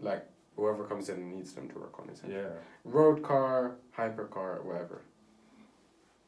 like 0.00 0.26
whoever 0.56 0.84
comes 0.84 1.08
in 1.08 1.16
and 1.16 1.30
needs 1.30 1.52
them 1.52 1.68
to 1.68 1.78
work 1.78 1.98
on 2.00 2.08
essentially. 2.08 2.40
Yeah. 2.42 2.48
Road 2.84 3.22
car, 3.22 3.76
hypercar, 3.96 4.64
whatever. 4.64 5.02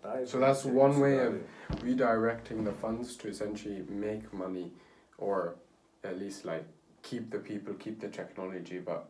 That 0.03 0.29
So 0.29 0.39
that's 0.39 0.65
one 0.65 1.01
way 1.01 1.19
of- 1.19 1.43
Redirecting 1.83 2.65
the 2.65 2.73
funds 2.73 3.17
to 3.19 3.29
essentially 3.29 3.83
make 3.89 4.33
money, 4.33 4.73
or 5.19 5.57
at 6.03 6.19
least 6.19 6.45
like 6.47 6.65
keep 7.03 7.31
the 7.31 7.39
people, 7.39 7.75
keep 7.75 8.01
the 8.01 8.09
technology, 8.09 8.79
but 8.79 9.09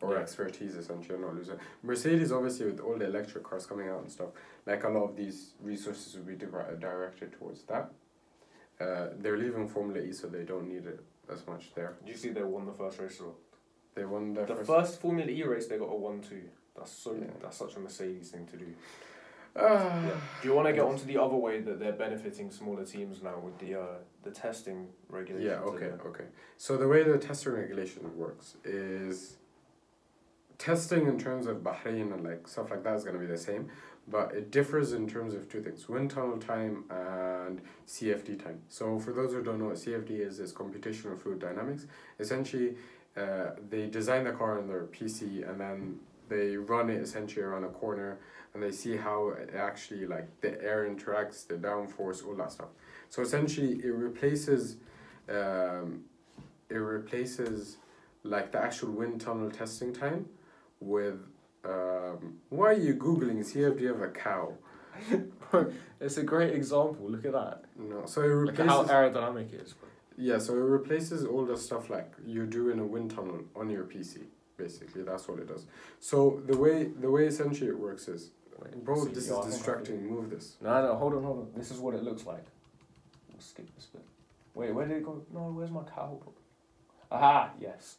or 0.00 0.12
Yeah. 0.14 0.20
expertise 0.20 0.76
essentially, 0.76 1.18
not 1.18 1.34
lose 1.34 1.48
it. 1.48 1.58
Mercedes, 1.82 2.30
obviously, 2.30 2.66
with 2.66 2.80
all 2.80 2.96
the 2.98 3.06
electric 3.06 3.42
cars 3.44 3.66
coming 3.66 3.88
out 3.88 4.00
and 4.02 4.10
stuff, 4.12 4.28
like 4.66 4.84
a 4.84 4.88
lot 4.88 5.04
of 5.10 5.16
these 5.16 5.54
resources 5.60 6.14
will 6.16 6.24
be 6.24 6.36
di- 6.36 6.46
directed 6.78 7.32
towards 7.32 7.62
that. 7.64 7.90
Uh, 8.78 9.08
they're 9.18 9.36
leaving 9.38 9.66
Formula 9.68 10.00
E, 10.00 10.12
so 10.12 10.28
they 10.28 10.44
don't 10.44 10.68
need 10.68 10.86
it 10.86 11.00
as 11.28 11.44
much 11.48 11.74
there. 11.74 11.96
Did 12.04 12.10
you 12.10 12.16
see 12.16 12.28
they 12.28 12.44
won 12.44 12.64
the 12.66 12.72
first 12.72 13.00
race? 13.00 13.20
Or? 13.20 13.34
They 13.94 14.04
won 14.04 14.34
The 14.34 14.46
first. 14.46 14.66
first 14.66 15.00
Formula 15.00 15.28
E 15.28 15.42
race 15.42 15.66
they 15.66 15.78
got 15.78 15.86
a 15.90 15.96
one 15.96 16.20
two. 16.20 16.42
That's 16.76 16.92
so. 16.92 17.14
Yeah. 17.14 17.24
That's 17.42 17.56
such 17.56 17.74
a 17.74 17.80
Mercedes 17.80 18.30
thing 18.30 18.46
to 18.46 18.56
do. 18.56 18.66
Ah. 19.58 20.04
Yeah. 20.06 20.10
Do 20.40 20.48
you 20.48 20.54
want 20.54 20.68
to 20.68 20.72
get 20.72 20.82
onto 20.82 21.04
the 21.04 21.20
other 21.20 21.36
way 21.36 21.60
that 21.60 21.80
they're 21.80 21.92
benefiting 21.92 22.50
smaller 22.50 22.84
teams 22.84 23.22
now 23.22 23.38
with 23.38 23.58
the 23.58 23.80
uh, 23.80 23.86
the 24.22 24.30
testing 24.30 24.88
regulations? 25.08 25.50
Yeah, 25.50 25.60
and 25.60 25.70
okay, 25.70 25.90
okay. 26.06 26.24
So 26.56 26.76
the 26.76 26.88
way 26.88 27.02
the 27.02 27.18
testing 27.18 27.52
regulation 27.52 28.16
works 28.16 28.56
is 28.64 29.36
testing 30.58 31.06
in 31.06 31.18
terms 31.18 31.46
of 31.46 31.58
Bahrain 31.58 32.12
and 32.12 32.24
like 32.24 32.46
stuff 32.46 32.70
like 32.70 32.84
that 32.84 32.94
is 32.96 33.04
gonna 33.04 33.18
be 33.18 33.26
the 33.26 33.38
same, 33.38 33.68
but 34.06 34.32
it 34.32 34.50
differs 34.50 34.92
in 34.92 35.08
terms 35.08 35.34
of 35.34 35.48
two 35.48 35.62
things: 35.62 35.88
wind 35.88 36.10
tunnel 36.10 36.38
time 36.38 36.84
and 36.90 37.60
CFD 37.86 38.42
time. 38.42 38.60
So 38.68 38.98
for 38.98 39.12
those 39.12 39.32
who 39.32 39.42
don't 39.42 39.58
know 39.58 39.66
what 39.66 39.76
CFD 39.76 40.20
is, 40.20 40.38
is 40.38 40.52
computational 40.52 41.20
fluid 41.20 41.40
dynamics. 41.40 41.86
Essentially, 42.20 42.76
uh, 43.16 43.50
they 43.68 43.86
design 43.86 44.24
the 44.24 44.32
car 44.32 44.58
on 44.58 44.68
their 44.68 44.84
PC 44.84 45.48
and 45.48 45.60
then 45.60 45.98
they 46.28 46.56
run 46.56 46.90
it 46.90 47.00
essentially 47.00 47.42
around 47.42 47.64
a 47.64 47.68
corner 47.68 48.18
and 48.54 48.62
they 48.62 48.70
see 48.70 48.96
how 48.96 49.28
it 49.28 49.50
actually 49.56 50.06
like 50.06 50.40
the 50.40 50.62
air 50.62 50.88
interacts, 50.88 51.46
the 51.46 51.54
downforce, 51.54 52.26
all 52.26 52.34
that 52.34 52.52
stuff. 52.52 52.68
So 53.10 53.22
essentially, 53.22 53.80
it 53.84 53.92
replaces, 53.92 54.76
um, 55.28 56.04
it 56.68 56.76
replaces 56.76 57.76
like 58.22 58.52
the 58.52 58.58
actual 58.58 58.92
wind 58.92 59.20
tunnel 59.20 59.50
testing 59.50 59.92
time 59.92 60.26
with. 60.80 61.20
Um, 61.64 62.38
why 62.50 62.66
are 62.66 62.72
you 62.72 62.94
googling 62.94 63.38
CFD 63.40 63.90
of 63.90 64.00
a 64.00 64.08
cow? 64.08 64.54
it's 66.00 66.16
a 66.16 66.22
great 66.22 66.54
example. 66.54 67.10
Look 67.10 67.24
at 67.24 67.32
that. 67.32 67.64
No, 67.76 68.06
so 68.06 68.22
it 68.22 68.26
Look 68.26 68.60
at 68.60 68.66
how 68.66 68.84
aerodynamic 68.84 69.52
it 69.52 69.60
is. 69.62 69.74
Yeah, 70.16 70.38
so 70.38 70.54
it 70.54 70.58
replaces 70.58 71.24
all 71.24 71.44
the 71.44 71.56
stuff 71.56 71.90
like 71.90 72.12
you 72.26 72.46
do 72.46 72.70
in 72.70 72.78
a 72.78 72.84
wind 72.84 73.10
tunnel 73.12 73.42
on 73.54 73.70
your 73.70 73.84
PC. 73.84 74.24
Basically, 74.58 75.02
that's 75.02 75.26
what 75.28 75.38
it 75.38 75.46
does. 75.48 75.66
So 76.00 76.42
the 76.46 76.56
way 76.58 76.84
the 76.84 77.10
way 77.10 77.26
essentially 77.26 77.70
it 77.70 77.78
works 77.78 78.08
is, 78.08 78.32
Wait, 78.60 78.84
bro, 78.84 79.04
see, 79.04 79.12
this 79.12 79.30
is 79.30 79.46
distracting. 79.46 80.04
Move 80.04 80.30
this. 80.30 80.56
No, 80.60 80.84
no, 80.84 80.96
hold 80.96 81.14
on, 81.14 81.22
hold 81.22 81.38
on. 81.38 81.48
This 81.56 81.70
is 81.70 81.78
what 81.78 81.94
it 81.94 82.02
looks 82.02 82.26
like. 82.26 82.44
We'll 83.30 83.40
skip 83.40 83.72
this 83.76 83.86
bit. 83.86 84.04
Wait, 84.54 84.74
where 84.74 84.86
did 84.86 84.96
it 84.96 85.04
go? 85.04 85.22
No, 85.32 85.52
where's 85.52 85.70
my 85.70 85.84
cow? 85.84 86.20
Aha, 87.12 87.52
yes. 87.60 87.96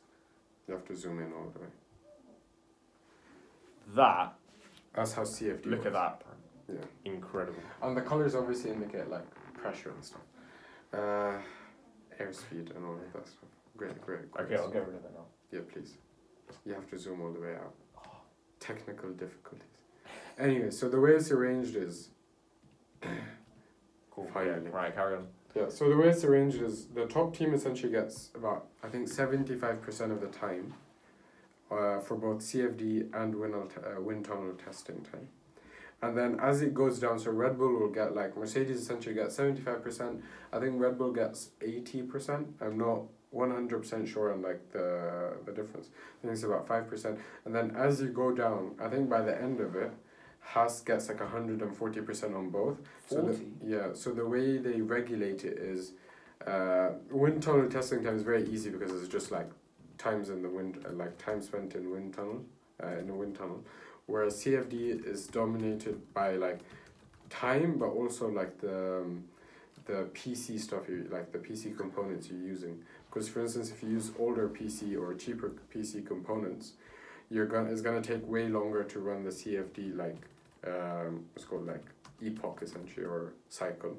You 0.68 0.74
have 0.74 0.86
to 0.88 0.96
zoom 0.96 1.20
in 1.20 1.32
all 1.32 1.50
the 1.54 1.60
way. 1.60 1.68
That, 3.96 4.34
That's 4.94 5.14
how 5.14 5.24
CFD. 5.24 5.66
look 5.66 5.86
at 5.86 5.94
that. 5.94 6.22
Yeah. 6.68 6.76
Incredible. 7.06 7.64
And 7.82 7.96
the 7.98 8.02
colors 8.02 8.36
obviously 8.36 8.72
indicate 8.72 9.10
like 9.10 9.26
pressure 9.56 9.92
and 9.92 10.04
stuff. 10.04 10.22
Uh, 10.94 11.40
airspeed 12.22 12.76
and 12.76 12.86
all 12.86 12.94
of 12.94 13.14
that 13.14 13.28
stuff. 13.28 13.50
Great, 13.78 14.00
great. 14.02 14.20
Okay, 14.40 14.50
great. 14.50 14.60
I'll 14.60 14.70
get 14.70 14.86
rid 14.86 14.98
of 14.98 15.06
it 15.06 15.12
now. 15.16 15.26
Yeah, 15.52 15.62
please. 15.74 15.94
You 16.66 16.74
have 16.74 16.90
to 16.90 16.98
zoom 16.98 17.22
all 17.22 17.32
the 17.32 17.40
way 17.40 17.56
out. 17.56 17.74
Technical 18.60 19.10
difficulties. 19.12 19.66
Anyway, 20.38 20.72
so 20.72 20.90
the 20.90 21.00
way 21.00 21.12
it's 21.12 21.32
arranged 21.32 21.76
is 21.76 22.10
Cool. 24.12 24.30
Finally. 24.34 24.62
Yeah, 24.66 24.70
right, 24.76 24.94
carry 24.94 25.16
on. 25.16 25.28
yeah. 25.56 25.70
So 25.70 25.90
the 25.90 25.96
way 25.98 26.10
it's 26.10 26.24
arranged 26.24 26.62
is 26.62 26.86
the 26.88 27.06
top 27.06 27.36
team 27.36 27.54
essentially 27.54 27.92
gets 27.92 28.30
about 28.36 28.68
I 28.84 28.88
think 28.88 29.08
seventy 29.08 29.56
five 29.56 29.82
percent 29.82 30.12
of 30.12 30.20
the 30.22 30.28
time, 30.28 30.74
uh, 31.72 32.00
for 32.00 32.16
both 32.16 32.40
CFD 32.40 33.14
and 33.14 33.36
wind 33.36 33.54
uh, 33.56 34.02
wind 34.02 34.26
tunnel 34.26 34.54
testing 34.66 35.02
time, 35.12 35.30
and 36.02 36.18
then 36.18 36.40
as 36.42 36.62
it 36.62 36.74
goes 36.74 37.00
down, 37.00 37.20
so 37.20 37.32
Red 37.32 37.58
Bull 37.58 37.80
will 37.80 37.90
get 37.92 38.14
like 38.16 38.36
Mercedes 38.36 38.82
essentially 38.82 39.16
gets 39.16 39.36
seventy 39.36 39.62
five 39.62 39.82
percent. 39.84 40.22
I 40.52 40.60
think 40.60 40.82
Red 40.82 40.98
Bull 40.98 41.12
gets 41.14 41.52
eighty 41.62 42.02
percent. 42.02 42.48
I'm 42.60 42.78
not 42.78 43.04
one 43.32 43.52
hundred 43.52 43.80
percent 43.82 44.08
sure 44.08 44.34
on 44.34 44.42
like 44.42 44.72
the 44.72 45.34
the 45.46 45.52
difference. 45.52 45.88
I 45.90 46.22
think 46.22 46.34
it's 46.34 46.44
about 46.44 46.68
five 46.68 46.88
percent, 46.88 47.20
and 47.46 47.54
then 47.56 47.76
as 47.76 48.02
you 48.02 48.08
go 48.08 48.32
down, 48.32 48.76
I 48.82 48.88
think 48.88 49.10
by 49.10 49.22
the 49.22 49.40
end 49.42 49.60
of 49.60 49.76
it. 49.76 49.92
Haas 50.42 50.82
gets 50.82 51.10
like 51.10 51.20
hundred 51.22 51.62
and 51.62 51.76
forty 51.78 52.02
percent 52.02 52.34
on 52.34 52.50
both. 52.50 52.78
So 53.08 53.22
the, 53.22 53.40
yeah, 53.64 53.88
so 53.94 54.12
the 54.12 54.26
way 54.26 54.58
they 54.58 54.82
regulate 54.82 55.44
it 55.44 55.58
is, 55.60 55.92
uh, 56.48 56.92
wind 57.12 57.44
tunnel 57.44 57.70
testing 57.70 58.04
time 58.04 58.16
is 58.16 58.24
very 58.24 58.50
easy 58.50 58.72
because 58.72 58.92
it's 58.92 59.12
just 59.12 59.32
like 59.32 59.50
times 60.00 60.30
in 60.30 60.42
the 60.42 60.50
wind, 60.50 60.84
uh, 60.88 60.94
like 60.94 61.18
time 61.24 61.42
spent 61.42 61.76
in 61.76 61.92
wind 61.92 62.16
tunnel, 62.16 62.42
uh, 62.84 62.98
in 62.98 63.10
a 63.10 63.14
wind 63.14 63.36
tunnel, 63.36 63.64
whereas 64.08 64.44
CFD 64.44 65.06
is 65.06 65.28
dominated 65.28 66.02
by 66.14 66.32
like 66.36 66.62
time, 67.30 67.78
but 67.78 67.90
also 67.90 68.28
like 68.30 68.60
the 68.60 69.02
um, 69.02 69.26
the 69.86 70.08
PC 70.14 70.60
stuff 70.60 70.88
you 70.88 71.08
like 71.12 71.32
the 71.32 71.40
PC 71.40 71.78
components 71.78 72.30
you're 72.30 72.40
using. 72.42 72.82
Because 73.10 73.28
for 73.28 73.42
instance, 73.42 73.72
if 73.72 73.82
you 73.82 73.90
use 73.90 74.12
older 74.20 74.48
PC 74.48 75.00
or 75.00 75.14
cheaper 75.14 75.52
PC 75.74 76.06
components, 76.06 76.74
you're 77.30 77.46
gonna 77.46 77.72
it's 77.72 77.82
gonna 77.82 78.02
take 78.02 78.28
way 78.28 78.48
longer 78.48 78.84
to 78.84 79.00
run 79.00 79.24
the 79.24 79.32
CFD 79.32 79.96
like 79.96 80.18
um, 80.68 81.26
what's 81.34 81.46
called 81.46 81.66
like 81.66 81.84
epoch 82.22 82.60
essentially 82.62 83.06
or 83.06 83.34
cycle. 83.50 83.98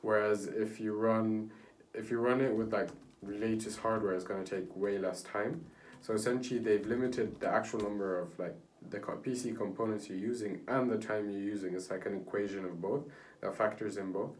Whereas 0.00 0.46
if 0.46 0.80
you 0.80 0.94
run 0.94 1.50
if 1.94 2.10
you 2.10 2.18
run 2.20 2.40
it 2.40 2.54
with 2.54 2.72
like 2.72 2.88
latest 3.22 3.80
hardware, 3.80 4.14
it's 4.14 4.24
gonna 4.24 4.44
take 4.44 4.74
way 4.76 4.98
less 4.98 5.22
time. 5.22 5.64
So 6.00 6.14
essentially, 6.14 6.60
they've 6.60 6.86
limited 6.86 7.40
the 7.40 7.48
actual 7.48 7.80
number 7.80 8.18
of 8.18 8.38
like 8.38 8.54
the 8.90 8.98
PC 8.98 9.56
components 9.56 10.08
you're 10.08 10.18
using 10.18 10.60
and 10.68 10.90
the 10.90 10.96
time 10.98 11.30
you're 11.30 11.40
using. 11.40 11.74
It's 11.74 11.90
like 11.90 12.06
an 12.06 12.14
equation 12.14 12.64
of 12.64 12.80
both 12.80 13.02
that 13.40 13.56
factors 13.56 13.96
in 13.96 14.12
both, 14.12 14.30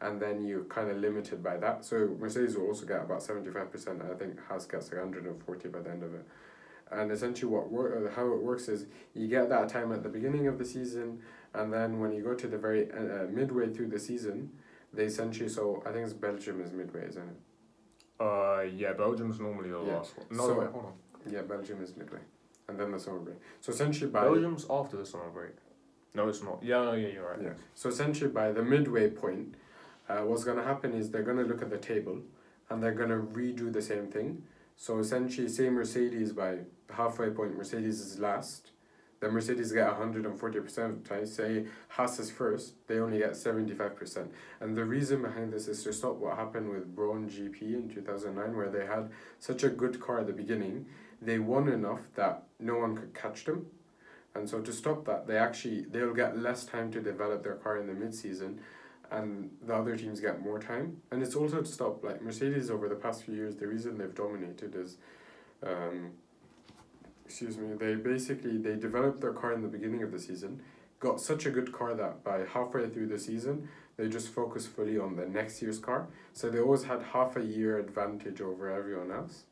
and 0.00 0.20
then 0.20 0.42
you're 0.46 0.64
kind 0.64 0.90
of 0.90 0.98
limited 0.98 1.42
by 1.42 1.56
that. 1.56 1.84
So 1.84 2.16
Mercedes 2.18 2.56
will 2.56 2.66
also 2.66 2.86
get 2.86 3.02
about 3.02 3.22
seventy 3.22 3.50
five 3.50 3.70
percent. 3.70 4.00
I 4.02 4.14
think 4.14 4.38
Haas 4.48 4.66
gets 4.66 4.90
like 4.92 5.00
hundred 5.00 5.26
and 5.26 5.42
forty 5.42 5.68
by 5.68 5.80
the 5.80 5.90
end 5.90 6.02
of 6.02 6.14
it. 6.14 6.24
And 6.90 7.10
essentially, 7.12 7.50
what 7.52 7.70
wor- 7.70 8.06
uh, 8.08 8.14
how 8.14 8.26
it 8.32 8.42
works 8.42 8.68
is 8.68 8.86
you 9.14 9.28
get 9.28 9.48
that 9.50 9.68
time 9.68 9.92
at 9.92 10.02
the 10.02 10.08
beginning 10.08 10.46
of 10.46 10.58
the 10.58 10.64
season, 10.64 11.20
and 11.52 11.72
then 11.72 12.00
when 12.00 12.12
you 12.12 12.22
go 12.22 12.34
to 12.34 12.46
the 12.46 12.56
very 12.58 12.90
uh, 12.92 12.96
uh, 12.96 13.26
midway 13.30 13.68
through 13.72 13.88
the 13.88 13.98
season, 13.98 14.50
they 14.92 15.04
essentially 15.04 15.48
so 15.48 15.82
I 15.84 15.92
think 15.92 16.04
it's 16.04 16.14
Belgium 16.14 16.60
is 16.62 16.72
midway, 16.72 17.06
isn't 17.08 17.22
it? 17.22 17.36
Uh, 18.20 18.62
yeah, 18.74 18.92
Belgium's 18.94 19.38
normally 19.38 19.70
the 19.70 19.82
Yeah. 19.82 19.96
last 19.98 20.16
one. 20.16 20.26
No, 20.30 20.46
So- 20.46 20.58
wait, 20.60 20.70
hold 20.70 20.84
on. 20.86 20.92
Yeah, 21.30 21.42
Belgium 21.42 21.82
is 21.82 21.94
midway, 21.96 22.20
and 22.68 22.78
then 22.80 22.90
the 22.92 22.98
summer 22.98 23.18
break. 23.18 23.36
So 23.60 23.70
essentially 23.72 24.10
by 24.10 24.22
Belgium's 24.24 24.64
after 24.70 24.96
the 24.96 25.04
summer 25.04 25.28
break. 25.30 25.52
No, 26.14 26.26
it's 26.28 26.42
not. 26.42 26.62
Yeah, 26.62 26.82
no, 26.84 26.92
yeah, 26.94 27.08
you're 27.08 27.28
right. 27.28 27.42
Yeah. 27.42 27.52
So 27.74 27.90
essentially, 27.90 28.30
by 28.30 28.50
the 28.50 28.62
midway 28.62 29.10
point, 29.10 29.54
uh, 30.08 30.20
what's 30.20 30.44
going 30.44 30.56
to 30.56 30.64
happen 30.64 30.94
is 30.94 31.10
they're 31.10 31.22
going 31.22 31.36
to 31.36 31.44
look 31.44 31.62
at 31.62 31.70
the 31.70 31.78
table, 31.78 32.20
and 32.70 32.82
they're 32.82 32.92
going 32.92 33.10
to 33.10 33.16
redo 33.16 33.72
the 33.72 33.82
same 33.82 34.06
thing. 34.06 34.42
So 34.76 34.98
essentially, 34.98 35.48
say 35.48 35.68
Mercedes 35.68 36.32
by 36.32 36.58
halfway 36.90 37.30
point, 37.30 37.56
Mercedes 37.56 38.00
is 38.00 38.18
last. 38.18 38.70
the 39.20 39.28
Mercedes 39.28 39.72
get 39.72 39.88
140% 39.88 40.78
of 40.84 41.02
the 41.02 41.08
time. 41.08 41.26
Say 41.26 41.66
Haas 41.88 42.20
is 42.20 42.30
first, 42.30 42.74
they 42.86 42.98
only 43.00 43.18
get 43.18 43.32
75%. 43.32 44.28
And 44.60 44.76
the 44.76 44.84
reason 44.84 45.22
behind 45.22 45.52
this 45.52 45.66
is 45.66 45.82
to 45.84 45.92
stop 45.92 46.16
what 46.16 46.36
happened 46.36 46.70
with 46.70 46.94
Brawn 46.94 47.28
GP 47.28 47.62
in 47.62 47.88
2009, 47.88 48.56
where 48.56 48.70
they 48.70 48.86
had 48.86 49.10
such 49.40 49.64
a 49.64 49.68
good 49.68 50.00
car 50.00 50.20
at 50.20 50.28
the 50.28 50.32
beginning. 50.32 50.86
They 51.20 51.40
won 51.40 51.68
enough 51.68 52.02
that 52.14 52.44
no 52.60 52.76
one 52.78 52.96
could 52.96 53.12
catch 53.12 53.44
them. 53.44 53.66
And 54.36 54.48
so 54.48 54.60
to 54.60 54.72
stop 54.72 55.04
that, 55.06 55.26
they 55.26 55.36
actually 55.36 55.80
they'll 55.80 56.14
get 56.14 56.38
less 56.38 56.64
time 56.64 56.92
to 56.92 57.00
develop 57.00 57.42
their 57.42 57.56
car 57.56 57.78
in 57.78 57.88
the 57.88 57.94
mid 57.94 58.14
season 58.14 58.60
and 59.10 59.50
the 59.66 59.74
other 59.74 59.96
teams 59.96 60.20
get 60.20 60.42
more 60.42 60.58
time. 60.58 60.98
And 61.10 61.22
it's 61.22 61.34
also 61.34 61.62
to 61.62 61.66
stop 61.66 62.04
like 62.04 62.22
Mercedes 62.22 62.70
over 62.70 62.88
the 62.88 62.94
past 62.94 63.24
few 63.24 63.34
years, 63.34 63.56
the 63.56 63.66
reason 63.66 63.98
they've 63.98 64.14
dominated 64.14 64.74
is 64.74 64.96
um, 65.62 66.12
excuse 67.24 67.58
me, 67.58 67.74
they 67.76 67.94
basically 67.94 68.56
they 68.58 68.76
developed 68.76 69.20
their 69.20 69.32
car 69.32 69.52
in 69.52 69.62
the 69.62 69.68
beginning 69.68 70.02
of 70.02 70.12
the 70.12 70.18
season, 70.18 70.62
got 71.00 71.20
such 71.20 71.46
a 71.46 71.50
good 71.50 71.72
car 71.72 71.94
that 71.94 72.24
by 72.24 72.44
halfway 72.52 72.88
through 72.88 73.06
the 73.06 73.18
season 73.18 73.68
they 73.98 74.08
just 74.08 74.28
focused 74.28 74.68
fully 74.68 74.96
on 74.96 75.16
the 75.16 75.26
next 75.26 75.60
year's 75.60 75.78
car. 75.78 76.06
So 76.32 76.48
they 76.48 76.60
always 76.60 76.84
had 76.84 77.02
half 77.02 77.36
a 77.36 77.42
year 77.42 77.78
advantage 77.78 78.40
over 78.40 78.70
everyone 78.70 79.10
else. 79.10 79.42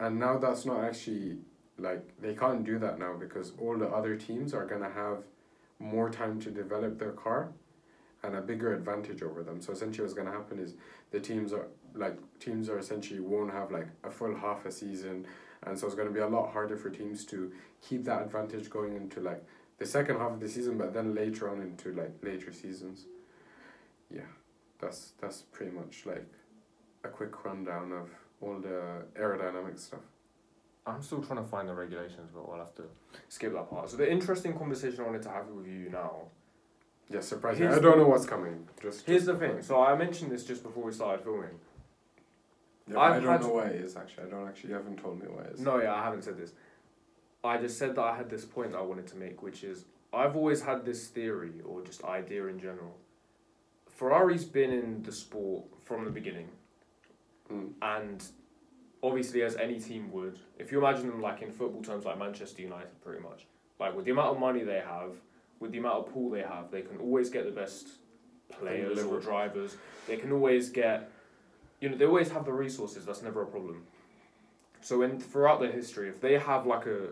And 0.00 0.18
now 0.18 0.38
that's 0.38 0.66
not 0.66 0.84
actually 0.84 1.38
like 1.78 2.20
they 2.20 2.34
can't 2.34 2.64
do 2.64 2.78
that 2.80 2.98
now 2.98 3.14
because 3.14 3.52
all 3.58 3.78
the 3.78 3.88
other 3.88 4.16
teams 4.16 4.52
are 4.52 4.66
gonna 4.66 4.90
have 4.90 5.18
more 5.78 6.10
time 6.10 6.40
to 6.40 6.50
develop 6.50 6.98
their 6.98 7.12
car 7.12 7.52
and 8.22 8.36
a 8.36 8.40
bigger 8.40 8.74
advantage 8.74 9.22
over 9.22 9.42
them. 9.42 9.60
So 9.60 9.72
essentially 9.72 10.04
what's 10.04 10.14
gonna 10.14 10.32
happen 10.32 10.58
is 10.58 10.74
the 11.10 11.20
teams 11.20 11.52
are 11.52 11.68
like 11.94 12.16
teams 12.38 12.68
are 12.68 12.78
essentially 12.78 13.20
won't 13.20 13.52
have 13.52 13.70
like 13.70 13.88
a 14.04 14.10
full 14.10 14.34
half 14.36 14.64
a 14.66 14.70
season 14.70 15.26
and 15.62 15.78
so 15.78 15.86
it's 15.86 15.94
going 15.94 16.08
to 16.08 16.14
be 16.14 16.20
a 16.20 16.26
lot 16.26 16.52
harder 16.52 16.76
for 16.76 16.90
teams 16.90 17.24
to 17.26 17.52
keep 17.86 18.04
that 18.04 18.22
advantage 18.22 18.70
going 18.70 18.96
into 18.96 19.20
like 19.20 19.44
the 19.78 19.86
second 19.86 20.18
half 20.18 20.32
of 20.32 20.40
the 20.40 20.48
season, 20.48 20.78
but 20.78 20.92
then 20.92 21.14
later 21.14 21.50
on 21.50 21.60
into 21.60 21.92
like 21.92 22.12
later 22.22 22.52
seasons. 22.52 23.06
Yeah, 24.14 24.28
that's 24.78 25.12
that's 25.20 25.42
pretty 25.42 25.72
much 25.72 26.06
like 26.06 26.26
a 27.04 27.08
quick 27.08 27.44
rundown 27.44 27.92
of 27.92 28.08
all 28.40 28.58
the 28.58 29.04
aerodynamic 29.18 29.78
stuff. 29.78 30.00
I'm 30.86 31.02
still 31.02 31.22
trying 31.22 31.42
to 31.42 31.48
find 31.48 31.68
the 31.68 31.74
regulations, 31.74 32.30
but 32.34 32.48
we'll 32.48 32.58
have 32.58 32.74
to 32.76 32.84
skip 33.28 33.52
that 33.52 33.68
part. 33.68 33.90
So 33.90 33.98
the 33.98 34.10
interesting 34.10 34.56
conversation 34.56 35.00
I 35.00 35.04
wanted 35.04 35.22
to 35.22 35.30
have 35.30 35.46
with 35.48 35.66
you 35.66 35.90
now. 35.90 36.22
Yeah, 37.10 37.20
surprising. 37.20 37.62
Here's 37.64 37.78
I 37.78 37.80
don't 37.80 37.98
know 37.98 38.06
what's 38.06 38.26
coming. 38.26 38.68
Just 38.80 39.04
Here's 39.06 39.24
just 39.24 39.38
the 39.38 39.46
thing. 39.46 39.62
So 39.62 39.82
I 39.82 39.96
mentioned 39.96 40.30
this 40.30 40.44
just 40.44 40.62
before 40.62 40.84
we 40.84 40.92
started 40.92 41.22
filming. 41.24 41.50
Yeah, 42.86 42.98
I've 42.98 43.22
don't 43.22 43.32
had- 43.32 43.40
know 43.42 43.48
what 43.48 43.66
it 43.66 43.80
is 43.80 43.96
actually. 43.96 44.24
I 44.24 44.30
don't 44.30 44.46
actually. 44.48 44.70
You 44.70 44.76
haven't 44.76 44.98
told 44.98 45.20
me 45.20 45.26
what 45.28 45.46
it 45.46 45.54
is. 45.54 45.60
No, 45.60 45.80
yeah, 45.80 45.94
I 45.94 46.04
haven't 46.04 46.22
said 46.22 46.36
this. 46.38 46.52
I 47.42 47.56
just 47.58 47.78
said 47.78 47.94
that 47.96 48.02
I 48.02 48.16
had 48.16 48.28
this 48.30 48.44
point 48.44 48.74
I 48.74 48.80
wanted 48.82 49.06
to 49.08 49.16
make, 49.16 49.42
which 49.42 49.64
is 49.64 49.84
I've 50.12 50.36
always 50.36 50.62
had 50.62 50.84
this 50.84 51.08
theory 51.08 51.52
or 51.64 51.82
just 51.82 52.04
idea 52.04 52.46
in 52.46 52.58
general. 52.60 52.96
Ferrari's 53.88 54.44
been 54.44 54.70
in 54.72 55.02
the 55.02 55.12
sport 55.12 55.64
from 55.84 56.04
the 56.04 56.10
beginning, 56.10 56.48
Mm. 57.50 57.72
and 57.82 58.24
obviously, 59.02 59.42
as 59.42 59.56
any 59.56 59.78
team 59.80 60.10
would, 60.12 60.38
if 60.58 60.70
you 60.72 60.78
imagine 60.78 61.08
them 61.08 61.20
like 61.20 61.42
in 61.42 61.50
football 61.50 61.82
terms, 61.82 62.04
like 62.04 62.18
Manchester 62.18 62.62
United, 62.62 63.00
pretty 63.02 63.20
much, 63.22 63.46
like 63.78 63.94
with 63.94 64.04
the 64.04 64.10
amount 64.12 64.34
of 64.34 64.38
money 64.40 64.62
they 64.62 64.80
have, 64.80 65.12
with 65.60 65.70
the 65.72 65.78
amount 65.78 66.06
of 66.06 66.12
pool 66.12 66.30
they 66.30 66.42
have, 66.42 66.70
they 66.70 66.82
can 66.82 66.98
always 66.98 67.28
get 67.30 67.44
the 67.44 67.50
best 67.50 67.88
players 68.58 68.98
or 68.98 69.20
drivers. 69.20 69.76
They 70.06 70.16
can 70.16 70.32
always 70.32 70.70
get, 70.70 71.10
you 71.80 71.90
know, 71.90 71.96
they 71.96 72.06
always 72.06 72.30
have 72.30 72.44
the 72.46 72.52
resources. 72.52 73.04
That's 73.04 73.22
never 73.22 73.42
a 73.42 73.46
problem. 73.46 73.84
So 74.80 75.02
in 75.02 75.20
throughout 75.20 75.60
their 75.60 75.70
history, 75.70 76.08
if 76.08 76.20
they 76.20 76.38
have 76.38 76.66
like 76.66 76.86
a, 76.86 77.08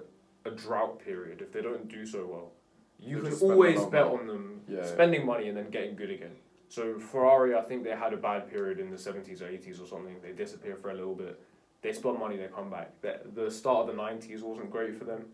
a 0.46 0.50
drought 0.50 0.98
period, 1.04 1.42
if 1.42 1.52
they 1.52 1.60
don't 1.60 1.88
do 1.88 2.06
so 2.06 2.26
well, 2.26 2.52
you 2.98 3.16
They 3.16 3.20
can 3.22 3.30
just 3.30 3.36
spend 3.38 3.50
a 3.52 3.54
always 3.54 3.80
bet 3.84 4.06
money. 4.06 4.18
on 4.18 4.26
them 4.26 4.60
Yeah. 4.66 4.84
spending 4.84 5.26
money 5.26 5.48
and 5.48 5.56
then 5.56 5.68
getting 5.70 5.94
good 5.94 6.10
again. 6.10 6.32
So 6.70 6.98
Ferrari, 6.98 7.54
I 7.54 7.62
think 7.62 7.84
they 7.84 7.90
had 7.90 8.12
a 8.12 8.16
bad 8.16 8.50
period 8.50 8.80
in 8.80 8.90
the 8.90 8.98
seventies 8.98 9.40
or 9.42 9.48
eighties 9.48 9.78
or 9.80 9.86
something. 9.86 10.16
They 10.22 10.32
disappear 10.32 10.76
for 10.76 10.90
a 10.90 10.94
little 10.94 11.14
bit. 11.14 11.40
They 11.82 11.92
spend 11.92 12.18
money, 12.18 12.36
they 12.36 12.48
come 12.48 12.70
back. 12.70 12.90
The, 13.02 13.20
the 13.34 13.50
start 13.50 13.80
of 13.82 13.86
the 13.88 14.02
nineties 14.02 14.42
wasn't 14.42 14.70
great 14.70 14.98
for 14.98 15.04
them. 15.04 15.26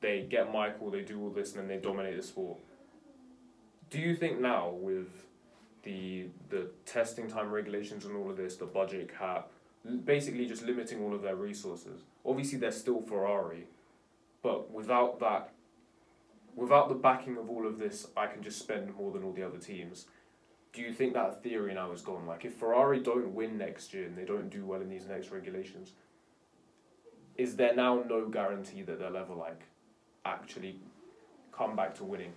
They 0.00 0.26
get 0.28 0.52
Michael, 0.52 0.90
they 0.90 1.02
do 1.02 1.20
all 1.22 1.30
this, 1.30 1.54
and 1.54 1.60
then 1.60 1.68
they 1.68 1.82
dominate 1.82 2.16
the 2.16 2.22
sport. 2.22 2.58
Do 3.88 3.98
you 3.98 4.14
think 4.14 4.40
now 4.40 4.70
with 4.70 5.26
the 5.86 6.26
the 6.50 6.68
testing 6.84 7.28
time 7.28 7.50
regulations 7.50 8.04
and 8.04 8.16
all 8.16 8.28
of 8.28 8.36
this, 8.36 8.56
the 8.56 8.66
budget 8.66 9.10
cap, 9.16 9.48
basically 10.04 10.46
just 10.46 10.62
limiting 10.62 11.02
all 11.02 11.14
of 11.14 11.22
their 11.22 11.36
resources. 11.36 12.02
Obviously, 12.24 12.58
they're 12.58 12.72
still 12.72 13.00
Ferrari, 13.00 13.68
but 14.42 14.70
without 14.70 15.20
that, 15.20 15.52
without 16.56 16.88
the 16.88 16.94
backing 16.94 17.38
of 17.38 17.48
all 17.48 17.66
of 17.66 17.78
this, 17.78 18.08
I 18.16 18.26
can 18.26 18.42
just 18.42 18.58
spend 18.58 18.94
more 18.96 19.12
than 19.12 19.22
all 19.22 19.32
the 19.32 19.44
other 19.44 19.58
teams. 19.58 20.06
Do 20.72 20.82
you 20.82 20.92
think 20.92 21.14
that 21.14 21.42
theory 21.42 21.72
now 21.72 21.92
is 21.92 22.02
gone? 22.02 22.26
Like, 22.26 22.44
if 22.44 22.54
Ferrari 22.54 23.00
don't 23.00 23.32
win 23.32 23.56
next 23.56 23.94
year 23.94 24.04
and 24.04 24.18
they 24.18 24.26
don't 24.26 24.50
do 24.50 24.66
well 24.66 24.82
in 24.82 24.90
these 24.90 25.06
next 25.06 25.30
regulations, 25.30 25.92
is 27.36 27.56
there 27.56 27.74
now 27.74 28.02
no 28.06 28.28
guarantee 28.28 28.82
that 28.82 28.98
they'll 28.98 29.16
ever 29.16 29.34
like 29.34 29.62
actually 30.26 30.76
come 31.52 31.76
back 31.76 31.94
to 31.96 32.04
winning? 32.04 32.32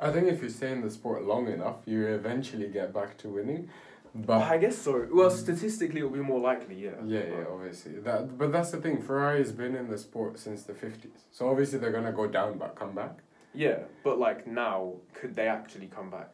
I 0.00 0.10
think 0.12 0.28
if 0.28 0.42
you 0.42 0.48
stay 0.48 0.72
in 0.72 0.80
the 0.80 0.90
sport 0.90 1.24
long 1.24 1.48
enough, 1.48 1.76
you 1.86 2.06
eventually 2.06 2.68
get 2.68 2.92
back 2.92 3.16
to 3.18 3.28
winning. 3.28 3.68
But 4.14 4.42
I 4.42 4.58
guess 4.58 4.78
so. 4.78 5.06
Well, 5.12 5.30
statistically, 5.30 5.98
it'll 5.98 6.10
be 6.10 6.20
more 6.20 6.40
likely, 6.40 6.76
yeah. 6.76 6.90
Yeah, 7.04 7.24
yeah, 7.30 7.44
obviously. 7.52 7.92
That, 8.00 8.38
but 8.38 8.52
that's 8.52 8.70
the 8.70 8.78
thing. 8.78 9.02
Ferrari 9.02 9.38
has 9.38 9.52
been 9.52 9.74
in 9.74 9.88
the 9.88 9.98
sport 9.98 10.38
since 10.38 10.62
the 10.62 10.74
fifties, 10.74 11.26
so 11.30 11.48
obviously 11.48 11.78
they're 11.78 11.92
gonna 11.92 12.12
go 12.12 12.26
down 12.26 12.58
but 12.58 12.74
come 12.74 12.94
back. 12.94 13.18
Yeah, 13.54 13.80
but 14.02 14.18
like 14.18 14.46
now, 14.46 14.94
could 15.12 15.36
they 15.36 15.48
actually 15.48 15.86
come 15.88 16.10
back? 16.10 16.30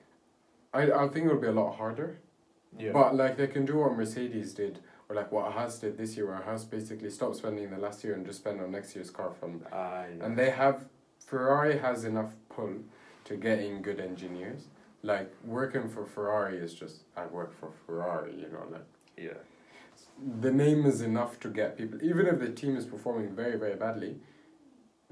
I, 0.73 0.91
I 0.91 1.09
think 1.09 1.27
it'll 1.27 1.41
be 1.41 1.49
a 1.49 1.53
lot 1.53 1.77
harder. 1.77 2.19
Yeah. 2.79 2.93
But 2.93 3.15
like 3.15 3.37
they 3.37 3.47
can 3.47 3.65
do 3.65 3.79
what 3.79 3.97
Mercedes 3.97 4.55
did, 4.55 4.81
or 5.09 5.17
like 5.17 5.31
what 5.33 5.53
Haas 5.53 5.79
did 5.79 5.97
this 5.99 6.17
year, 6.17 6.27
where 6.27 6.37
Haas 6.37 6.65
basically 6.65 7.11
stopped 7.11 7.37
spending 7.37 7.71
the 7.71 7.79
last 7.79 8.03
year 8.05 8.15
and 8.15 8.25
just 8.27 8.39
spend 8.41 8.61
on 8.61 8.71
next 8.73 8.95
year's 8.97 9.11
car 9.11 9.33
from. 9.39 9.63
uh, 9.73 10.05
And 10.25 10.37
they 10.39 10.51
have 10.51 10.85
Ferrari 11.27 11.79
has 11.79 12.05
enough 12.05 12.33
pull 12.49 12.75
to 13.25 13.37
get 13.37 13.59
in 13.59 13.83
good 13.83 14.01
engineers. 14.01 14.63
Like 15.03 15.31
working 15.45 15.89
for 15.89 16.05
Ferrari 16.07 16.57
is 16.59 16.73
just 16.75 16.97
I 17.17 17.27
work 17.27 17.53
for 17.61 17.71
Ferrari, 17.87 18.33
you 18.35 18.49
know, 18.49 18.65
like 18.71 18.87
yeah. 19.19 19.39
the 20.41 20.51
name 20.51 20.87
is 20.87 21.01
enough 21.03 21.39
to 21.41 21.49
get 21.49 21.77
people 21.77 22.03
even 22.03 22.27
if 22.27 22.39
the 22.39 22.49
team 22.51 22.77
is 22.77 22.85
performing 22.87 23.35
very 23.35 23.57
very 23.59 23.77
badly 23.77 24.17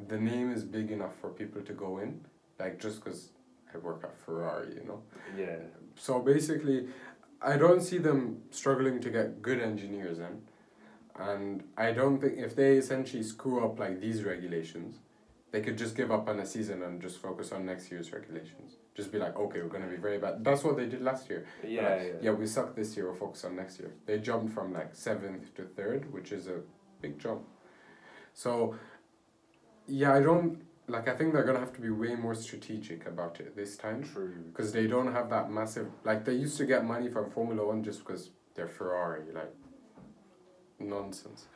the 0.09 0.19
name 0.19 0.51
is 0.53 0.65
big 0.65 0.91
enough 0.91 1.15
for 1.21 1.29
people 1.31 1.61
to 1.63 1.73
go 1.73 1.99
in 1.99 2.21
like 2.59 2.81
just 2.81 2.97
because 3.05 3.29
i 3.75 3.79
work 3.79 4.01
at 4.05 4.15
ferrari 4.25 4.69
you 4.75 4.85
know 4.89 5.01
Yeah. 5.39 5.57
so 5.97 6.19
basically 6.21 6.89
i 7.45 7.57
don't 7.57 7.81
see 7.83 7.99
them 7.99 8.43
struggling 8.51 9.01
to 9.01 9.11
get 9.11 9.43
good 9.43 9.61
engineers 9.61 10.19
in 10.19 10.43
and 11.19 11.63
i 11.77 11.93
don't 11.93 12.21
think 12.21 12.39
if 12.39 12.55
they 12.57 12.77
essentially 12.77 13.23
screw 13.23 13.65
up 13.65 13.79
like 13.79 14.01
these 14.01 14.23
regulations 14.25 14.99
they 15.51 15.61
could 15.61 15.77
just 15.77 15.95
give 15.95 16.11
up 16.11 16.29
on 16.29 16.41
a 16.41 16.47
season 16.47 16.83
and 16.83 17.01
just 17.03 17.19
focus 17.19 17.53
on 17.53 17.67
next 17.67 17.91
year's 17.91 18.13
regulations 18.13 18.77
just 18.95 19.13
be 19.13 19.19
like 19.19 19.37
okay 19.37 19.61
we're 19.63 19.69
going 19.69 19.83
to 19.83 19.89
be 19.89 19.97
very 19.97 20.19
bad 20.19 20.43
that's 20.45 20.65
what 20.65 20.77
they 20.77 20.87
did 20.87 21.03
last 21.03 21.29
year 21.29 21.45
Yeah, 21.63 21.89
like, 21.89 22.03
yeah. 22.03 22.13
yeah, 22.23 22.31
we 22.31 22.47
suck 22.47 22.75
this 22.75 22.97
year. 22.97 23.07
We'll 23.07 23.17
focus 23.27 23.45
on 23.45 23.57
next 23.57 23.79
year. 23.81 23.91
They 24.07 24.19
jumped 24.19 24.53
from 24.53 24.73
like 24.73 24.95
seventh 24.95 25.55
to 25.57 25.63
third, 25.65 26.13
which 26.13 26.31
is 26.33 26.47
a 26.47 26.61
big 27.01 27.19
jump. 27.19 27.43
So, 28.35 28.75
yeah, 29.87 30.13
I 30.15 30.21
don't 30.21 30.61
like. 30.93 31.09
I 31.09 31.15
think 31.17 31.33
they're 31.33 31.45
gonna 31.51 31.59
have 31.67 31.73
to 31.79 31.81
be 31.81 31.91
way 31.91 32.15
more 32.15 32.35
strategic 32.35 33.07
about 33.07 33.41
it 33.41 33.57
this 33.57 33.77
time 33.77 34.03
True. 34.05 34.33
because 34.53 34.73
they 34.73 34.87
don't 34.87 35.13
have 35.13 35.29
that 35.31 35.51
massive. 35.51 35.89
Like 36.05 36.25
they 36.25 36.35
used 36.35 36.57
to 36.59 36.67
get 36.67 36.85
money 36.85 37.09
from 37.09 37.31
Formula 37.31 37.67
One 37.67 37.83
just 37.83 38.01
because 38.01 38.31
they're 38.55 38.69
Ferrari. 38.79 39.25
Like 39.35 39.53
nonsense. 40.79 41.47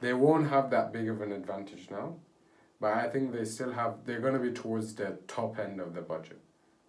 They 0.00 0.12
won't 0.12 0.48
have 0.50 0.70
that 0.70 0.92
big 0.92 1.08
of 1.08 1.20
an 1.22 1.32
advantage 1.32 1.88
now, 1.90 2.16
but 2.80 2.92
I 2.94 3.08
think 3.08 3.32
they 3.32 3.44
still 3.44 3.72
have. 3.72 4.04
They're 4.04 4.20
gonna 4.20 4.38
be 4.38 4.52
towards 4.52 4.94
the 4.94 5.18
top 5.26 5.58
end 5.58 5.80
of 5.80 5.94
the 5.94 6.02
budget, 6.02 6.40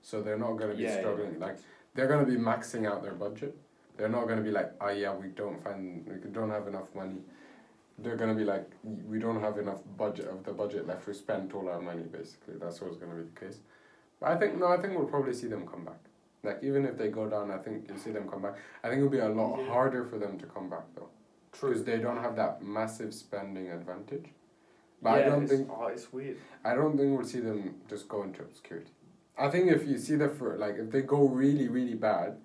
so 0.02 0.22
they're 0.22 0.38
not 0.38 0.54
gonna 0.54 0.76
be 0.76 0.84
Yeah, 0.84 0.96
yeah. 0.96 1.00
struggling. 1.00 1.40
Like 1.40 1.58
they're 1.94 2.08
gonna 2.08 2.26
be 2.26 2.36
maxing 2.36 2.86
out 2.90 3.02
their 3.04 3.14
budget. 3.14 3.56
They're 3.98 4.10
not 4.10 4.28
gonna 4.28 4.42
be 4.42 4.52
like, 4.52 4.74
oh 4.82 4.90
yeah, 4.90 5.14
we 5.16 5.28
don't 5.30 5.64
find 5.64 6.06
we 6.24 6.30
don't 6.30 6.50
have 6.52 6.68
enough 6.68 6.94
money. 6.94 7.22
They're 8.00 8.16
gonna 8.16 8.36
be 8.36 8.44
like, 8.44 8.70
we 8.84 9.18
don't 9.20 9.42
have 9.42 9.58
enough 9.58 9.80
budget 9.98 10.28
of 10.28 10.44
the 10.44 10.52
budget 10.54 10.86
left. 10.88 11.08
We 11.08 11.14
spent 11.14 11.54
all 11.56 11.68
our 11.70 11.82
money 11.82 12.04
basically. 12.04 12.56
That's 12.60 12.80
what's 12.82 12.98
gonna 12.98 13.16
be 13.16 13.24
the 13.34 13.40
case. 13.40 13.60
But 14.20 14.32
I 14.32 14.38
think 14.38 14.58
no, 14.60 14.68
I 14.68 14.78
think 14.80 14.96
we'll 14.96 15.08
probably 15.08 15.34
see 15.34 15.48
them 15.48 15.68
come 15.68 15.84
back. 15.86 16.00
Like 16.44 16.60
even 16.64 16.86
if 16.86 16.98
they 16.98 17.08
go 17.10 17.28
down, 17.28 17.50
I 17.52 17.58
think 17.58 17.88
you'll 17.88 17.98
see 17.98 18.12
them 18.12 18.30
come 18.30 18.44
back. 18.44 18.56
I 18.84 18.90
think 18.90 19.00
it'll 19.00 19.10
be 19.10 19.20
a 19.20 19.30
lot 19.30 19.58
Yeah. 19.60 19.68
harder 19.70 20.06
for 20.06 20.20
them 20.20 20.38
to 20.40 20.46
come 20.46 20.70
back 20.70 20.84
though, 20.96 21.10
True. 21.52 21.70
because 21.70 21.84
they 21.86 21.98
don't 21.98 22.18
have 22.22 22.36
that 22.36 22.62
massive 22.64 23.14
spending 23.16 23.70
advantage. 23.70 24.26
But 25.02 25.20
yeah, 25.20 25.26
I 25.26 25.30
don't 25.30 25.44
it's, 25.44 25.52
think 25.52 25.70
Oh, 25.72 25.88
it's 25.88 26.14
weird. 26.14 26.38
I 26.64 26.76
don't 26.76 26.98
think 26.98 27.18
we'll 27.18 27.28
see 27.28 27.40
them 27.40 27.76
just 27.90 28.08
go 28.08 28.22
into 28.24 28.42
obscurity. 28.44 28.92
I 29.38 29.50
think 29.50 29.72
if 29.72 29.88
you 29.88 29.98
see 29.98 30.16
the 30.16 30.30
for 30.30 30.56
like 30.58 30.76
if 30.78 30.92
they 30.92 31.02
go 31.02 31.28
really 31.28 31.68
really 31.68 31.96
bad, 31.96 32.38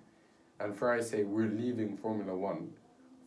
and 0.59 0.75
Ferrari 0.75 1.03
say 1.03 1.23
we're 1.23 1.47
leaving 1.49 1.95
Formula 1.97 2.35
One, 2.35 2.73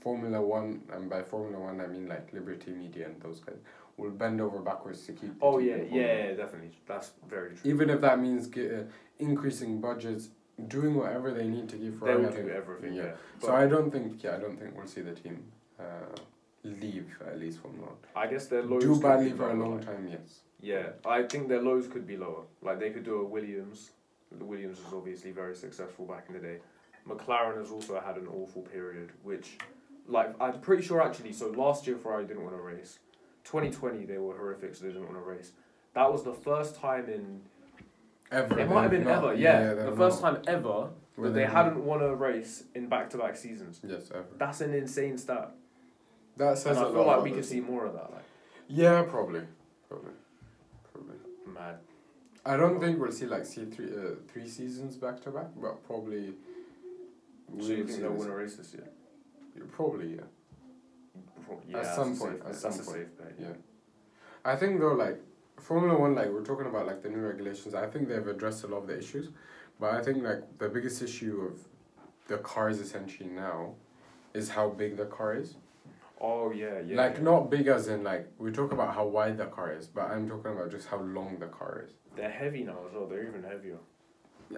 Formula 0.00 0.40
One 0.40 0.82
and 0.92 1.08
by 1.10 1.22
Formula 1.22 1.58
One 1.58 1.80
I 1.80 1.86
mean 1.86 2.08
like 2.08 2.32
Liberty 2.32 2.70
Media 2.72 3.06
and 3.06 3.20
those 3.20 3.40
guys 3.40 3.56
will 3.96 4.10
bend 4.10 4.40
over 4.40 4.58
backwards 4.60 5.06
to 5.06 5.12
keep. 5.12 5.32
Oh 5.40 5.58
team 5.58 5.88
yeah, 5.90 6.02
yeah, 6.02 6.32
definitely. 6.34 6.70
That's 6.86 7.10
very 7.28 7.50
true. 7.56 7.70
Even 7.70 7.90
if 7.90 8.00
that 8.02 8.18
means 8.20 8.46
get, 8.46 8.72
uh, 8.72 8.82
increasing 9.18 9.80
budgets, 9.80 10.28
doing 10.68 10.94
whatever 10.94 11.32
they 11.32 11.46
need 11.46 11.68
to 11.70 11.76
give 11.76 12.00
They 12.00 12.14
will 12.14 12.30
do 12.30 12.48
everything. 12.48 12.94
yeah. 12.94 13.02
Yeah. 13.04 13.12
So 13.40 13.54
I 13.54 13.66
don't 13.66 13.90
think 13.90 14.22
yeah 14.22 14.36
I 14.36 14.38
don't 14.38 14.58
think 14.58 14.76
we'll 14.76 14.86
see 14.86 15.00
the 15.02 15.14
team 15.14 15.42
uh, 15.78 16.14
leave 16.62 17.18
at 17.26 17.38
least 17.38 17.60
from 17.60 17.80
One. 17.80 17.98
I 18.14 18.26
guess 18.26 18.46
their 18.46 18.62
lows 18.62 18.82
Do 18.82 19.00
badly 19.00 19.32
for 19.32 19.50
a 19.50 19.54
long 19.54 19.76
like- 19.76 19.86
time, 19.86 20.08
yes. 20.10 20.40
Yeah, 20.60 20.86
I 21.04 21.22
think 21.22 21.48
their 21.48 21.60
lows 21.62 21.86
could 21.86 22.06
be 22.06 22.16
lower. 22.16 22.44
Like 22.62 22.80
they 22.80 22.90
could 22.90 23.04
do 23.04 23.16
a 23.20 23.24
Williams. 23.24 23.90
The 24.32 24.44
Williams 24.44 24.78
was 24.82 24.92
obviously 24.94 25.30
very 25.30 25.54
successful 25.54 26.06
back 26.06 26.24
in 26.28 26.34
the 26.34 26.40
day. 26.40 26.58
McLaren 27.06 27.58
has 27.58 27.70
also 27.70 28.00
had 28.00 28.16
an 28.16 28.26
awful 28.26 28.62
period, 28.62 29.12
which, 29.22 29.58
like, 30.08 30.34
I'm 30.40 30.60
pretty 30.60 30.82
sure 30.82 31.02
actually. 31.02 31.32
So 31.32 31.48
last 31.50 31.86
year 31.86 31.96
Ferrari 31.96 32.26
didn't 32.26 32.44
want 32.44 32.56
to 32.56 32.62
race. 32.62 32.98
2020 33.44 34.04
they 34.06 34.18
were 34.18 34.36
horrific, 34.36 34.74
so 34.74 34.84
they 34.84 34.92
didn't 34.92 35.04
want 35.04 35.16
to 35.16 35.22
race. 35.30 35.52
That 35.94 36.12
was 36.12 36.22
the 36.24 36.32
first 36.34 36.76
time 36.76 37.08
in. 37.08 37.40
Ever. 38.30 38.58
It 38.58 38.68
might 38.68 38.82
have 38.82 38.90
been 38.90 39.04
not- 39.04 39.24
ever, 39.24 39.34
yeah, 39.34 39.72
they've 39.74 39.86
the 39.86 39.96
first 39.96 40.20
not- 40.20 40.42
time 40.42 40.54
ever 40.56 40.90
that 41.18 41.30
they 41.30 41.46
hadn't 41.46 41.82
won 41.84 42.02
a 42.02 42.12
race 42.14 42.64
in 42.74 42.88
back-to-back 42.88 43.36
seasons. 43.36 43.80
Yes, 43.86 44.10
ever. 44.12 44.26
That's 44.36 44.60
an 44.60 44.74
insane 44.74 45.16
stat, 45.16 45.52
That 46.36 46.58
says 46.58 46.76
and 46.76 46.86
I 46.86 46.90
feel 46.90 47.04
lot. 47.04 47.18
like 47.18 47.24
we 47.24 47.30
could 47.30 47.44
see 47.44 47.60
more 47.60 47.86
of 47.86 47.92
that. 47.94 48.10
Like, 48.12 48.24
Yeah, 48.68 49.02
probably, 49.08 49.42
probably, 49.88 50.10
probably. 50.92 51.16
mad. 51.46 51.76
I 52.44 52.56
don't 52.56 52.80
think 52.80 52.98
we'll 53.00 53.12
see 53.12 53.26
like 53.26 53.46
see 53.46 53.64
three 53.64 53.86
uh, 53.96 54.16
three 54.28 54.48
seasons 54.48 54.96
back 54.96 55.20
to 55.22 55.30
back, 55.30 55.46
but 55.56 55.84
probably. 55.86 56.34
So 57.60 57.68
you 57.72 57.84
think 57.86 58.00
they'll 58.00 58.10
win 58.12 58.28
a 58.28 58.34
race 58.34 58.56
this 58.56 58.74
year? 58.74 58.88
Probably, 59.72 60.18
uh, 60.18 60.22
yeah. 60.22 61.54
Yeah, 61.68 61.78
At 61.78 61.94
some 61.94 62.16
point, 62.16 62.42
at 62.46 62.54
some 62.54 62.72
point, 62.72 63.16
bet. 63.18 63.34
Yeah. 63.38 63.52
I 64.44 64.56
think 64.56 64.80
though, 64.80 64.94
like 64.94 65.20
Formula 65.58 65.98
One, 65.98 66.14
like 66.14 66.28
we're 66.28 66.44
talking 66.44 66.66
about 66.66 66.86
like 66.86 67.02
the 67.02 67.08
new 67.08 67.18
regulations. 67.20 67.74
I 67.74 67.86
think 67.86 68.08
they've 68.08 68.26
addressed 68.26 68.64
a 68.64 68.66
lot 68.68 68.78
of 68.78 68.86
the 68.86 68.98
issues, 68.98 69.30
but 69.80 69.94
I 69.94 70.02
think 70.02 70.22
like 70.22 70.58
the 70.58 70.68
biggest 70.68 71.02
issue 71.02 71.48
of 71.50 71.60
the 72.28 72.38
cars 72.38 72.80
essentially 72.80 73.28
now 73.28 73.74
is 74.34 74.50
how 74.50 74.68
big 74.68 74.96
the 74.96 75.06
car 75.06 75.34
is. 75.36 75.56
Oh 76.20 76.50
yeah, 76.50 76.80
yeah. 76.80 76.96
like 76.96 77.16
yeah. 77.16 77.22
not 77.22 77.50
big 77.50 77.66
as 77.66 77.88
in 77.88 78.02
like 78.04 78.28
we 78.38 78.50
talk 78.50 78.72
about 78.72 78.94
how 78.94 79.06
wide 79.06 79.38
the 79.38 79.46
car 79.46 79.72
is, 79.72 79.86
but 79.86 80.10
I'm 80.10 80.28
talking 80.28 80.52
about 80.52 80.70
just 80.70 80.88
how 80.88 80.98
long 81.00 81.38
the 81.38 81.46
car 81.46 81.84
is. 81.86 81.92
They're 82.16 82.30
heavy 82.30 82.62
now 82.64 82.78
as 82.86 82.94
well. 82.94 83.06
They're 83.06 83.26
even 83.26 83.42
heavier. 83.42 83.78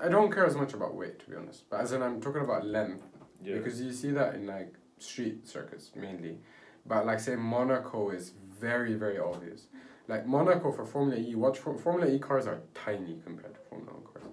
I 0.03 0.09
don't 0.09 0.31
care 0.31 0.47
as 0.47 0.55
much 0.55 0.75
about 0.75 0.95
weight 0.95 1.19
to 1.21 1.31
be 1.31 1.37
honest, 1.37 1.69
but 1.71 1.81
as 1.81 1.93
in 1.93 2.03
I'm 2.03 2.21
talking 2.21 2.43
about 2.43 2.67
length 2.67 3.03
Yeah. 3.43 3.57
because 3.57 3.81
you 3.81 3.93
see 3.93 4.11
that 4.13 4.35
in 4.35 4.47
like 4.47 4.75
street 5.03 5.47
circuits 5.47 5.91
mainly, 5.97 6.39
but 6.87 7.07
like 7.07 7.21
say 7.21 7.37
Monaco 7.37 8.11
is 8.11 8.33
very 8.61 8.95
very 8.95 9.19
obvious. 9.19 9.67
Like 10.09 10.27
Monaco 10.27 10.73
for 10.73 10.87
Formula 10.87 11.21
E, 11.21 11.35
watch 11.35 11.59
for, 11.59 11.77
Formula 11.77 12.11
E 12.11 12.19
cars 12.19 12.47
are 12.47 12.61
tiny 12.75 13.19
compared 13.23 13.55
to 13.55 13.61
Formula 13.69 13.93
One 13.93 14.05
cars, 14.05 14.25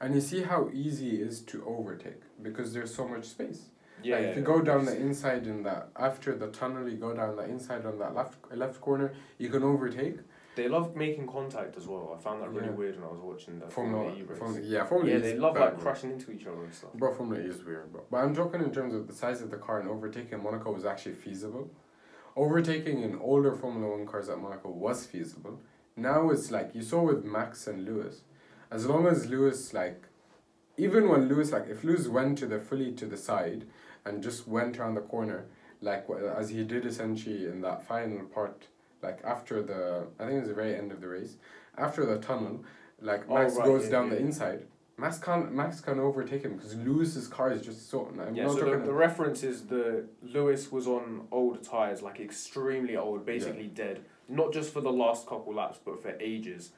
and 0.00 0.14
you 0.14 0.20
see 0.22 0.42
how 0.42 0.70
easy 0.72 1.20
it 1.20 1.28
is 1.28 1.40
to 1.42 1.64
overtake 1.66 2.22
because 2.42 2.72
there's 2.72 2.94
so 2.94 3.06
much 3.06 3.24
space. 3.26 3.66
yeah. 4.02 4.16
like 4.16 4.24
if 4.26 4.36
you 4.36 4.42
go 4.42 4.62
down 4.62 4.84
the 4.86 4.96
inside 4.96 5.46
in 5.46 5.62
that 5.64 5.90
after 5.96 6.34
the 6.34 6.48
tunnel, 6.48 6.88
you 6.88 6.96
go 6.96 7.12
down 7.14 7.36
the 7.36 7.44
inside 7.44 7.84
on 7.84 7.98
that 7.98 8.14
left 8.14 8.36
left 8.54 8.80
corner, 8.80 9.12
you 9.38 9.48
can 9.50 9.62
overtake. 9.62 10.16
They 10.58 10.68
love 10.68 10.96
making 10.96 11.28
contact 11.28 11.76
as 11.76 11.86
well. 11.86 12.12
I 12.16 12.20
found 12.20 12.42
that 12.42 12.50
really 12.50 12.66
Yeah. 12.66 12.80
weird 12.82 12.96
when 12.96 13.04
I 13.08 13.12
was 13.12 13.20
watching 13.20 13.60
the 13.60 13.68
Formula, 13.68 14.02
Formula, 14.02 14.20
E 14.20 14.22
race. 14.28 14.38
Formula 14.38 14.60
yeah, 14.74 14.84
Formula 14.84 15.10
yeah, 15.12 15.18
E 15.18 15.22
they 15.22 15.36
love 15.38 15.54
bad, 15.54 15.60
like 15.60 15.74
bro. 15.74 15.82
crashing 15.84 16.10
into 16.10 16.32
each 16.32 16.46
other 16.48 16.64
and 16.64 16.74
stuff. 16.74 16.92
Bro, 16.94 17.14
Formula 17.14 17.40
E 17.44 17.46
is 17.48 17.62
weird, 17.64 17.92
bro. 17.92 18.02
But 18.10 18.18
I'm 18.24 18.34
joking 18.34 18.60
in 18.62 18.72
terms 18.72 18.92
of 18.92 19.06
the 19.06 19.12
size 19.22 19.40
of 19.40 19.50
the 19.52 19.56
car 19.66 19.78
and 19.78 19.88
overtaking 19.88 20.42
Monaco 20.42 20.72
was 20.72 20.84
actually 20.84 21.14
feasible. 21.14 21.70
Overtaking 22.34 23.02
in 23.02 23.16
older 23.20 23.52
Formula 23.54 23.86
One 23.96 24.04
cars 24.04 24.28
at 24.28 24.38
Monaco 24.38 24.68
was 24.70 25.06
feasible. 25.06 25.60
Now 25.96 26.30
it's 26.30 26.50
like 26.50 26.74
you 26.74 26.82
saw 26.82 27.02
with 27.02 27.24
Max 27.24 27.66
and 27.68 27.84
Lewis. 27.84 28.22
As 28.70 28.86
long 28.86 29.06
as 29.06 29.30
Lewis 29.30 29.72
like, 29.72 30.02
even 30.76 31.08
when 31.08 31.28
Lewis 31.28 31.52
like 31.52 31.68
if 31.68 31.84
Lewis 31.84 32.08
went 32.08 32.36
to 32.38 32.46
the 32.46 32.58
fully 32.58 32.90
to 32.94 33.06
the 33.06 33.16
side, 33.16 33.66
and 34.04 34.22
just 34.22 34.48
went 34.48 34.76
around 34.78 34.94
the 34.96 35.02
corner, 35.02 35.46
like 35.80 36.04
as 36.40 36.48
he 36.50 36.64
did 36.64 36.84
essentially 36.84 37.46
in 37.46 37.60
that 37.60 37.86
final 37.86 38.24
part, 38.26 38.66
like 39.02 39.20
after 39.24 39.62
the 39.62 40.06
I 40.18 40.24
think 40.24 40.36
it 40.36 40.40
was 40.40 40.48
the 40.48 40.54
very 40.54 40.74
end 40.76 40.92
of 40.92 41.00
the 41.00 41.08
race, 41.08 41.36
after 41.76 42.04
the 42.04 42.18
tunnel, 42.18 42.64
like 43.00 43.24
Oh, 43.28 43.34
Max 43.34 43.54
right, 43.54 43.64
goes 43.64 43.84
yeah, 43.84 43.90
down 43.90 44.04
yeah. 44.08 44.14
the 44.14 44.20
inside. 44.20 44.66
Max 44.96 45.18
can't 45.18 45.52
Max 45.52 45.80
can 45.80 46.00
overtake 46.00 46.42
him 46.42 46.56
because 46.56 46.74
Lewis's 46.74 47.28
car 47.28 47.52
is 47.52 47.62
just 47.62 47.88
so. 47.88 48.12
I'm 48.20 48.34
yeah, 48.34 48.48
so 48.48 48.54
the, 48.54 48.78
the 48.84 48.92
reference 48.92 49.44
is 49.44 49.66
the 49.66 50.06
Lewis 50.22 50.72
was 50.72 50.88
on 50.88 51.28
old 51.30 51.62
tyres, 51.62 52.02
like 52.02 52.18
extremely 52.18 52.96
old, 52.96 53.24
basically 53.24 53.68
dead. 53.68 54.00
Not 54.28 54.52
just 54.52 54.72
for 54.72 54.80
the 54.80 54.90
last 54.90 55.26
couple 55.26 55.54
laps, 55.54 55.78
but 55.84 56.02
for 56.02 56.14
ages. 56.20 56.72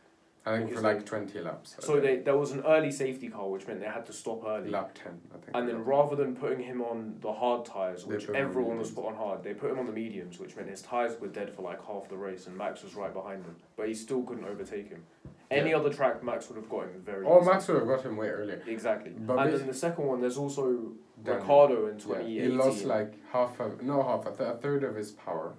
I 0.47 0.57
think 0.59 0.73
for 0.75 0.81
like 0.81 1.05
twenty 1.05 1.39
laps. 1.41 1.77
So 1.81 2.01
they 2.01 2.17
there 2.17 2.37
was 2.37 2.53
an 2.53 2.63
early 2.67 2.91
safety 2.91 3.29
car, 3.29 3.49
which 3.49 3.67
meant 3.67 3.81
they 3.81 3.87
had 3.87 4.07
to 4.07 4.13
stop 4.13 4.43
early. 4.47 4.71
lap 4.71 4.95
ten, 4.95 5.21
I 5.35 5.39
think. 5.39 5.51
And 5.55 5.69
then 5.69 5.85
rather 5.85 6.17
than 6.17 6.35
putting 6.35 6.61
him 6.61 6.81
on 6.81 7.17
the 7.21 7.33
hard 7.33 7.67
tyres, 7.67 8.07
which 8.07 8.27
put 8.27 8.35
him 8.35 8.43
on 8.45 8.49
everyone 8.49 8.79
was 8.79 8.91
put 8.91 9.07
on 9.07 9.15
hard, 9.17 9.43
they 9.45 9.53
put 9.53 9.71
him 9.71 9.79
on 9.79 9.87
the 9.87 9.93
mediums, 9.93 10.39
which 10.39 10.57
meant 10.57 10.69
his 10.71 10.81
tyres 10.81 11.21
were 11.21 11.29
dead 11.29 11.51
for 11.55 11.61
like 11.63 11.85
half 11.87 12.09
the 12.09 12.17
race, 12.17 12.47
and 12.47 12.57
Max 12.57 12.83
was 12.83 12.95
right 12.95 13.13
behind 13.13 13.45
him, 13.45 13.55
but 13.77 13.87
he 13.89 13.93
still 13.95 14.23
couldn't 14.23 14.45
overtake 14.47 14.89
him. 14.89 15.03
Any 15.51 15.71
Yeah. 15.71 15.77
other 15.79 15.93
track, 15.93 16.23
Max 16.23 16.49
would 16.49 16.57
have 16.57 16.69
got 16.71 16.85
him 16.85 17.03
very. 17.05 17.27
Oh, 17.27 17.41
easily. 17.41 17.53
Max 17.53 17.69
would 17.69 17.79
have 17.79 17.89
got 17.89 18.03
him 18.03 18.17
way 18.17 18.29
earlier. 18.29 18.63
Exactly. 18.67 19.11
But 19.11 19.39
and 19.41 19.53
then 19.53 19.67
the 19.67 19.75
second 19.75 20.07
one, 20.07 20.21
there's 20.21 20.39
also 20.39 20.93
Daniel. 21.23 21.41
Ricciardo 21.43 21.87
in 21.89 21.95
Yeah, 21.99 22.05
2018. 22.05 22.41
he 22.43 22.49
lost 22.57 22.85
like 22.87 23.15
half 23.33 23.61
of 23.61 23.83
no 23.83 24.03
half 24.03 24.25
a, 24.27 24.31
th- 24.31 24.49
a 24.49 24.55
third 24.57 24.85
of 24.85 24.95
his 24.95 25.11
power, 25.13 25.53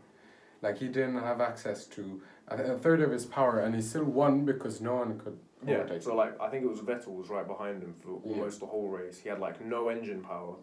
like 0.64 0.78
he 0.80 0.88
didn't 0.88 1.20
have 1.20 1.40
access 1.40 1.86
to 1.88 2.22
a, 2.60 2.78
third 2.78 3.02
of 3.02 3.12
his 3.12 3.26
power, 3.26 3.60
and 3.60 3.74
he 3.76 3.82
still 3.82 4.04
won 4.04 4.46
because 4.46 4.82
no 4.82 4.96
one 4.96 5.20
could 5.20 5.38
yeah, 5.66 5.78
overtake. 5.78 6.02
so 6.02 6.16
like 6.16 6.40
I 6.42 6.50
think 6.50 6.64
it 6.66 6.70
was 6.70 6.80
Vettel 6.80 7.16
was 7.16 7.30
right 7.30 7.48
behind 7.48 7.82
him 7.84 7.94
for 8.02 8.20
Yeah. 8.26 8.34
almost 8.34 8.60
the 8.60 8.66
whole 8.66 8.88
race. 8.90 9.20
He 9.20 9.30
had 9.30 9.40
like 9.40 9.64
no 9.66 9.90
engine 9.90 10.22
power, 10.22 10.56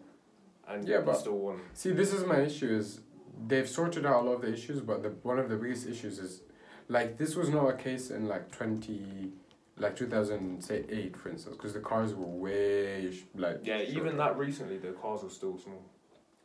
and 0.67 0.87
Yeah, 0.87 0.99
he 0.99 1.05
but- 1.05 1.15
still 1.17 1.37
won. 1.37 1.59
See, 1.73 1.91
this 1.91 2.13
is 2.13 2.25
my 2.25 2.39
issue. 2.41 2.67
Is 2.77 3.01
they've 3.47 3.67
sorted 3.69 4.05
out 4.05 4.21
a 4.21 4.25
lot 4.25 4.33
of 4.35 4.41
the 4.41 4.53
issues, 4.53 4.81
but 4.81 5.03
the 5.03 5.09
one 5.23 5.39
of 5.39 5.49
the 5.49 5.55
biggest 5.55 5.87
issues 5.87 6.19
is, 6.19 6.41
like, 6.89 7.17
this 7.17 7.35
was 7.35 7.49
not 7.49 7.67
a 7.69 7.73
case 7.73 8.09
in 8.11 8.27
like 8.27 8.51
twenty, 8.51 9.31
like 9.77 9.95
two 9.95 10.07
thousand 10.07 10.61
say 10.63 10.83
eight, 10.89 11.15
for 11.15 11.29
instance, 11.29 11.55
because 11.55 11.73
the 11.73 11.79
cars 11.79 12.13
were 12.13 12.25
way 12.25 13.11
sh- 13.11 13.23
like. 13.35 13.59
Yeah, 13.63 13.81
even 13.81 14.17
that 14.17 14.37
recently, 14.37 14.77
the 14.77 14.91
cars 14.91 15.23
were 15.23 15.29
still 15.29 15.57
small. 15.57 15.83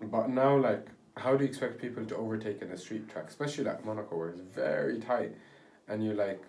But 0.00 0.28
now, 0.30 0.56
like, 0.58 0.86
how 1.16 1.36
do 1.36 1.44
you 1.44 1.48
expect 1.48 1.80
people 1.80 2.04
to 2.04 2.16
overtake 2.16 2.60
in 2.62 2.70
a 2.70 2.76
street 2.76 3.08
track, 3.08 3.26
especially 3.28 3.64
like 3.64 3.84
Monaco, 3.84 4.16
where 4.16 4.28
it's 4.30 4.40
very 4.40 4.98
tight, 5.00 5.32
and 5.88 6.04
you're 6.04 6.14
like, 6.14 6.42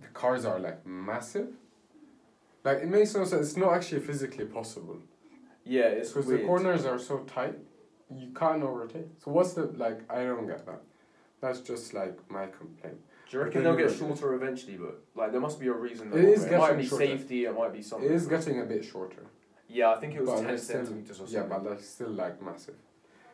the 0.00 0.08
cars 0.08 0.44
are 0.44 0.58
like 0.58 0.84
massive. 0.86 1.48
Like 2.64 2.78
it 2.78 2.88
makes 2.88 3.14
no 3.14 3.24
sense. 3.24 3.48
It's 3.48 3.56
not 3.56 3.72
actually 3.74 4.00
physically 4.00 4.44
possible 4.44 4.98
Yeah, 5.64 5.86
it's 5.86 6.10
because 6.10 6.26
the 6.28 6.38
corners 6.38 6.84
are 6.86 6.98
so 6.98 7.18
tight, 7.20 7.58
you 8.14 8.28
can't 8.34 8.62
overtake. 8.62 9.06
So 9.18 9.30
what's 9.30 9.54
the 9.54 9.64
like? 9.84 10.00
I 10.10 10.24
don't 10.24 10.46
get 10.46 10.64
that. 10.66 10.82
That's 11.40 11.60
just 11.60 11.92
like 11.94 12.16
my 12.30 12.46
complaint. 12.46 12.98
Do 13.28 13.38
you 13.38 13.42
reckon 13.44 13.64
they'll 13.64 13.76
get 13.76 13.90
shorter 13.96 14.34
eventually? 14.34 14.76
But 14.76 15.00
like, 15.16 15.32
there 15.32 15.40
must 15.40 15.58
be 15.58 15.66
a 15.68 15.72
reason. 15.72 16.12
It 16.12 16.24
is. 16.24 16.44
It 16.44 16.52
might 16.52 16.68
getting 16.68 16.78
be 16.82 16.86
shorter. 16.86 17.06
safety. 17.06 17.44
It 17.46 17.56
might 17.58 17.72
be 17.72 17.82
something. 17.82 18.08
It 18.08 18.14
is 18.14 18.26
getting 18.26 18.60
a 18.60 18.64
bit 18.64 18.84
shorter, 18.84 19.24
Yeah, 19.68 19.90
I 19.92 19.98
think 20.00 20.14
it 20.14 20.20
was 20.20 20.28
but 20.30 20.46
ten 20.46 20.58
centimeters 20.58 21.10
or 21.20 21.26
something. 21.26 21.34
yeah, 21.34 21.46
but 21.48 21.64
they're 21.64 21.78
still 21.80 22.10
like 22.10 22.40
massive. 22.42 22.76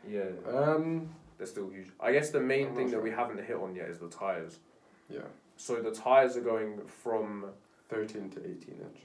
Yeah, 0.06 0.24
Um, 0.46 1.08
they're 1.36 1.46
still 1.46 1.68
huge. 1.70 1.88
I 2.00 2.12
guess 2.12 2.30
the 2.30 2.40
main 2.40 2.68
I'm 2.68 2.74
thing 2.74 2.84
not 2.86 2.90
that 2.90 2.96
sure. 2.96 3.02
we 3.02 3.10
haven't 3.10 3.44
hit 3.44 3.56
on 3.56 3.74
yet 3.74 3.88
is 3.88 3.98
the 3.98 4.08
tires. 4.08 4.58
yeah, 5.08 5.20
So 5.56 5.80
the 5.82 5.90
tires 5.92 6.36
are 6.36 6.40
going 6.42 6.80
from 6.86 7.46
thirteen 7.88 8.30
to 8.30 8.40
eighteen 8.40 8.76
inch. 8.82 9.00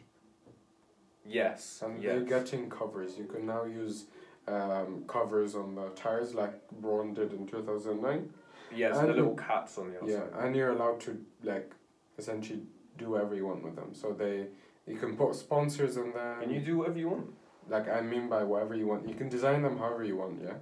yes, 1.26 1.82
And 1.86 2.02
yes. 2.02 2.12
they're 2.12 2.22
getting 2.42 2.70
covers. 2.70 3.18
You 3.18 3.26
can 3.26 3.46
now 3.46 3.64
use 3.66 4.06
um, 4.48 5.06
covers 5.08 5.56
on 5.56 5.76
the 5.76 5.88
tires 5.90 6.34
like 6.36 6.54
Brawn 6.82 7.14
did 7.14 7.32
in 7.34 7.48
2009. 7.48 8.30
Yes, 8.76 8.96
so 8.96 9.02
the 9.02 9.08
and- 9.08 9.16
little 9.16 9.36
caps 9.36 9.78
on 9.78 9.94
the 9.94 10.06
Yeah, 10.12 10.18
outside. 10.24 10.46
and 10.46 10.56
you're 10.56 10.72
allowed 10.72 11.00
to 11.02 11.18
like 11.44 11.72
essentially 12.18 12.62
do 12.98 13.12
whatever 13.12 13.36
you 13.36 13.46
want 13.48 13.64
with 13.64 13.76
them. 13.76 13.94
So 13.94 14.12
they 14.14 14.48
you 14.86 14.98
can 14.98 15.16
put 15.16 15.34
sponsors 15.36 15.96
on 15.98 16.12
them. 16.12 16.42
Can 16.42 16.50
you 16.50 16.60
do 16.60 16.78
whatever 16.80 17.00
you 17.00 17.10
want? 17.10 17.34
like 17.70 17.88
I 17.88 18.02
mean 18.02 18.28
by 18.28 18.44
whatever 18.44 18.76
you 18.76 18.88
want. 18.88 19.08
You 19.08 19.16
can 19.16 19.30
design 19.30 19.62
them 19.62 19.78
however 19.78 20.04
you 20.04 20.18
want, 20.18 20.42
yeah. 20.44 20.56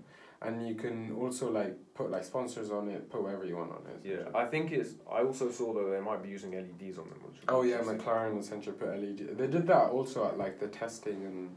And 0.43 0.67
you 0.67 0.73
can 0.73 1.13
also 1.13 1.51
like 1.51 1.77
put 1.93 2.09
like 2.09 2.23
sponsors 2.23 2.71
on 2.71 2.89
it, 2.89 3.09
put 3.11 3.21
whatever 3.21 3.45
you 3.45 3.57
want 3.57 3.71
on 3.71 3.83
it. 3.87 3.99
Yeah. 4.03 4.37
I 4.39 4.45
think 4.45 4.71
it's. 4.71 4.95
I 5.11 5.21
also 5.21 5.51
saw 5.51 5.73
that 5.73 5.91
they 5.91 5.99
might 5.99 6.23
be 6.23 6.29
using 6.29 6.51
LEDs 6.51 6.97
on 6.97 7.09
them. 7.09 7.19
Which 7.25 7.37
Oh 7.47 7.61
yeah. 7.61 7.77
McLaren 7.77 8.39
essentially 8.39 8.75
put 8.75 8.89
LED. 8.89 9.37
They 9.37 9.47
did 9.47 9.67
that 9.67 9.91
also 9.91 10.27
at 10.27 10.39
like 10.39 10.59
the 10.59 10.67
testing 10.67 11.25
and 11.25 11.55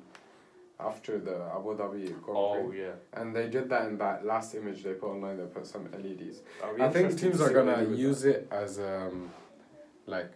after 0.78 1.18
the 1.18 1.36
Abu 1.54 1.76
Dhabi 1.76 2.04
Grand 2.20 2.24
Prix. 2.24 2.34
Oh 2.34 2.72
yeah. 2.76 2.92
And 3.14 3.34
they 3.34 3.48
did 3.48 3.68
that 3.70 3.86
in 3.86 3.96
that 3.98 4.26
last 4.26 4.54
image 4.54 4.82
they 4.82 4.92
put 4.92 5.10
online. 5.10 5.38
They 5.38 5.44
put 5.44 5.66
some 5.66 5.88
LEDs. 5.92 6.42
I 6.80 6.88
think 6.90 7.18
teams 7.18 7.40
are 7.40 7.48
see 7.48 7.54
what 7.54 7.66
they 7.66 7.84
gonna 7.84 7.96
use 7.96 8.22
that. 8.22 8.30
it 8.30 8.48
as 8.50 8.78
um, 8.78 9.30
like, 10.06 10.32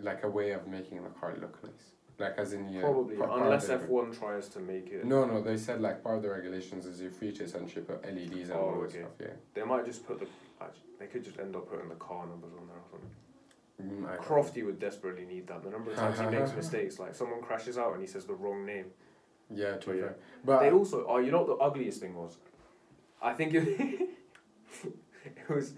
like 0.00 0.24
a 0.24 0.28
way 0.30 0.52
of 0.52 0.66
making 0.66 1.02
the 1.02 1.10
car 1.10 1.36
look 1.40 1.62
nice. 1.62 1.72
Like 2.18 2.34
as 2.36 2.52
in 2.52 2.68
yeah. 2.68 2.80
Probably, 2.80 3.14
unless 3.16 3.68
F 3.68 3.82
one 3.82 4.10
tries 4.12 4.48
to 4.50 4.58
make 4.60 4.88
it. 4.90 5.04
No, 5.04 5.24
no, 5.24 5.40
they 5.40 5.56
said 5.56 5.80
like 5.80 6.02
part 6.02 6.16
of 6.16 6.22
the 6.22 6.30
regulations 6.30 6.84
is 6.84 7.00
you're 7.00 7.12
free 7.12 7.30
to 7.32 7.44
essentially 7.44 7.84
put 7.84 8.02
LEDs 8.04 8.48
and 8.50 8.52
Oh, 8.52 8.58
all 8.58 8.72
that 8.72 8.86
okay. 8.88 8.98
stuff. 9.00 9.10
Yeah. 9.20 9.26
They 9.54 9.62
might 9.62 9.84
just 9.86 10.04
put 10.06 10.18
the. 10.18 10.26
actually, 10.60 10.80
They 10.98 11.06
could 11.06 11.22
just 11.24 11.38
end 11.38 11.54
up 11.54 11.70
putting 11.70 11.88
the 11.88 11.94
car 11.94 12.26
numbers 12.26 12.50
on 12.60 12.66
there 12.66 12.76
or 12.76 12.88
something. 12.90 13.10
Mm, 13.80 14.18
Crofty 14.18 14.66
would 14.66 14.80
desperately 14.80 15.24
need 15.24 15.46
that. 15.46 15.62
The 15.62 15.70
number 15.70 15.92
of 15.92 15.96
times 15.96 16.18
he 16.18 16.26
makes 16.36 16.52
mistakes, 16.54 16.98
like 16.98 17.14
someone 17.14 17.40
crashes 17.40 17.78
out 17.78 17.92
and 17.92 18.00
he 18.00 18.08
says 18.08 18.24
the 18.24 18.34
wrong 18.34 18.66
name. 18.66 18.86
Yeah, 19.54 19.76
to 19.76 19.86
But 19.86 19.92
yeah. 19.96 20.00
fair. 20.02 20.16
But 20.44 20.60
they 20.60 20.70
also, 20.72 21.06
oh, 21.08 21.18
you 21.18 21.30
know 21.30 21.42
what 21.42 21.46
the 21.58 21.64
ugliest 21.64 22.00
thing 22.00 22.16
was? 22.16 22.36
I 23.22 23.32
think 23.32 23.54
it, 23.54 23.62
it 25.24 25.48
was 25.48 25.74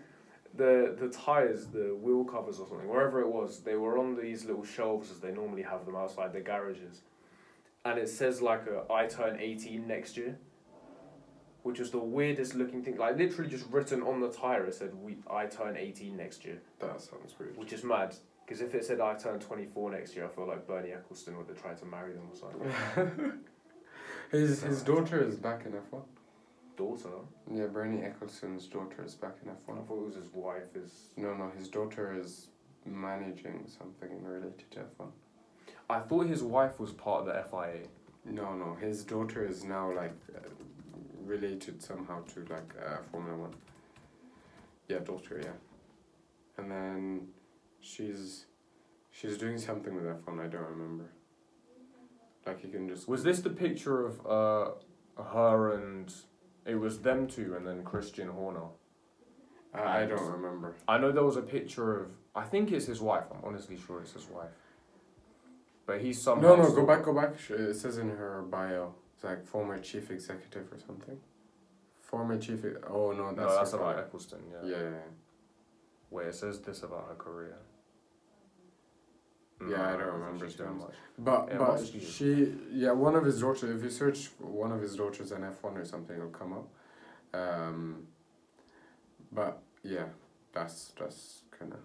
the 0.55 0.97
the 0.99 1.09
tires, 1.09 1.67
the 1.67 1.95
wheel 2.01 2.25
covers 2.25 2.59
or 2.59 2.67
something, 2.69 2.89
wherever 2.89 3.21
it 3.21 3.29
was. 3.29 3.61
They 3.61 3.77
were 3.77 3.99
on 3.99 4.17
these 4.17 4.45
little 4.45 4.65
shelves 4.65 5.11
as 5.11 5.21
they 5.21 5.31
normally 5.33 5.63
have 5.63 5.87
them 5.87 5.97
outside 5.97 6.33
the 6.33 6.41
garages, 6.41 7.03
and 7.85 7.99
it 7.99 8.09
says 8.09 8.43
like 8.43 8.67
a 8.67 8.91
I 8.93 9.07
turn 9.07 9.39
eighteen 9.41 9.87
next 9.87 10.17
year. 10.17 10.39
Which 11.63 11.79
was 11.79 11.91
the 11.91 11.99
weirdest 11.99 12.55
looking 12.55 12.83
thing, 12.83 12.97
like 12.97 13.19
literally 13.19 13.51
just 13.51 13.67
written 13.71 14.03
on 14.03 14.21
the 14.21 14.31
tire. 14.31 14.65
It 14.65 14.75
said, 14.75 14.95
"We 14.95 15.19
I 15.31 15.45
turn 15.45 15.77
eighteen 15.77 16.17
next 16.17 16.43
year." 16.45 16.63
that 16.79 17.03
sounds 17.03 17.35
weird. 17.39 17.55
Which 17.59 17.75
is 17.75 17.85
mad, 17.85 18.15
because 18.47 18.63
if 18.63 18.75
it 18.75 18.85
said 18.85 18.99
I 18.99 19.15
turn 19.15 19.39
24 19.39 19.93
next 19.93 20.17
year, 20.17 20.25
I 20.25 20.29
feel 20.29 20.49
like 20.49 20.67
Bernie 20.67 20.89
Ecclestone 20.89 21.37
would 21.37 21.49
have 21.49 21.61
tried 21.61 21.77
to 21.79 21.85
marry 21.85 22.15
them 22.15 22.25
or 22.33 22.37
something. 22.37 23.33
his 24.33 24.63
his 24.63 24.83
daughter 24.83 25.23
is 25.23 25.37
back 25.37 25.67
in 25.67 25.75
F 25.75 25.83
one. 25.91 26.03
Daughter? 26.77 27.09
Yeah, 27.53 27.67
Bernie 27.67 28.03
Ecclestone's 28.03 28.67
daughter 28.67 29.05
is 29.05 29.15
back 29.15 29.37
in 29.45 29.51
F1. 29.51 29.83
I 29.83 29.87
thought 29.87 30.01
it 30.01 30.07
was 30.07 30.15
his 30.15 30.33
wife. 30.33 30.75
Is 30.75 31.11
No, 31.17 31.35
no, 31.35 31.51
his 31.57 31.69
daughter 31.69 32.19
is 32.19 32.49
managing 32.87 33.67
something 33.67 34.23
related 34.23 34.71
to 34.71 34.81
F 34.81 34.87
one. 34.97 35.13
I 35.89 36.01
thought 36.01 36.27
his 36.27 36.43
wife 36.43 36.79
was 36.81 36.93
part 36.93 37.21
of 37.21 37.27
the 37.27 37.45
FIA. 37.51 37.87
No, 38.25 38.55
no, 38.55 38.75
his 38.81 39.05
daughter 39.05 39.45
is 39.45 39.65
now 39.65 39.93
like 39.93 40.15
uh, 40.35 40.41
related 41.25 41.83
somehow 41.83 42.23
to 42.35 42.41
like 42.51 42.73
uh, 42.85 42.99
Formula 43.11 43.37
One. 43.37 43.55
Yeah, 44.89 44.99
daughter, 45.01 45.41
yeah. 45.43 45.53
And 46.57 46.71
then 46.71 47.29
she's 47.81 48.47
she's 49.11 49.37
doing 49.37 49.59
something 49.59 49.95
with 49.95 50.07
F 50.07 50.27
one. 50.27 50.41
I 50.41 50.47
don't 50.47 50.63
remember. 50.63 51.11
Like 52.47 52.63
you 52.65 52.71
can 52.71 52.89
just 52.89 53.09
Was 53.09 53.23
this 53.23 53.41
the 53.41 53.51
picture 53.51 54.07
of 54.07 54.27
uh, 54.27 55.23
her 55.23 55.75
and 55.75 56.13
it 56.67 56.75
was 56.75 57.01
them 57.01 57.27
two 57.27 57.55
and 57.57 57.67
then 57.67 57.83
Christian 57.83 58.29
Horner? 58.29 58.69
I, 59.73 60.03
I 60.03 60.07
don't 60.07 60.31
remember. 60.31 60.75
I 60.89 60.99
know 60.99 61.13
there 61.13 61.25
was 61.25 61.37
a 61.37 61.43
picture 61.43 62.01
of. 62.01 62.09
I 62.35 62.45
think 62.45 62.73
it's 62.73 62.87
his 62.87 63.01
wife. 63.01 63.25
I'm 63.31 63.39
honestly 63.45 63.77
sure 63.77 64.01
it's 64.01 64.13
his 64.13 64.27
wife. 64.29 64.51
But 65.87 66.01
he's 66.01 66.21
somehow. 66.21 66.57
No, 66.57 66.63
no, 66.63 66.71
go 66.73 66.87
back, 66.87 67.03
go 67.05 67.13
back. 67.15 67.35
It 67.51 67.75
says 67.75 67.99
in 67.99 68.11
her 68.11 68.43
bio, 68.43 68.95
it's 69.15 69.25
like 69.25 69.45
former 69.45 69.79
chief 69.79 70.11
executive 70.11 70.73
or 70.73 70.79
something. 70.85 71.19
Former 72.01 72.39
chief. 72.39 72.65
Oh 72.89 73.13
no, 73.13 73.27
that's. 73.33 73.49
no, 73.49 73.55
that's 73.57 73.73
about. 73.73 74.13
Ecclestone. 74.13 74.41
Yeah, 74.53 74.69
Yeah. 74.69 74.77
yeah, 74.77 74.83
yeah. 74.91 74.97
Where 76.11 76.29
it 76.29 76.35
says 76.35 76.61
this 76.61 76.83
about 76.83 77.07
her 77.09 77.15
career. 77.15 77.57
Yeah, 79.69 79.89
I 79.89 79.91
don't 79.93 80.01
think 80.01 80.13
remember, 80.13 80.47
she's 80.47 80.57
to 80.57 80.63
be 80.63 80.69
doing 80.69 80.81
honest. 80.83 80.87
much. 80.89 80.97
But 81.19 81.49
Yeah, 81.51 81.59
but 81.59 81.87
she? 82.03 82.55
yeah 82.73 82.93
one 82.93 83.15
of 83.15 83.25
his 83.25 83.41
daughters. 83.41 83.71
If 83.77 83.83
you 83.83 83.91
search 83.91 84.31
one 84.39 84.73
of 84.73 84.81
his 84.81 84.97
daughters 84.97 85.33
in 85.33 85.45
F 85.45 85.63
one 85.63 85.77
or 85.77 85.85
something, 85.85 86.17
it'll 86.17 86.29
come 86.31 86.53
up. 86.55 86.69
Um. 87.39 88.07
But 89.33 89.61
yeah, 89.83 90.07
that's 90.53 90.93
that's 90.99 91.43
kind 91.59 91.73
of. 91.73 91.79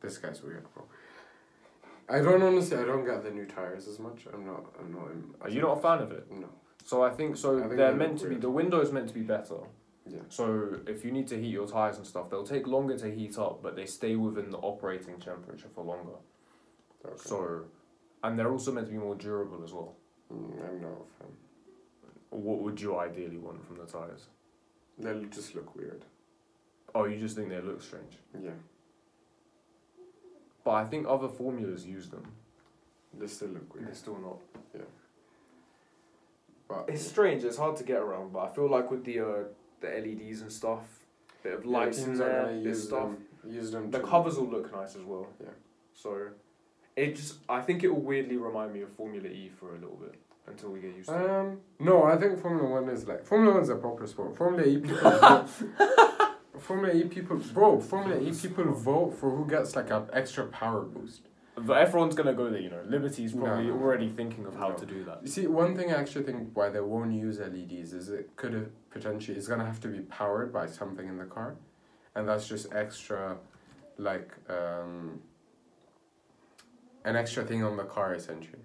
This 0.00 0.18
guy's 0.18 0.42
weird, 0.42 0.66
bro. 0.74 0.84
I 2.08 2.20
don't 2.20 2.42
honestly. 2.42 2.76
I 2.78 2.84
don't 2.84 3.04
get 3.04 3.24
the 3.24 3.30
new 3.30 3.46
tires 3.46 3.88
as 3.88 3.98
much. 3.98 4.26
I'm 4.32 4.46
not. 4.46 4.64
I'm 4.78 4.92
not. 4.92 5.10
in- 5.10 5.34
Are 5.40 5.48
you 5.48 5.60
not 5.62 5.78
a 5.78 5.80
fan 5.80 6.00
of 6.00 6.12
it? 6.12 6.30
No. 6.30 6.48
So 6.84 7.02
I 7.02 7.10
think 7.10 7.36
so. 7.36 7.56
I 7.58 7.62
think 7.62 7.76
they're 7.76 7.92
they 7.92 7.98
meant 7.98 8.18
to 8.20 8.28
be. 8.28 8.36
The 8.36 8.50
window's 8.50 8.92
meant 8.92 9.08
to 9.08 9.14
be 9.14 9.22
better. 9.22 9.56
Yeah. 10.06 10.18
So 10.28 10.80
if 10.86 11.04
you 11.04 11.10
need 11.10 11.28
to 11.28 11.40
heat 11.40 11.50
your 11.50 11.66
tires 11.66 11.96
and 11.96 12.06
stuff, 12.06 12.28
they'll 12.30 12.46
take 12.46 12.66
longer 12.66 12.96
to 12.98 13.10
heat 13.10 13.38
up, 13.38 13.62
but 13.62 13.74
they 13.74 13.86
stay 13.86 14.16
within 14.16 14.50
the 14.50 14.58
operating 14.58 15.18
temperature 15.18 15.68
for 15.74 15.84
longer. 15.84 16.16
Okay. 17.04 17.14
So, 17.16 17.62
and 18.22 18.38
they're 18.38 18.50
also 18.50 18.72
meant 18.72 18.86
to 18.86 18.92
be 18.92 18.98
more 18.98 19.14
durable 19.14 19.62
as 19.64 19.72
well. 19.72 19.94
Mm, 20.32 20.52
I'm 20.68 20.80
not 20.80 20.90
a 20.90 21.22
fan. 21.22 21.32
What 22.30 22.60
would 22.60 22.80
you 22.80 22.98
ideally 22.98 23.38
want 23.38 23.64
from 23.66 23.76
the 23.78 23.86
tires? 23.86 24.26
They 24.98 25.24
just 25.30 25.54
look 25.54 25.74
weird. 25.74 26.04
Oh, 26.94 27.04
you 27.04 27.18
just 27.18 27.36
think 27.36 27.48
they 27.48 27.60
look 27.60 27.82
strange. 27.82 28.18
Yeah. 28.40 28.50
But 30.64 30.72
I 30.72 30.84
think 30.84 31.06
other 31.08 31.28
formulas 31.28 31.84
use 31.84 32.08
them. 32.08 32.26
They 33.18 33.26
still 33.26 33.48
look 33.48 33.74
weird. 33.74 33.88
They're 33.88 33.94
still 33.94 34.18
not. 34.18 34.38
Yeah. 34.74 34.82
But 36.68 36.86
It's 36.88 37.06
strange. 37.06 37.44
It's 37.44 37.58
hard 37.58 37.76
to 37.76 37.84
get 37.84 37.98
around, 37.98 38.32
but 38.32 38.40
I 38.40 38.54
feel 38.54 38.68
like 38.68 38.90
with 38.90 39.04
the 39.04 39.20
uh, 39.20 39.44
the 39.84 39.90
LEDs 39.90 40.40
and 40.42 40.50
stuff, 40.52 40.80
bit 41.42 41.54
of 41.54 41.64
yeah, 41.64 41.70
lights 41.70 42.02
in 42.02 42.16
there, 42.16 42.60
this 42.62 42.84
stuff. 42.84 43.10
them. 43.10 43.18
Use 43.52 43.70
them. 43.70 43.90
The 43.90 44.00
covers 44.00 44.36
will 44.38 44.46
look 44.48 44.72
nice 44.72 44.96
as 44.96 45.02
well. 45.02 45.26
Yeah. 45.42 45.50
So, 45.92 46.28
it 46.96 47.16
just 47.16 47.36
I 47.48 47.60
think 47.60 47.84
it 47.84 47.88
will 47.88 48.00
weirdly 48.00 48.36
remind 48.36 48.72
me 48.72 48.80
of 48.82 48.90
Formula 48.92 49.26
E 49.28 49.50
for 49.58 49.70
a 49.70 49.78
little 49.78 49.96
bit 49.96 50.14
until 50.46 50.70
we 50.70 50.80
get 50.80 50.94
used 50.96 51.08
to 51.08 51.24
it. 51.24 51.30
Um, 51.30 51.58
no, 51.78 52.04
I 52.04 52.16
think 52.16 52.40
Formula 52.40 52.68
One 52.68 52.88
is 52.88 53.06
like 53.06 53.24
Formula 53.24 53.54
One's 53.54 53.68
a 53.68 53.76
proper 53.76 54.06
sport. 54.06 54.36
Formula 54.36 54.66
E 54.66 54.78
people 54.78 55.10
vote. 55.20 55.48
Formula 56.58 56.94
E 56.94 57.04
people, 57.04 57.36
bro. 57.52 57.80
Formula 57.80 58.20
E 58.20 58.32
people 58.32 58.72
vote 58.72 59.14
for 59.18 59.30
who 59.30 59.46
gets 59.46 59.76
like 59.76 59.90
an 59.90 60.04
extra 60.12 60.46
power 60.46 60.82
boost. 60.82 61.22
But 61.56 61.76
everyone's 61.78 62.14
gonna 62.16 62.34
go 62.34 62.50
there, 62.50 62.60
you 62.60 62.70
know. 62.70 62.82
Liberty's 62.84 63.32
probably 63.32 63.68
no, 63.68 63.76
no. 63.76 63.82
already 63.82 64.08
thinking 64.08 64.44
of 64.44 64.56
how 64.56 64.70
No. 64.70 64.76
to 64.76 64.86
do 64.86 65.04
that. 65.04 65.20
You 65.22 65.28
see, 65.28 65.46
one 65.46 65.76
thing 65.76 65.92
I 65.92 65.96
actually 65.96 66.24
think 66.24 66.50
why 66.54 66.68
they 66.68 66.80
won't 66.80 67.12
use 67.12 67.38
LEDs 67.38 67.92
is 67.92 68.08
it 68.08 68.34
could 68.36 68.52
have 68.54 68.70
potentially 68.90 69.36
it's 69.36 69.46
gonna 69.46 69.64
have 69.64 69.80
to 69.80 69.88
be 69.88 70.00
powered 70.00 70.52
by 70.52 70.66
something 70.66 71.06
in 71.08 71.16
the 71.18 71.26
car, 71.26 71.54
and 72.14 72.28
that's 72.28 72.48
just 72.48 72.72
extra, 72.72 73.36
like 73.98 74.32
um. 74.48 75.20
An 77.06 77.16
extra 77.16 77.44
thing 77.44 77.62
on 77.62 77.76
the 77.76 77.84
car 77.84 78.14
essentially. 78.14 78.62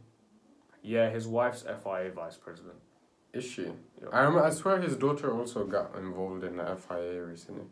Yeah, 0.81 1.09
his 1.09 1.27
wife's 1.27 1.63
FIA 1.63 2.09
vice 2.09 2.37
president. 2.37 2.77
Is 3.33 3.43
she? 3.43 3.63
Yeah. 4.01 4.07
I 4.13 4.23
rem- 4.23 4.39
I 4.39 4.49
swear 4.49 4.79
his 4.79 4.95
daughter 4.95 5.31
also 5.37 5.65
got 5.65 5.93
involved 5.95 6.43
in 6.45 6.55
the 6.55 6.63
FIA 6.77 7.21
recently. 7.25 7.65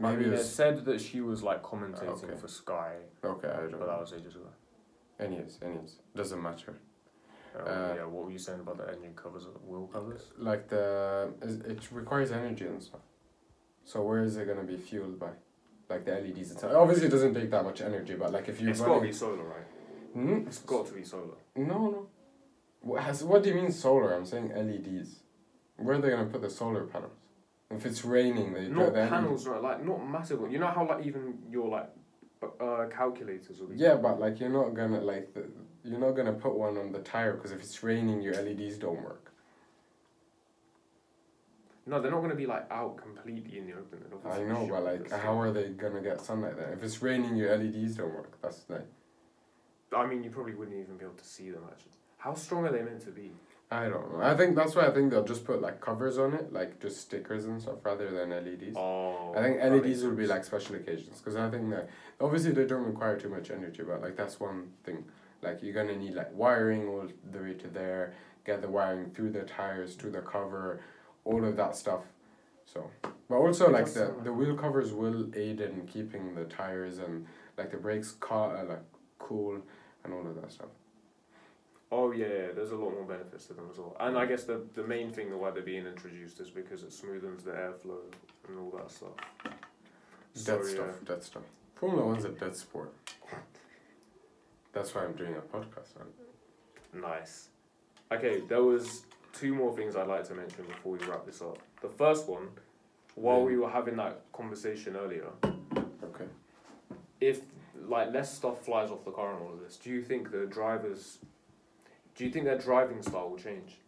I 0.00 0.10
Maybe 0.12 0.24
mean, 0.24 0.32
it 0.34 0.40
it 0.40 0.44
said 0.44 0.84
that 0.84 1.00
she 1.00 1.20
was 1.20 1.42
like 1.42 1.62
commentating 1.62 2.22
Okay. 2.24 2.36
for 2.36 2.48
Sky, 2.48 2.94
okay. 3.24 3.48
I 3.48 3.56
don't 3.56 3.78
but 3.78 3.86
that 3.86 4.00
was 4.00 4.12
ages 4.12 4.36
ago. 4.36 4.46
Anyways, 5.18 5.58
anyways, 5.62 5.96
doesn't 6.14 6.40
matter. 6.42 6.74
Uh, 7.56 7.58
Uh, 7.60 7.94
yeah, 7.96 8.04
what 8.04 8.24
were 8.26 8.30
you 8.30 8.38
saying 8.38 8.60
about 8.60 8.76
the 8.78 8.86
engine 8.92 9.14
covers, 9.16 9.44
wheel 9.66 9.88
covers? 9.92 10.22
Like 10.38 10.68
the 10.68 11.32
is- 11.42 11.60
it 11.72 11.80
requires 11.90 12.30
energy 12.30 12.66
and 12.66 12.80
stuff. 12.82 13.00
So 13.84 14.02
where 14.02 14.22
is 14.22 14.36
it 14.36 14.46
gonna 14.46 14.62
be 14.74 14.76
fueled 14.76 15.18
by? 15.18 15.32
Like 15.88 16.04
the 16.04 16.12
LEDs 16.12 16.50
and 16.50 16.58
stuff. 16.58 16.72
Obviously, 16.74 17.06
it 17.06 17.10
doesn't 17.10 17.34
take 17.34 17.50
that 17.50 17.64
much 17.64 17.80
energy, 17.80 18.14
but 18.14 18.30
like 18.32 18.48
if 18.48 18.60
you 18.60 18.68
It's 18.68 18.80
got 18.80 18.96
to 18.96 19.00
be 19.00 19.12
solar, 19.12 19.42
right? 19.56 19.66
Hmm? 20.12 20.46
It's 20.46 20.58
got 20.58 20.86
to 20.88 20.92
be 20.92 21.02
solar. 21.02 21.38
No, 21.56 21.78
no. 21.94 22.06
What, 22.82 23.02
has, 23.02 23.24
what 23.24 23.42
do 23.42 23.48
you 23.48 23.54
mean 23.56 23.72
solar? 23.72 24.12
I'm 24.14 24.26
saying 24.26 24.48
LEDs. 24.54 25.10
Where 25.78 25.96
are 25.96 26.00
they 26.00 26.10
gonna 26.10 26.26
put 26.26 26.42
the 26.42 26.50
solar 26.50 26.84
panels? 26.84 27.16
If 27.70 27.84
it's 27.84 28.04
raining, 28.04 28.54
they 28.54 28.68
Not 28.68 28.94
the 28.94 29.00
LED 29.00 29.08
panels, 29.10 29.46
right? 29.46 29.62
Like 29.62 29.84
not 29.84 30.08
massive. 30.08 30.40
ones. 30.40 30.52
You 30.52 30.58
know 30.58 30.68
how 30.68 30.88
like 30.88 31.04
even 31.04 31.38
your 31.50 31.68
like 31.68 31.90
uh, 32.60 32.86
calculators 32.90 33.60
will 33.60 33.68
be. 33.68 33.76
Yeah, 33.76 33.96
but 33.96 34.18
like 34.18 34.40
you're 34.40 34.48
not 34.48 34.74
gonna 34.74 35.00
like 35.00 35.34
the, 35.34 35.44
you're 35.84 36.00
not 36.00 36.12
gonna 36.12 36.32
put 36.32 36.54
one 36.54 36.78
on 36.78 36.92
the 36.92 37.00
tire 37.00 37.34
because 37.34 37.52
if 37.52 37.60
it's 37.60 37.82
raining, 37.82 38.22
your 38.22 38.34
LEDs 38.34 38.78
don't 38.78 39.02
work. 39.02 39.32
No, 41.84 42.00
they're 42.00 42.10
not 42.10 42.26
to 42.26 42.34
be 42.34 42.46
like 42.46 42.70
out 42.70 42.96
completely 42.98 43.58
in 43.58 43.66
the 43.66 43.72
open. 43.72 44.02
I 44.26 44.42
know, 44.42 44.66
but 44.70 44.84
like 44.84 45.10
how 45.10 45.38
are 45.38 45.52
they 45.52 45.68
gonna 45.68 46.00
get 46.00 46.22
sunlight 46.22 46.56
there? 46.56 46.72
If 46.72 46.82
it's 46.82 47.02
raining, 47.02 47.36
your 47.36 47.54
LEDs 47.56 47.96
don't 47.96 48.14
work. 48.14 48.40
That's 48.40 48.64
like 48.68 48.86
I 49.94 50.06
mean, 50.06 50.22
you 50.22 50.30
probably 50.30 50.54
wouldn't 50.54 50.76
even 50.76 50.96
be 50.96 51.04
able 51.04 51.14
to 51.14 51.24
see 51.24 51.50
them 51.50 51.62
actually. 51.70 51.92
How 52.16 52.34
strong 52.34 52.66
are 52.66 52.72
they 52.72 52.82
meant 52.82 53.02
to 53.02 53.10
be? 53.10 53.32
I 53.70 53.88
don't 53.88 54.12
know. 54.12 54.22
I 54.22 54.34
think 54.34 54.56
that's 54.56 54.74
why 54.74 54.86
I 54.86 54.90
think 54.90 55.10
they'll 55.10 55.24
just 55.24 55.44
put 55.44 55.60
like 55.60 55.80
covers 55.80 56.16
on 56.16 56.32
it, 56.32 56.52
like 56.52 56.80
just 56.80 57.00
stickers 57.02 57.44
and 57.44 57.60
stuff, 57.60 57.76
rather 57.82 58.10
than 58.10 58.30
LEDs. 58.30 58.76
Oh, 58.76 59.34
I 59.36 59.42
think 59.42 59.58
LEDs 59.60 60.02
will 60.04 60.14
be 60.14 60.26
like 60.26 60.44
special 60.44 60.76
occasions 60.76 61.18
because 61.18 61.36
I 61.36 61.50
think 61.50 61.68
that 61.70 61.88
obviously 62.18 62.52
they 62.52 62.64
don't 62.64 62.84
require 62.84 63.18
too 63.18 63.28
much 63.28 63.50
energy, 63.50 63.82
but 63.82 64.00
like 64.00 64.16
that's 64.16 64.40
one 64.40 64.70
thing. 64.84 65.04
Like 65.42 65.62
you're 65.62 65.74
gonna 65.74 65.96
need 65.96 66.14
like 66.14 66.34
wiring 66.34 66.88
all 66.88 67.06
the 67.30 67.38
way 67.38 67.54
to 67.54 67.68
there, 67.68 68.14
get 68.46 68.62
the 68.62 68.68
wiring 68.68 69.10
through 69.10 69.30
the 69.32 69.42
tires 69.42 69.94
to 69.96 70.08
the 70.08 70.22
cover, 70.22 70.80
all 71.24 71.44
of 71.44 71.56
that 71.56 71.76
stuff. 71.76 72.00
So, 72.64 72.90
but 73.28 73.36
also 73.36 73.70
like 73.70 73.92
the 73.92 74.14
the 74.24 74.32
wheel 74.32 74.56
covers 74.56 74.94
will 74.94 75.28
aid 75.36 75.60
in 75.60 75.86
keeping 75.86 76.34
the 76.34 76.44
tires 76.44 76.98
and 76.98 77.26
like 77.58 77.70
the 77.70 77.76
brakes 77.76 78.12
ca- 78.12 78.50
uh, 78.60 78.64
like 78.66 78.82
cool 79.18 79.60
and 80.04 80.14
all 80.14 80.26
of 80.26 80.34
that 80.40 80.52
stuff. 80.52 80.68
Oh 81.90 82.12
yeah, 82.12 82.26
yeah, 82.26 82.46
there's 82.54 82.70
a 82.70 82.76
lot 82.76 82.92
more 82.92 83.04
benefits 83.04 83.46
to 83.46 83.54
them 83.54 83.66
as 83.70 83.78
well. 83.78 83.96
And 84.00 84.18
I 84.18 84.26
guess 84.26 84.44
the 84.44 84.60
the 84.74 84.82
main 84.84 85.10
thing 85.10 85.30
that 85.30 85.38
why 85.38 85.50
they're 85.50 85.62
being 85.62 85.86
introduced 85.86 86.38
is 86.40 86.50
because 86.50 86.82
it 86.82 86.90
smoothens 86.90 87.44
the 87.44 87.52
airflow 87.52 88.00
and 88.48 88.58
all 88.58 88.70
that 88.78 88.90
stuff. 88.90 89.12
So, 90.34 90.56
Dead 90.58 90.64
yeah. 90.66 90.74
stuff, 90.74 91.04
dead 91.06 91.22
stuff. 91.22 91.42
Formula 91.76 92.04
One's 92.06 92.24
a 92.24 92.28
dead 92.30 92.54
sport. 92.54 92.92
That's 94.72 94.94
why 94.94 95.04
I'm 95.04 95.14
doing 95.14 95.34
a 95.36 95.40
podcast. 95.56 95.96
Man. 96.92 97.02
Nice. 97.02 97.48
Okay, 98.12 98.42
there 98.48 98.62
was 98.62 99.02
two 99.32 99.54
more 99.54 99.74
things 99.74 99.96
I'd 99.96 100.06
like 100.06 100.26
to 100.28 100.34
mention 100.34 100.64
before 100.66 100.92
we 100.92 100.98
wrap 101.06 101.24
this 101.26 101.40
up. 101.42 101.58
The 101.82 101.88
first 101.88 102.28
one, 102.28 102.48
while 103.14 103.38
Yeah. 103.38 103.44
we 103.44 103.56
were 103.56 103.68
having 103.70 103.96
that 103.96 104.20
conversation 104.32 104.96
earlier, 104.96 105.30
Okay. 106.02 106.26
if 107.20 107.40
like 107.86 108.12
less 108.12 108.34
stuff 108.34 108.64
flies 108.64 108.90
off 108.90 109.04
the 109.04 109.10
car 109.12 109.32
and 109.34 109.42
all 109.42 109.52
of 109.54 109.60
this, 109.60 109.76
do 109.76 109.90
you 109.90 110.02
think 110.02 110.30
the 110.30 110.46
drivers, 110.46 111.18
do 112.18 112.24
you 112.24 112.30
think 112.30 112.44
their 112.44 112.58
driving 112.58 113.00
style 113.00 113.30
will 113.30 113.38
change? 113.38 113.78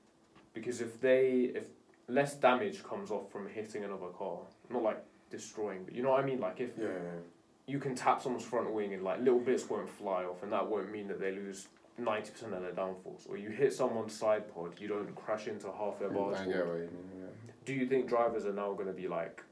Because 0.54 0.80
if 0.80 1.00
they 1.00 1.52
if 1.54 1.64
less 2.08 2.34
damage 2.34 2.82
comes 2.84 3.10
off 3.10 3.30
from 3.30 3.48
hitting 3.48 3.84
another 3.84 4.06
car, 4.16 4.38
not 4.70 4.82
like 4.82 5.04
destroying, 5.30 5.84
but 5.84 5.94
you 5.94 6.02
know 6.02 6.10
what 6.10 6.22
I 6.22 6.26
mean, 6.26 6.40
like 6.40 6.60
if 6.60 6.70
Yeah, 6.78 6.86
yeah, 6.86 7.20
you 7.66 7.80
can 7.80 7.94
tap 7.94 8.22
someone's 8.22 8.44
front 8.44 8.72
wing 8.72 8.94
and 8.94 9.02
like 9.02 9.18
little 9.18 9.40
bits 9.40 9.68
won't 9.68 9.90
fly 9.90 10.22
off, 10.24 10.44
and 10.44 10.52
that 10.52 10.66
won't 10.66 10.92
mean 10.92 11.08
that 11.08 11.20
they 11.20 11.32
lose 11.32 11.66
ninety 11.98 12.30
percent 12.30 12.54
of 12.54 12.62
their 12.62 12.72
downforce. 12.72 13.28
Or 13.28 13.36
you 13.36 13.50
hit 13.50 13.72
someone's 13.72 14.14
side 14.14 14.52
pod, 14.54 14.74
you 14.78 14.86
don't 14.86 15.12
crash 15.16 15.48
into 15.48 15.66
half 15.72 15.98
their 15.98 16.10
bars. 16.10 16.38
I 16.40 16.46
get 16.46 16.66
what 16.66 16.74
you 16.76 16.80
mean. 16.82 17.10
Yeah. 17.20 17.26
Do 17.64 17.72
you 17.74 17.86
think 17.88 18.08
drivers 18.08 18.46
are 18.46 18.52
now 18.52 18.72
going 18.74 18.86
to 18.86 18.92
be 18.92 19.08
like 19.08 19.42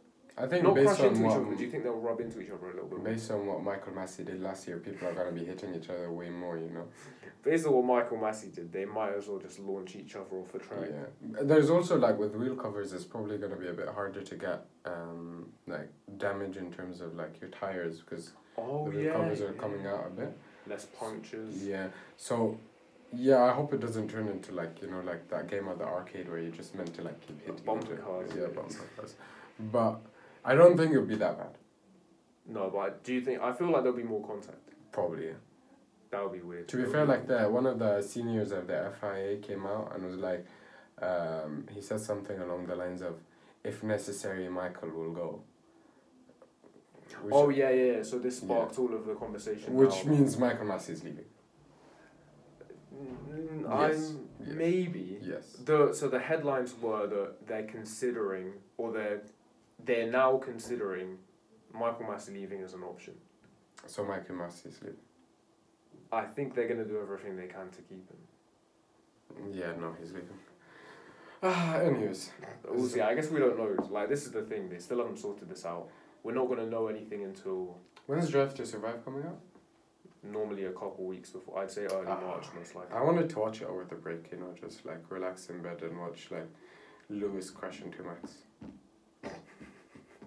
I 0.40 0.46
think 0.46 0.62
not 0.64 0.74
based 0.74 0.88
crash 0.96 1.00
on 1.00 1.06
into 1.06 1.18
each 1.20 1.24
what 1.26 1.36
other? 1.36 1.44
but 1.44 1.58
Do 1.58 1.64
you 1.64 1.70
think 1.70 1.82
they'll 1.84 1.94
rub 1.94 2.20
into 2.20 2.40
each 2.40 2.50
other 2.50 2.66
a 2.70 2.74
little 2.74 2.88
bit? 2.88 2.98
More? 2.98 3.08
based 3.08 3.30
on 3.30 3.46
what 3.46 3.62
Michael 3.62 3.92
Masi 3.92 4.24
did 4.24 4.40
last 4.40 4.66
year, 4.68 4.78
people 4.78 5.08
are 5.08 5.12
gonna 5.12 5.32
be 5.32 5.44
hitting 5.44 5.74
each 5.74 5.88
other 5.90 6.10
way 6.10 6.30
more. 6.30 6.56
You 6.56 6.70
know. 6.70 6.84
Based 7.42 7.66
on 7.66 7.72
what 7.72 7.84
Michael 7.84 8.18
Masi 8.18 8.52
did, 8.52 8.72
they 8.72 8.84
might 8.84 9.12
as 9.14 9.28
well 9.28 9.38
just 9.38 9.60
launch 9.60 9.94
each 9.94 10.16
other 10.16 10.36
off 10.36 10.50
the 10.52 10.58
track. 10.58 10.90
Yeah. 10.90 11.38
There's 11.42 11.70
also 11.70 11.96
like 11.96 12.18
with 12.18 12.34
wheel 12.34 12.56
covers, 12.56 12.92
it's 12.92 13.04
probably 13.04 13.38
gonna 13.38 13.56
be 13.56 13.68
a 13.68 13.72
bit 13.72 13.88
harder 13.88 14.22
to 14.22 14.34
get 14.34 14.66
um 14.84 15.46
like 15.66 15.88
damage 16.18 16.56
in 16.56 16.72
terms 16.72 17.00
of 17.00 17.14
like 17.14 17.40
your 17.40 17.50
tires 17.50 18.00
because 18.00 18.32
Oh 18.56 18.84
the 18.84 18.90
wheel 18.90 19.04
yeah, 19.04 19.12
covers 19.12 19.40
are 19.40 19.52
yeah. 19.54 19.60
coming 19.60 19.86
out 19.86 20.06
a 20.08 20.10
bit. 20.10 20.36
Less 20.66 20.84
punctures. 20.86 21.62
Yeah. 21.64 21.88
So. 22.16 22.58
Yeah, 23.10 23.42
I 23.44 23.52
hope 23.52 23.72
it 23.72 23.80
doesn't 23.80 24.08
turn 24.10 24.28
into 24.28 24.52
like 24.52 24.82
you 24.82 24.90
know 24.90 25.00
like 25.00 25.28
that 25.30 25.48
game 25.48 25.66
at 25.68 25.78
the 25.78 25.84
arcade 25.86 26.28
where 26.28 26.40
you're 26.40 26.50
just 26.50 26.74
meant 26.74 26.92
to 26.96 27.02
like 27.02 27.18
keep 27.26 27.40
hitting 27.40 27.64
Bumper 27.64 27.96
cars, 27.96 28.30
Yeah, 28.34 28.42
yeah. 28.42 28.46
bumper 28.48 28.84
cars. 28.96 29.14
But 29.72 30.00
I 30.44 30.54
don't 30.54 30.76
think 30.76 30.92
it'll 30.92 31.04
be 31.04 31.16
that 31.16 31.38
bad. 31.38 31.58
No, 32.46 32.70
but 32.70 33.04
do 33.04 33.12
you 33.12 33.20
think? 33.20 33.40
I 33.42 33.52
feel 33.52 33.70
like 33.70 33.82
there'll 33.82 33.96
be 33.96 34.02
more 34.04 34.26
contact. 34.26 34.56
Probably. 34.92 35.26
Yeah. 35.26 35.32
That 36.10 36.22
would 36.22 36.32
be 36.32 36.40
weird. 36.40 36.68
To 36.68 36.76
be 36.78 36.84
fair, 36.90 37.04
like 37.04 37.26
the 37.26 37.40
one 37.50 37.66
of 37.66 37.78
the 37.78 38.00
seniors 38.00 38.50
of 38.52 38.66
the 38.66 38.92
FIA 39.00 39.36
came 39.36 39.66
out 39.66 39.92
and 39.94 40.04
was 40.06 40.16
like, 40.16 40.46
um, 41.02 41.66
he 41.70 41.82
said 41.82 42.00
something 42.00 42.38
along 42.38 42.66
the 42.66 42.74
lines 42.76 43.02
of, 43.02 43.16
"If 43.62 43.82
necessary, 43.82 44.48
Michael 44.48 44.88
will 44.90 45.12
go." 45.12 45.42
Which, 47.22 47.34
oh 47.34 47.50
yeah, 47.50 47.70
yeah. 47.70 47.92
yeah. 47.96 48.02
So 48.02 48.18
this 48.18 48.40
Yeah. 48.40 48.46
sparked 48.46 48.78
all 48.78 48.94
of 48.94 49.04
the 49.06 49.14
conversation. 49.14 49.74
which 49.74 50.04
now. 50.06 50.12
means 50.12 50.38
Michael 50.38 50.66
Masi 50.66 50.90
is 50.90 51.04
leaving. 51.04 51.24
Mm, 52.94 53.70
I'm 53.70 53.90
yes. 53.90 54.12
maybe. 54.40 55.18
Yes. 55.22 55.52
The 55.64 55.92
so 55.92 56.08
the 56.08 56.18
headlines 56.18 56.74
were 56.80 57.06
that 57.06 57.46
they're 57.46 57.64
considering 57.66 58.54
or 58.76 58.92
they're 58.92 59.20
they're 59.84 60.10
now 60.10 60.36
considering 60.38 61.18
Michael 61.72 62.06
Masi 62.06 62.32
leaving 62.34 62.62
as 62.62 62.74
an 62.74 62.82
option. 62.82 63.14
So 63.86 64.04
Michael 64.04 64.34
Massey 64.36 64.68
is 64.70 64.80
leaving. 64.82 64.96
I 66.10 66.24
think 66.24 66.54
they're 66.54 66.68
gonna 66.68 66.84
do 66.84 67.00
everything 67.00 67.36
they 67.36 67.46
can 67.46 67.68
to 67.70 67.82
keep 67.82 68.04
him. 68.10 69.52
Yeah, 69.52 69.72
no, 69.78 69.94
he's 70.00 70.12
leaving. 70.12 70.38
Ah, 71.42 71.76
anyways. 71.78 72.30
We'll 72.68 72.88
see. 72.88 73.00
I 73.00 73.14
guess 73.14 73.30
we 73.30 73.38
don't 73.38 73.56
know. 73.58 73.76
Like 73.90 74.08
this 74.08 74.24
is 74.24 74.32
the 74.32 74.42
thing. 74.42 74.68
They 74.68 74.78
still 74.78 74.98
haven't 74.98 75.18
sorted 75.18 75.48
this 75.48 75.64
out. 75.64 75.88
We're 76.22 76.34
not 76.34 76.48
gonna 76.48 76.66
know 76.66 76.88
anything 76.88 77.22
until 77.24 77.78
When's 78.06 78.30
Drive 78.30 78.54
to 78.54 78.66
Survive 78.66 79.04
coming 79.04 79.22
out? 79.24 79.38
normally 80.20 80.64
a 80.64 80.72
couple 80.72 81.04
weeks 81.04 81.30
before. 81.30 81.60
I'd 81.60 81.70
say 81.70 81.84
early 81.86 82.06
Ah. 82.08 82.20
March 82.20 82.46
most 82.58 82.74
likely. 82.74 82.92
I 82.96 83.02
wanted 83.02 83.30
to 83.30 83.38
watch 83.38 83.62
it 83.62 83.68
over 83.68 83.84
the 83.84 83.94
break, 83.94 84.32
you 84.32 84.38
know, 84.38 84.52
just 84.60 84.84
like 84.84 84.98
relax 85.10 85.48
in 85.48 85.62
bed 85.62 85.80
and 85.82 85.96
watch 85.98 86.28
like 86.32 86.48
Lewis 87.08 87.50
crash 87.50 87.80
into 87.82 88.02
Max. 88.02 88.38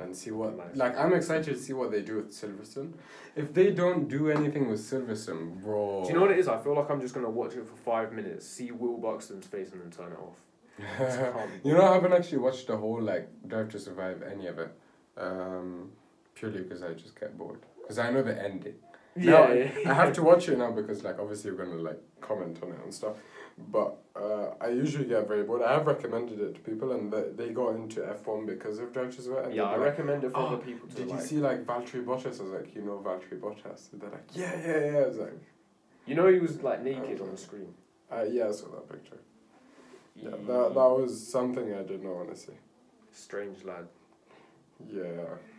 And 0.02 0.16
see 0.16 0.32
what 0.32 0.58
Nice. 0.58 0.76
like 0.76 0.98
I'm 0.98 1.14
excited 1.14 1.46
to 1.56 1.58
see 1.58 1.74
what 1.74 1.92
they 1.92 2.02
do 2.02 2.18
with 2.18 2.32
Silverstone. 2.32 2.94
If 3.36 3.54
they 3.54 3.72
don't 3.72 4.08
do 4.08 4.30
anything 4.30 4.70
with 4.70 4.80
Silverstone, 4.80 5.62
bro. 5.62 6.02
Do 6.04 6.10
you 6.10 6.16
know 6.16 6.22
what 6.22 6.32
it 6.32 6.40
is? 6.40 6.48
I 6.48 6.58
feel 6.58 6.76
like 6.76 6.90
I'm 6.90 7.02
just 7.02 7.14
gonna 7.14 7.30
watch 7.30 7.54
it 7.56 7.66
for 7.68 7.76
five 7.78 8.12
minutes, 8.12 8.46
see 8.48 8.72
Will 8.72 8.98
Buxton's 8.98 9.46
face, 9.46 9.72
and 9.72 9.82
then 9.82 9.92
turn 9.92 10.12
it 10.12 10.20
off. 10.20 10.38
You 11.64 11.74
know, 11.74 11.86
I 11.90 11.94
haven't 11.94 12.14
actually 12.14 12.40
watched 12.40 12.68
the 12.68 12.78
whole 12.78 13.02
like 13.02 13.30
Drive 13.48 13.70
to 13.70 13.80
Survive 13.80 14.24
any 14.24 14.48
of 14.48 14.58
it, 14.60 14.72
um, 15.18 15.92
purely 16.36 16.62
because 16.62 16.82
I 16.82 16.94
just 16.94 17.20
get 17.20 17.38
bored. 17.38 17.60
Because 17.82 18.00
I 18.00 18.10
know 18.12 18.24
the 18.24 18.42
ending. 18.42 18.76
Now, 19.16 19.44
I 19.44 19.94
have 19.94 20.14
to 20.14 20.24
watch 20.24 20.48
it 20.50 20.58
now 20.58 20.72
because 20.72 21.04
like 21.04 21.20
obviously 21.20 21.52
we're 21.52 21.66
gonna 21.66 21.82
like 21.82 22.00
comment 22.22 22.60
on 22.64 22.70
it 22.70 22.80
and 22.84 22.94
stuff. 22.94 23.18
But 23.70 23.98
uh, 24.16 24.54
I 24.60 24.70
usually 24.70 25.06
get 25.06 25.28
very 25.28 25.44
bored. 25.44 25.62
I 25.62 25.74
have 25.74 25.88
recommended 25.88 26.40
it 26.40 26.56
to 26.56 26.62
people 26.62 26.92
and 26.94 27.12
they, 27.12 27.24
they 27.36 27.50
got 27.54 27.76
into 27.76 28.06
F 28.08 28.26
one 28.28 28.46
because 28.46 28.80
of 28.80 28.92
Drive 28.94 29.16
to 29.16 29.22
Survive. 29.22 29.54
Yeah, 29.54 29.64
I 29.64 29.72
like, 29.72 29.80
recommend 29.82 30.24
it 30.24 30.32
for 30.32 30.38
"Oh, 30.40 30.58
people 30.58 30.88
to 30.90 30.96
Did 30.96 31.08
like. 31.08 31.20
you 31.22 31.26
see 31.26 31.38
like 31.38 31.66
Valtteri 31.66 32.04
Bottas? 32.04 32.40
I 32.40 32.44
was 32.44 32.52
like, 32.52 32.76
you 32.76 32.82
know 32.82 33.02
Valtteri 33.06 33.40
Bottas. 33.40 33.92
And 33.94 34.02
they're 34.02 34.10
like, 34.10 34.28
yeah, 34.34 34.54
yeah, 34.60 34.92
yeah. 34.92 34.98
I 35.00 35.08
was 35.08 35.18
like, 35.18 35.34
You 36.06 36.16
know 36.16 36.28
he 36.28 36.40
was 36.40 36.62
like 36.62 36.84
naked 36.84 37.22
on 37.22 37.32
the 37.32 37.38
screen. 37.38 37.74
uh, 38.12 38.24
yeah, 38.24 38.48
I 38.50 38.52
saw 38.52 38.68
that 38.70 38.90
picture. 38.90 39.20
Yeah, 40.16 40.32
that 40.32 40.74
that 40.74 40.92
was 41.00 41.26
something 41.26 41.74
I 41.74 41.84
did 41.84 42.04
not 42.04 42.14
want 42.16 42.30
to 42.34 42.36
see. 42.38 42.54
Strange 43.14 43.64
lad. 43.64 43.88
Yeah. 44.90 45.04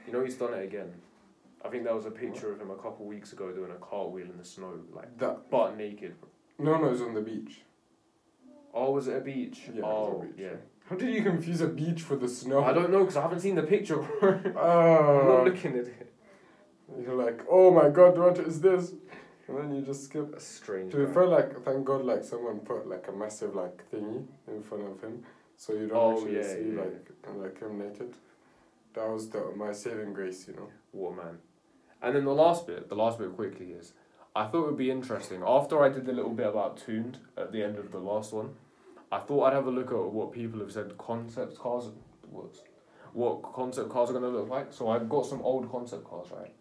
You 0.06 0.12
know 0.12 0.24
he's 0.24 0.34
done 0.34 0.52
it 0.54 0.64
again. 0.64 0.92
I 1.64 1.68
think 1.68 1.84
there 1.84 1.94
was 1.94 2.06
a 2.06 2.10
picture 2.10 2.52
of 2.52 2.60
him 2.60 2.70
a 2.70 2.76
couple 2.76 3.06
weeks 3.06 3.32
ago 3.32 3.52
doing 3.52 3.70
a 3.70 3.76
cartwheel 3.76 4.26
in 4.26 4.36
the 4.36 4.44
snow, 4.44 4.72
like 4.92 5.16
That 5.18 5.48
butt 5.48 5.76
naked. 5.78 6.14
no, 6.58 6.76
no, 6.76 6.88
it 6.88 6.90
was 6.90 7.02
on 7.02 7.14
the 7.14 7.20
beach. 7.20 7.62
Oh, 8.74 8.92
was 8.92 9.08
it 9.08 9.16
a 9.16 9.20
beach? 9.20 9.62
Yeah, 9.66 9.78
it 9.78 9.82
was 9.82 10.08
oh, 10.14 10.20
a 10.22 10.24
beach. 10.26 10.34
yeah. 10.38 10.56
How 10.88 10.96
did 10.96 11.14
you 11.14 11.22
confuse 11.22 11.60
a 11.60 11.68
beach 11.68 12.02
for 12.02 12.16
the 12.16 12.28
snow? 12.28 12.64
I 12.64 12.72
don't 12.72 12.90
know 12.90 13.00
because 13.00 13.16
I 13.16 13.22
haven't 13.22 13.40
seen 13.40 13.54
the 13.54 13.62
picture. 13.62 14.02
I'm 14.22 14.56
Oh. 14.56 15.24
not 15.36 15.44
looking 15.44 15.72
at 15.78 15.86
it. 15.86 16.12
You're 17.00 17.14
like, 17.14 17.42
oh 17.50 17.70
my 17.70 17.88
god, 17.88 18.18
what 18.18 18.38
is 18.38 18.60
this? 18.60 18.92
And 19.48 19.58
then 19.58 19.74
you 19.74 19.82
just 19.82 20.04
skip. 20.04 20.34
A 20.36 20.40
strange. 20.40 20.92
To 20.92 21.06
be 21.06 21.12
fair, 21.12 21.26
like, 21.26 21.62
thank 21.64 21.84
God, 21.84 22.04
like, 22.04 22.22
someone 22.24 22.60
put, 22.60 22.86
like, 22.88 23.06
a 23.08 23.12
massive, 23.12 23.54
like, 23.54 23.82
thingy 23.90 24.24
in 24.48 24.62
front 24.62 24.84
of 24.86 25.00
him. 25.00 25.24
So 25.56 25.72
you 25.72 25.88
don't 25.88 25.96
Oh, 25.96 26.12
actually 26.12 26.36
yeah, 26.36 26.42
see, 26.42 26.72
yeah, 26.74 26.80
like, 26.80 27.10
like, 27.36 27.58
him 27.60 27.78
naked. 27.78 28.14
That 28.94 29.08
was 29.08 29.28
the, 29.30 29.52
my 29.56 29.72
saving 29.72 30.12
grace, 30.12 30.46
you 30.48 30.54
know. 30.54 30.68
What 30.92 31.16
man. 31.16 31.38
And 32.02 32.14
then 32.14 32.24
the 32.24 32.34
last 32.34 32.66
bit, 32.66 32.88
the 32.88 32.94
last 32.94 33.18
bit 33.18 33.34
quickly 33.34 33.72
is, 33.72 33.92
I 34.36 34.46
thought 34.46 34.64
it 34.64 34.66
would 34.66 34.76
be 34.76 34.90
interesting. 34.90 35.42
After 35.46 35.82
I 35.82 35.88
did 35.88 36.04
the 36.06 36.12
little 36.12 36.32
bit 36.34 36.46
about 36.46 36.76
tuned 36.76 37.18
at 37.36 37.52
the 37.52 37.62
end 37.62 37.78
of 37.78 37.90
the 37.92 37.98
last 37.98 38.32
one, 38.32 38.50
I 39.12 39.18
thought 39.18 39.44
I'd 39.44 39.52
have 39.52 39.66
a 39.66 39.70
look 39.70 39.90
at 39.90 39.98
what 39.98 40.32
people 40.32 40.58
have 40.60 40.72
said 40.72 40.96
concept 40.96 41.58
cars, 41.58 41.90
what, 42.30 42.56
what 43.12 43.42
concept 43.52 43.90
cars 43.90 44.08
are 44.08 44.14
to 44.14 44.26
look 44.26 44.48
like. 44.48 44.72
So 44.72 44.88
I've 44.88 45.06
got 45.06 45.26
some 45.26 45.42
old 45.42 45.70
concept 45.70 46.04
cars, 46.04 46.28
right? 46.34 46.54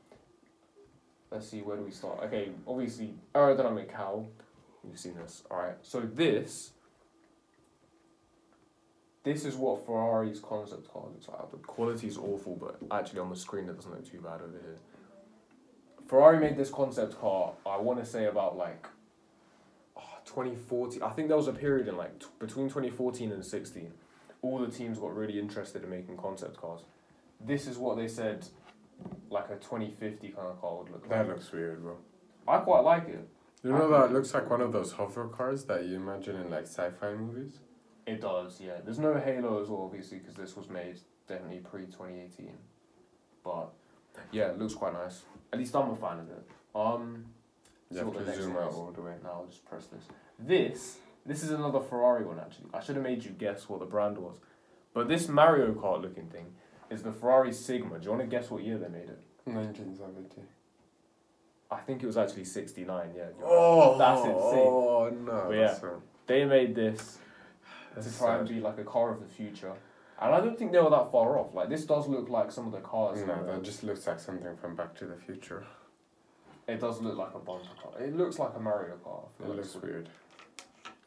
Let's 1.32 1.48
see, 1.48 1.62
where 1.62 1.78
do 1.78 1.84
we 1.84 1.92
start? 1.92 2.20
Okay, 2.26 2.50
obviously, 2.68 3.14
aerodynamic 3.34 3.90
cow. 3.90 4.26
You've 4.86 5.00
seen 5.00 5.16
this, 5.16 5.44
alright. 5.50 5.78
So 5.82 6.02
this, 6.02 6.72
this 9.24 9.46
is 9.46 9.56
what 9.56 9.86
Ferrari's 9.86 10.42
concept 10.42 10.92
car 10.92 11.04
looks 11.04 11.30
like. 11.30 11.52
The 11.52 11.58
quality 11.58 12.08
is 12.08 12.18
awful, 12.18 12.58
but 12.58 12.78
actually 12.94 13.20
on 13.20 13.30
the 13.30 13.36
screen 13.38 13.70
it 13.70 13.78
doesn't 13.78 13.92
look 13.92 14.12
too 14.12 14.20
bad 14.20 14.42
over 14.42 14.60
here. 14.62 14.78
Ferrari 16.06 16.40
made 16.40 16.58
this 16.58 16.70
concept 16.70 17.18
car, 17.22 17.54
I 17.66 17.78
want 17.78 18.00
to 18.00 18.06
say 18.06 18.26
about 18.26 18.58
like 18.58 18.88
2014. 20.26 21.02
I 21.04 21.10
think 21.10 21.28
there 21.28 21.38
was 21.38 21.48
a 21.48 21.54
period 21.54 21.88
in 21.88 21.98
like 21.98 22.20
t- 22.20 22.28
between 22.40 22.68
2014 22.68 23.32
and 23.32 23.46
16. 23.46 23.94
All 24.42 24.60
the 24.60 24.68
teams 24.68 24.98
got 24.98 25.16
really 25.16 25.40
interested 25.40 25.84
in 25.84 25.90
making 25.90 26.18
concept 26.18 26.58
cars. 26.58 26.82
This 27.40 27.68
is 27.68 27.78
what 27.78 27.98
they 27.98 28.08
said 28.08 28.46
like 29.30 29.50
a 29.50 29.56
2050 29.56 30.30
kind 30.30 30.48
of 30.48 30.62
car 30.62 30.78
would 30.78 30.92
look 30.92 31.02
like. 31.02 31.10
That 31.10 31.28
looks 31.28 31.52
weird, 31.52 31.82
bro. 31.82 31.98
I 32.48 32.58
quite 32.60 32.82
like 32.82 33.08
it. 33.08 33.28
You 33.64 33.72
know 33.72 33.90
that 33.92 34.12
looks 34.12 34.34
like 34.34 34.50
one 34.50 34.62
of 34.62 34.72
those 34.72 34.94
hover 34.94 35.28
cars 35.28 35.66
that 35.66 35.86
you 35.86 35.96
imagine 35.96 36.36
in, 36.36 36.50
like, 36.50 36.64
sci-fi 36.64 37.14
movies? 37.14 37.60
It 38.08 38.20
does, 38.20 38.60
yeah. 38.60 38.78
There's 38.84 38.98
no 38.98 39.14
Halo 39.14 39.62
as 39.62 39.70
well, 39.70 39.84
obviously, 39.84 40.18
because 40.18 40.34
this 40.34 40.58
was 40.58 40.68
made 40.68 40.98
definitely 41.28 41.60
pre 41.60 41.86
2018. 41.86 42.58
But 43.44 43.72
yeah, 44.32 44.50
it 44.50 44.60
looks 44.60 44.74
quite 44.74 44.94
nice. 44.94 45.22
At 45.54 45.60
least 45.60 45.76
I'm 45.76 45.92
a 45.92 45.96
fan 45.96 46.20
of 46.20 46.30
it. 46.30 46.50
Um, 46.74 47.26
Have 47.98 48.08
what 48.08 48.20
the 48.20 48.26
next 48.26 48.42
zoom 48.42 48.54
one 48.54 48.64
out 48.64 48.70
is? 48.70 48.76
all 48.76 48.92
the 48.92 49.02
way. 49.02 49.14
now 49.24 49.30
I'll 49.32 49.46
just 49.46 49.66
press 49.66 49.86
this. 49.86 50.04
This, 50.40 50.98
this 51.26 51.44
is 51.44 51.52
another 51.52 51.80
Ferrari 51.80 52.24
one 52.24 52.40
actually. 52.40 52.70
I 52.74 52.82
should 52.82 52.96
have 52.96 53.04
made 53.04 53.24
you 53.24 53.32
guess 53.32 53.68
what 53.70 53.80
the 53.80 53.86
brand 53.86 54.18
was. 54.18 54.38
But 54.94 55.08
this 55.08 55.28
Mario 55.28 55.72
Kart 55.74 56.02
looking 56.02 56.28
thing 56.28 56.48
is 56.90 57.04
the 57.04 57.12
Ferrari 57.12 57.54
Sigma. 57.54 58.00
Do 58.00 58.06
you 58.06 58.12
want 58.12 58.22
to 58.22 58.28
guess 58.28 58.50
what 58.50 58.64
year 58.64 58.78
they 58.78 58.90
made 58.90 59.10
it? 59.10 59.20
1970. 59.46 60.42
I 61.72 61.78
think 61.78 62.04
it 62.04 62.06
was 62.06 62.18
actually 62.18 62.44
69, 62.44 63.10
yeah. 63.16 63.24
Oh, 63.44 63.96
oh 63.96 63.98
That's 63.98 64.22
oh, 64.26 65.08
insane. 65.08 65.28
Oh, 65.28 65.34
no. 65.34 65.46
But 65.48 65.58
that's 65.58 65.80
so- 65.82 66.04
They 66.28 66.44
made 66.44 66.76
this 66.76 67.18
to 68.02 68.18
try 68.18 68.38
and 68.38 68.48
be 68.48 68.60
like 68.60 68.78
a 68.78 68.84
car 68.84 69.12
of 69.12 69.22
the 69.22 69.28
future. 69.28 69.74
And 70.22 70.36
I 70.36 70.40
don't 70.40 70.58
think 70.58 70.72
they 70.72 70.80
were 70.80 70.90
that 70.92 71.12
far 71.12 71.40
off. 71.40 71.56
Like 71.56 71.70
this 71.70 71.86
does 71.86 72.08
look 72.08 72.30
like 72.30 72.52
some 72.52 72.68
of 72.68 72.74
the 72.74 72.80
cars. 72.80 73.26
No, 73.26 73.44
that 73.46 73.64
just 73.64 73.84
looks 73.84 74.06
like 74.06 74.20
something 74.20 74.56
from 74.58 74.76
Back 74.76 74.94
to 74.98 75.06
the 75.06 75.16
Future. 75.16 75.66
It 76.68 76.80
does 76.80 77.02
look 77.02 77.18
like 77.18 77.34
a 77.34 77.40
bumper 77.40 77.68
car. 77.82 78.00
It 78.00 78.16
looks 78.16 78.40
like 78.40 78.52
a 78.56 78.60
Mario 78.60 78.96
Kart. 79.04 79.26
It 79.40 79.46
feel 79.46 79.56
looks 79.56 79.76
weird. 79.76 80.10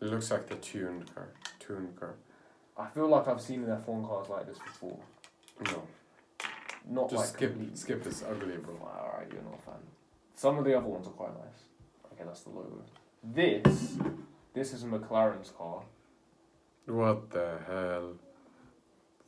It 0.01 0.09
looks 0.09 0.31
like 0.31 0.49
the 0.49 0.57
tuned 0.57 1.15
car. 1.15 1.29
Tuned 1.61 1.99
car. 1.99 2.15
I 2.77 2.87
feel 2.89 3.09
like 3.09 3.29
I've 3.29 3.41
seen 3.41 3.63
F1 3.63 4.07
cars 4.07 4.29
like 4.29 4.47
this 4.47 4.59
before. 4.59 4.99
No. 5.67 5.83
Not 6.91 7.11
Just 7.11 7.17
like 7.17 7.53
skip 7.53 7.77
skip 7.77 8.03
this 8.03 8.23
ugly 8.23 8.57
bro. 8.57 8.75
Alright, 8.75 9.29
you're 9.33 9.43
not 9.43 9.55
a 9.55 9.63
fan. 9.63 9.81
Some 10.35 10.59
of 10.59 10.65
the 10.65 10.77
other 10.77 10.87
ones 10.87 11.07
are 11.07 11.11
quite 11.11 11.33
nice. 11.35 11.63
Okay, 12.13 12.25
that's 12.27 12.43
the 12.43 12.51
logo. 12.51 12.83
This, 13.23 13.97
this 14.53 14.73
is 14.75 14.83
a 14.83 14.87
McLaren's 14.87 15.51
car. 15.51 15.83
What 16.87 17.31
the 17.31 17.59
hell? 17.67 18.15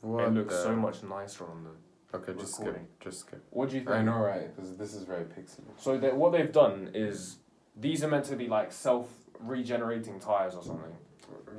What 0.02 0.24
it 0.24 0.34
looks 0.34 0.54
the... 0.54 0.62
so 0.62 0.76
much 0.76 1.02
nicer 1.02 1.44
on 1.44 1.64
the. 1.64 1.70
Okay, 2.14 2.32
just 2.38 2.58
recording. 2.58 2.86
skip. 2.86 3.00
Just 3.00 3.20
skip. 3.20 3.44
What 3.50 3.70
do 3.70 3.76
you 3.76 3.82
think? 3.82 3.96
I 3.96 4.02
know, 4.02 4.18
right? 4.18 4.54
Because 4.54 4.76
this 4.76 4.94
is 4.94 5.02
very 5.02 5.24
pixely. 5.24 5.64
So 5.78 5.98
they, 5.98 6.10
what 6.10 6.32
they've 6.32 6.52
done 6.52 6.90
is 6.94 7.36
these 7.76 8.02
are 8.04 8.08
meant 8.08 8.24
to 8.26 8.36
be 8.36 8.48
like 8.48 8.72
self 8.72 9.08
regenerating 9.40 10.20
tires 10.20 10.54
or 10.54 10.62
something. 10.62 10.92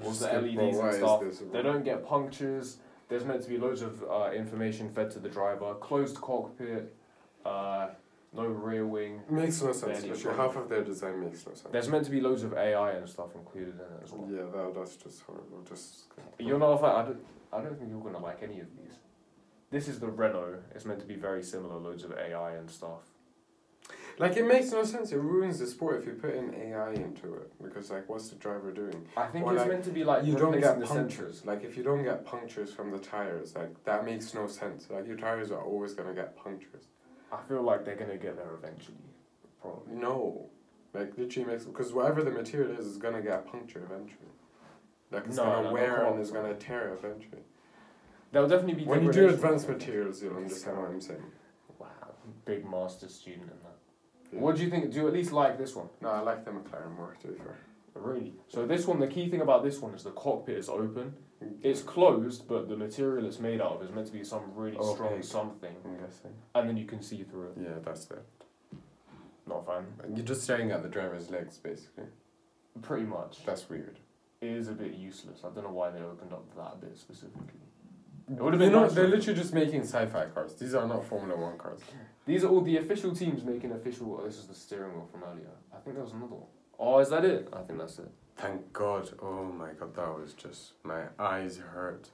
Just 0.02 0.22
the 0.22 0.28
skip, 0.28 0.42
LEDs 0.42 0.56
bro. 0.78 0.88
and 0.88 0.96
stuff, 0.96 1.22
this, 1.22 1.44
They 1.52 1.62
don't 1.62 1.84
get 1.84 2.06
punctures. 2.06 2.78
There's 3.10 3.26
meant 3.26 3.42
to 3.44 3.50
be 3.50 3.58
loads 3.58 3.82
of 3.82 4.04
uh, 4.04 4.32
information 4.32 4.90
fed 4.90 5.12
to 5.12 5.20
the 5.20 5.30
driver. 5.30 5.74
Closed 5.76 6.18
cockpit. 6.18 6.96
Uh, 7.46 7.90
no 8.34 8.46
rear 8.46 8.86
wing. 8.86 9.22
Makes 9.30 9.62
no 9.62 9.72
sense. 9.72 10.00
Actually, 10.00 10.20
problem. 10.22 10.36
half 10.36 10.56
of 10.58 10.70
their 10.70 10.84
design 10.84 11.22
makes 11.22 11.46
no 11.46 11.54
sense. 11.54 11.68
There's 11.72 11.88
meant 11.90 12.06
to 12.06 12.12
be 12.12 12.22
loads 12.22 12.44
of 12.44 12.54
AI 12.54 12.92
and 12.92 13.08
stuff 13.08 13.36
included 13.36 13.76
in 13.76 13.80
it 13.80 14.04
as 14.04 14.12
well. 14.12 14.30
Yeah, 14.30 14.44
that, 14.54 14.74
that's 14.76 14.96
just 14.96 15.22
horrible. 15.22 15.64
Just. 15.68 16.06
You're 16.40 16.60
not 16.60 16.72
a 16.74 16.78
fan. 16.78 16.90
I 16.90 17.04
don't. 17.04 17.20
I 17.54 17.62
don't 17.62 17.78
think 17.78 17.90
you're 17.90 18.02
gonna 18.02 18.20
like 18.20 18.44
any 18.44 18.60
of 18.60 18.68
these. 18.78 18.98
This 19.70 19.88
is 19.88 20.00
the 20.00 20.08
Renault. 20.08 20.60
It's 20.74 20.86
meant 20.86 21.00
to 21.02 21.06
be 21.06 21.16
very 21.16 21.44
similar. 21.44 21.76
Loads 21.76 22.04
of 22.04 22.14
AI 22.14 22.54
and 22.54 22.70
stuff. 22.70 23.02
Like 24.20 24.36
it 24.36 24.48
makes 24.48 24.72
no 24.72 24.84
sense. 24.84 25.12
It 25.12 25.18
ruins 25.20 25.60
the 25.60 25.68
sport 25.68 26.00
if 26.02 26.08
you 26.08 26.14
put 26.14 26.34
in 26.34 26.54
AI 26.56 26.94
into 26.94 27.36
it 27.36 27.52
because 27.62 27.92
like 27.92 28.10
what's 28.10 28.30
the 28.30 28.36
driver 28.38 28.72
doing? 28.72 29.06
I 29.16 29.28
think 29.28 29.46
Or 29.46 29.54
it's 29.54 29.60
like, 29.62 29.70
meant 29.70 29.84
to 29.84 29.92
be 29.92 30.04
like 30.04 30.26
you 30.26 30.36
don't 30.36 30.60
get 30.60 30.80
the 30.80 30.88
punctures. 30.88 31.42
sensors. 31.42 31.46
Like 31.46 31.64
if 31.64 31.78
you 31.78 31.84
don't 31.84 32.04
get 32.04 32.26
punctures 32.26 32.72
from 32.74 32.90
the 32.92 32.98
tires, 32.98 33.56
like 33.56 33.84
that 33.84 34.06
makes 34.06 34.34
no 34.34 34.48
sense. 34.48 34.88
Like 34.90 35.06
your 35.06 35.18
tires 35.18 35.52
are 35.52 35.62
always 35.62 35.94
gonna 35.94 36.16
get 36.16 36.36
punctures. 36.36 36.86
I 37.32 37.38
feel 37.48 37.62
like 37.62 37.86
they're 37.86 37.96
gonna 37.96 38.18
get 38.18 38.38
there 38.38 38.52
eventually. 38.58 38.98
Probably. 39.62 39.94
No, 39.96 40.50
like 40.94 41.16
literally 41.18 41.52
makes 41.52 41.66
because 41.66 41.94
whatever 41.94 42.24
the 42.24 42.32
material 42.32 42.72
is 42.72 42.88
is 42.88 42.98
gonna 42.98 43.22
get 43.22 43.34
a 43.40 43.50
puncture 43.50 43.84
eventually. 43.86 44.32
Like 45.12 45.28
it's 45.28 45.38
No, 45.38 45.44
gonna 45.44 45.62
no, 45.62 45.68
no, 45.70 45.74
wear 45.74 45.96
come 45.98 46.14
and 46.14 46.22
it's 46.22 46.32
gonna 46.32 46.56
tear 46.56 46.94
eventually. 46.98 47.44
There'll 48.32 48.48
definitely 48.48 48.84
be. 48.84 48.86
When 48.86 49.04
you 49.04 49.12
do 49.12 49.30
advanced 49.30 49.68
materials, 49.68 50.22
you'll 50.22 50.36
understand 50.38 50.78
what 50.78 50.90
I'm 50.90 51.02
saying. 51.02 51.24
Wow, 51.80 51.88
big 52.46 52.70
master 52.70 53.08
student 53.08 53.44
in 53.44 53.58
that. 53.64 53.78
Yeah. 54.34 54.40
What 54.40 54.58
do 54.58 54.64
you 54.64 54.70
think? 54.70 54.92
Do 54.92 54.98
you 55.00 55.08
at 55.08 55.14
least 55.14 55.32
like 55.32 55.58
this 55.58 55.76
one? 55.76 55.88
No, 56.02 56.10
I 56.10 56.20
like 56.20 56.44
the 56.44 56.52
McLaren 56.52 56.96
more. 56.96 57.16
To 57.22 57.28
be 57.28 57.36
fair. 57.36 57.58
Really? 57.96 58.34
So 58.48 58.66
this 58.68 58.86
one, 58.86 59.00
the 59.00 59.08
key 59.08 59.30
thing 59.30 59.42
about 59.42 59.64
this 59.64 59.80
one 59.80 59.94
is 59.96 60.04
the 60.04 60.12
cockpit 60.12 60.58
is 60.58 60.70
open. 60.70 61.14
Mm. 61.44 61.54
It's 61.64 61.82
closed, 61.82 62.48
but 62.48 62.70
the 62.70 62.76
material 62.76 63.26
it's 63.26 63.40
made 63.40 63.60
out 63.60 63.74
of 63.74 63.84
is 63.84 63.92
meant 63.92 64.08
to 64.08 64.14
be 64.14 64.24
some 64.24 64.44
really 64.54 64.74
strong 64.76 65.14
Opaque. 65.14 65.24
something, 65.24 65.76
I'm 65.84 65.98
guessing. 65.98 66.32
and 66.54 66.70
then 66.70 66.78
you 66.78 66.86
can 66.86 67.02
see 67.02 67.24
through 67.24 67.48
it. 67.50 67.58
Yeah, 67.64 67.80
that's 67.84 68.10
it. 68.12 68.24
Not 69.48 69.64
a 69.64 69.66
fan. 69.66 70.16
You're 70.16 70.26
just 70.26 70.44
staring 70.44 70.72
at 70.72 70.84
the 70.84 70.90
driver's 70.90 71.32
legs, 71.32 71.58
basically. 71.58 72.06
Pretty 72.82 73.06
much. 73.06 73.46
That's 73.46 73.68
weird. 73.70 74.00
It 74.42 74.50
is 74.52 74.68
a 74.68 74.74
bit 74.74 74.94
useless. 74.94 75.40
I 75.44 75.50
don't 75.50 75.64
know 75.64 75.72
why 75.72 75.90
they 75.90 76.02
opened 76.02 76.34
up 76.34 76.46
that 76.56 76.82
bit 76.82 76.98
specifically. 76.98 77.62
It 78.30 78.34
It 78.34 78.42
would've 78.44 78.60
been 78.60 78.72
know, 78.74 78.82
nice 78.84 78.94
they're 78.94 79.08
literally 79.08 79.40
just 79.40 79.54
making 79.54 79.82
sci-fi 79.84 80.26
cars. 80.26 80.54
These 80.56 80.76
are 80.76 80.86
not 80.88 81.06
Formula 81.06 81.40
One 81.40 81.58
cars. 81.58 81.80
These 82.26 82.44
are 82.44 82.50
all 82.50 82.62
the 82.62 82.78
official 82.78 83.16
teams 83.16 83.44
making 83.44 83.72
official. 83.72 84.20
Oh, 84.20 84.26
this 84.26 84.38
is 84.38 84.48
the 84.48 84.56
steering 84.56 84.94
wheel 84.94 85.08
from 85.10 85.24
earlier. 85.24 85.48
I 85.74 85.78
think 85.78 85.96
there 85.96 86.04
was 86.04 86.14
another 86.14 86.36
one. 86.36 86.48
Oh, 86.78 87.00
is 87.00 87.10
that 87.10 87.24
it? 87.24 87.48
I 87.54 87.62
think 87.62 87.80
that's 87.80 88.00
it. 88.00 88.12
Thank 88.36 88.74
God. 88.74 89.10
Oh 89.22 89.44
my 89.46 89.72
God, 89.80 89.96
that 89.96 90.10
was 90.20 90.34
just 90.34 90.74
my 90.84 91.04
eyes 91.18 91.58
hurt. 91.58 92.10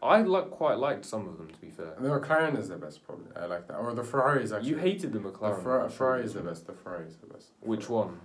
I 0.00 0.22
like 0.22 0.50
quite 0.50 0.78
liked 0.78 1.04
some 1.04 1.26
of 1.28 1.36
them 1.38 1.48
to 1.48 1.58
be 1.60 1.70
fair. 1.70 1.94
The 1.98 2.08
McLaren 2.08 2.56
is 2.56 2.68
the 2.68 2.76
best, 2.76 3.04
probably. 3.04 3.26
I 3.36 3.46
like 3.46 3.66
that. 3.66 3.74
Or 3.74 3.92
the 3.94 4.04
Ferrari 4.04 4.44
is 4.44 4.52
actually. 4.52 4.70
You 4.70 4.76
hated 4.76 5.12
the 5.12 5.18
the 5.18 5.30
McLaren. 5.30 5.62
Fer- 5.62 5.80
one, 5.80 5.88
Ferrari 5.90 6.24
is 6.24 6.34
the 6.34 6.40
best. 6.42 6.66
The 6.66 6.72
Ferrari 6.72 7.06
is 7.08 7.16
the 7.16 7.26
best. 7.26 7.48
Which 7.60 7.88
one? 7.88 8.20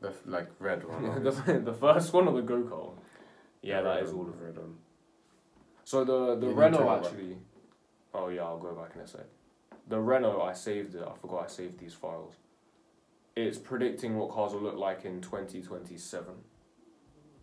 The 0.00 0.08
f- 0.08 0.22
like 0.24 0.48
red 0.58 0.88
one. 0.88 1.22
the, 1.22 1.60
the 1.62 1.74
first 1.74 2.12
one 2.14 2.26
or 2.26 2.32
the 2.34 2.40
go 2.42 2.62
kart? 2.62 2.94
Yeah, 3.60 3.82
The 3.82 3.88
that 3.90 4.06
one, 4.06 4.14
all 4.14 4.30
of 4.30 4.38
the 4.38 4.44
red 4.46 4.56
one. 4.56 4.76
So 5.90 6.04
the 6.04 6.36
the 6.36 6.46
Renault 6.54 6.88
actually. 6.98 7.36
Oh 8.14 8.28
yeah, 8.28 8.42
I'll 8.44 8.58
go 8.60 8.72
back 8.74 8.92
in 8.94 9.00
a 9.00 9.06
sec. 9.08 9.26
The 9.88 9.98
Renault, 9.98 10.40
I 10.40 10.52
saved 10.52 10.94
it. 10.94 11.02
I 11.02 11.12
forgot 11.20 11.44
I 11.46 11.48
saved 11.48 11.80
these 11.80 11.94
files. 11.94 12.34
It's 13.34 13.58
predicting 13.58 14.16
what 14.16 14.30
cars 14.30 14.52
will 14.52 14.60
look 14.60 14.76
like 14.76 15.04
in 15.04 15.20
twenty 15.20 15.60
twenty 15.62 15.96
seven. 15.98 16.34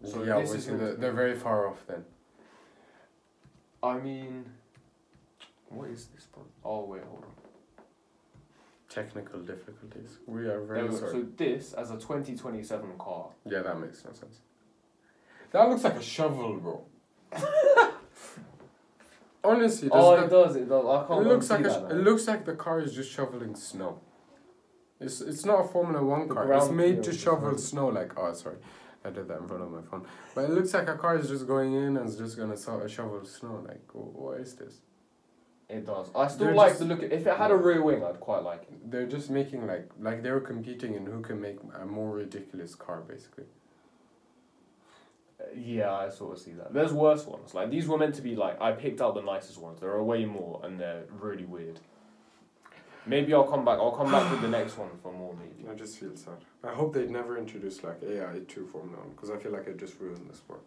So 0.06 0.24
yeah, 0.24 0.40
this 0.40 0.54
isn't- 0.54 0.78
they're, 0.80 0.96
they're 0.96 1.12
very 1.12 1.36
far 1.36 1.68
off 1.68 1.86
then. 1.88 2.06
I 3.84 3.98
mean, 3.98 4.46
what 5.68 5.90
is 5.90 6.06
this? 6.16 6.26
Bro? 6.34 6.44
Oh 6.64 6.86
wait, 6.86 7.04
hold 7.04 7.26
on. 7.26 7.84
Technical 8.88 9.42
difficulties. 9.42 10.20
We 10.26 10.46
are 10.48 10.62
very 10.64 10.90
sorry. 10.94 11.12
So 11.12 11.26
this 11.36 11.74
as 11.74 11.92
a 11.92 11.98
twenty 11.98 12.38
twenty 12.38 12.64
seven 12.64 12.92
car. 12.98 13.28
Yeah, 13.46 13.62
that 13.64 13.78
makes 13.78 14.06
no 14.06 14.14
sense. 14.14 14.40
That 15.52 15.68
looks 15.68 15.84
like 15.84 15.96
a 15.96 16.02
shovel, 16.02 16.56
bro. 16.62 16.86
Honestly, 19.48 19.90
Oh, 19.92 20.16
that, 20.16 20.26
it 20.26 20.30
does. 20.30 20.56
It 20.56 20.70
does. 20.70 20.86
I 20.86 21.08
can't. 21.08 21.26
it 21.26 21.30
looks 21.30 21.50
like 21.50 21.60
a, 21.62 21.64
that 21.64 21.84
now. 21.84 21.90
it 21.90 22.04
looks 22.04 22.28
like 22.28 22.46
the 22.46 22.56
car 22.56 22.80
is 22.82 22.94
just 22.94 23.12
shoveling 23.12 23.56
snow. 23.56 24.00
It's 25.00 25.22
it's 25.22 25.46
not 25.46 25.66
a 25.66 25.68
Formula 25.68 26.04
One 26.04 26.28
The 26.28 26.34
car. 26.34 26.52
It's 26.54 26.70
made 26.70 27.04
to 27.04 27.14
shovel 27.14 27.58
snow. 27.58 27.88
Like 27.88 28.18
oh, 28.18 28.34
sorry, 28.34 28.58
I 29.06 29.10
did 29.12 29.28
that 29.28 29.40
in 29.42 29.48
front 29.48 29.64
of 29.64 29.72
my 29.72 29.82
phone. 29.82 30.06
But 30.34 30.46
it 30.46 30.52
looks 30.52 30.74
like 30.74 30.88
a 30.90 30.98
car 30.98 31.18
is 31.18 31.28
just 31.30 31.48
going 31.48 31.74
in 31.74 31.98
and 31.98 32.10
is 32.10 32.18
just 32.18 32.38
gonna 32.38 32.54
of 32.54 32.92
shovel 32.92 33.24
snow. 33.26 33.64
Like 33.68 33.88
wh- 33.92 34.16
what 34.18 34.40
is 34.40 34.56
this? 34.56 34.82
It 35.70 35.86
does. 35.86 36.08
I 36.16 36.28
still 36.30 36.46
They're 36.48 36.56
like 36.56 36.70
just- 36.70 36.80
the 36.80 36.86
look. 36.86 37.04
If 37.04 37.28
it 37.28 37.38
had 37.38 37.52
a 37.52 37.56
rear 37.56 37.82
wing, 37.84 38.04
I'd 38.04 38.20
quite 38.20 38.42
like 38.44 38.64
it. 38.64 38.90
They're 38.90 39.06
just 39.06 39.30
making 39.30 39.68
like 39.68 39.90
like 40.00 40.24
they're 40.24 40.40
competing 40.40 40.96
in 40.96 41.06
who 41.06 41.22
can 41.22 41.40
make 41.42 41.58
a 41.80 41.86
more 41.86 42.12
ridiculous 42.12 42.74
car, 42.74 43.02
basically. 43.02 43.46
Yeah, 45.56 45.94
I 45.94 46.10
sort 46.10 46.38
of 46.38 46.40
see 46.40 46.52
that. 46.54 46.74
There's 46.74 46.94
worse 46.94 47.26
ones. 47.26 47.54
Like 47.54 47.70
these 47.70 47.88
were 47.88 47.98
meant 47.98 48.16
to 48.16 48.22
be 48.22 48.36
like 48.36 48.62
I 48.62 48.72
picked 48.72 49.02
out 49.02 49.16
the 49.16 49.22
nicest 49.22 49.58
ones. 49.60 49.80
There 49.80 49.90
are 49.92 50.04
way 50.04 50.26
more, 50.26 50.62
and 50.64 50.80
they're 50.80 51.04
really 51.20 51.46
weird. 51.46 51.80
Maybe 53.06 53.34
I'll 53.34 53.46
come 53.46 53.64
back. 53.64 53.80
I'll 53.80 53.92
come 53.92 54.12
back 54.12 54.30
with 54.30 54.42
the 54.42 54.50
next 54.50 54.78
one 54.78 54.90
for 55.02 55.14
more. 55.14 55.34
Maybe. 55.34 55.70
I 55.70 55.76
just 55.76 55.98
feel 55.98 56.16
sad. 56.16 56.44
I 56.64 56.74
hope 56.74 56.94
they'd 56.94 57.10
never 57.10 57.38
introduce 57.38 57.84
like 57.84 58.04
AI 58.04 58.40
to 58.48 58.68
Formula 58.68 59.00
One 59.00 59.12
because 59.12 59.30
I 59.30 59.38
feel 59.38 59.52
like 59.52 59.68
it 59.68 59.78
just 59.78 60.00
ruined 60.00 60.30
the 60.30 60.36
sport. 60.36 60.62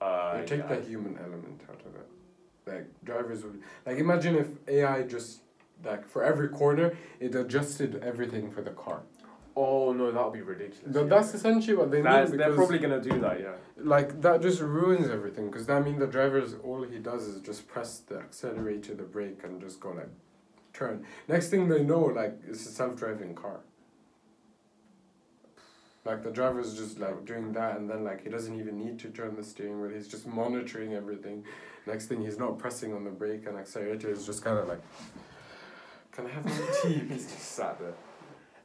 Uh, 0.00 0.38
you 0.40 0.46
take 0.46 0.60
yeah. 0.60 0.74
the 0.74 0.80
human 0.82 1.16
element 1.18 1.60
out 1.70 1.80
of 1.86 1.94
it. 1.94 2.08
Like 2.66 2.86
drivers 3.04 3.42
would 3.44 3.62
like 3.86 3.98
imagine 3.98 4.36
if 4.36 4.48
AI 4.68 5.02
just 5.02 5.40
like 5.84 6.06
for 6.08 6.22
every 6.22 6.48
corner 6.48 6.96
it 7.20 7.34
adjusted 7.34 8.02
everything 8.02 8.50
for 8.50 8.62
the 8.62 8.70
car. 8.70 9.02
Oh 9.54 9.92
no, 9.92 10.10
that 10.10 10.24
would 10.24 10.32
be 10.32 10.40
ridiculous. 10.40 10.80
But 10.86 11.02
yeah. 11.02 11.08
that's 11.08 11.34
essentially 11.34 11.76
what 11.76 11.90
they 11.90 12.00
That's- 12.00 12.30
mean 12.30 12.38
they're 12.38 12.54
probably 12.54 12.78
gonna 12.78 13.00
do 13.02 13.18
that. 13.20 13.40
Yeah. 13.40 13.52
like 13.76 14.20
that 14.22 14.40
just 14.40 14.60
ruins 14.60 15.08
everything 15.10 15.50
because 15.50 15.66
that 15.66 15.84
means 15.84 15.98
the 15.98 16.06
driver's 16.06 16.54
all 16.64 16.82
he 16.82 16.98
does 16.98 17.26
is 17.26 17.40
just 17.42 17.68
press 17.68 17.98
the 17.98 18.18
accelerator, 18.18 18.94
the 18.94 19.02
brake, 19.02 19.44
and 19.44 19.60
just 19.60 19.78
go 19.80 19.90
like 19.90 20.08
turn. 20.72 21.04
Next 21.28 21.50
thing 21.50 21.68
they 21.68 21.82
know, 21.82 22.00
like 22.04 22.38
it's 22.48 22.64
a 22.66 22.70
self 22.70 22.96
driving 22.96 23.34
car. 23.34 23.60
Like 26.04 26.24
the 26.24 26.30
driver's 26.30 26.74
just 26.76 26.98
like 26.98 27.24
doing 27.24 27.52
that, 27.52 27.76
and 27.76 27.88
then 27.88 28.02
like 28.04 28.22
he 28.24 28.28
doesn't 28.30 28.58
even 28.58 28.78
need 28.78 28.98
to 29.00 29.10
turn 29.10 29.36
the 29.36 29.44
steering 29.44 29.80
wheel. 29.80 29.90
He's 29.90 30.08
just 30.08 30.26
monitoring 30.26 30.94
everything. 30.94 31.44
Next 31.86 32.06
thing 32.06 32.22
he's 32.22 32.38
not 32.38 32.58
pressing 32.58 32.92
on 32.94 33.04
the 33.04 33.10
brake 33.10 33.46
and 33.46 33.56
accelerator. 33.56 34.10
It's 34.10 34.24
just 34.26 34.42
kind 34.42 34.58
of 34.58 34.66
like, 34.66 34.80
can 36.10 36.26
I 36.26 36.30
have 36.30 36.44
my 36.44 36.60
tea? 36.82 36.94
He's 37.08 37.24
just 37.26 37.38
sat 37.52 37.78
there. 37.80 37.94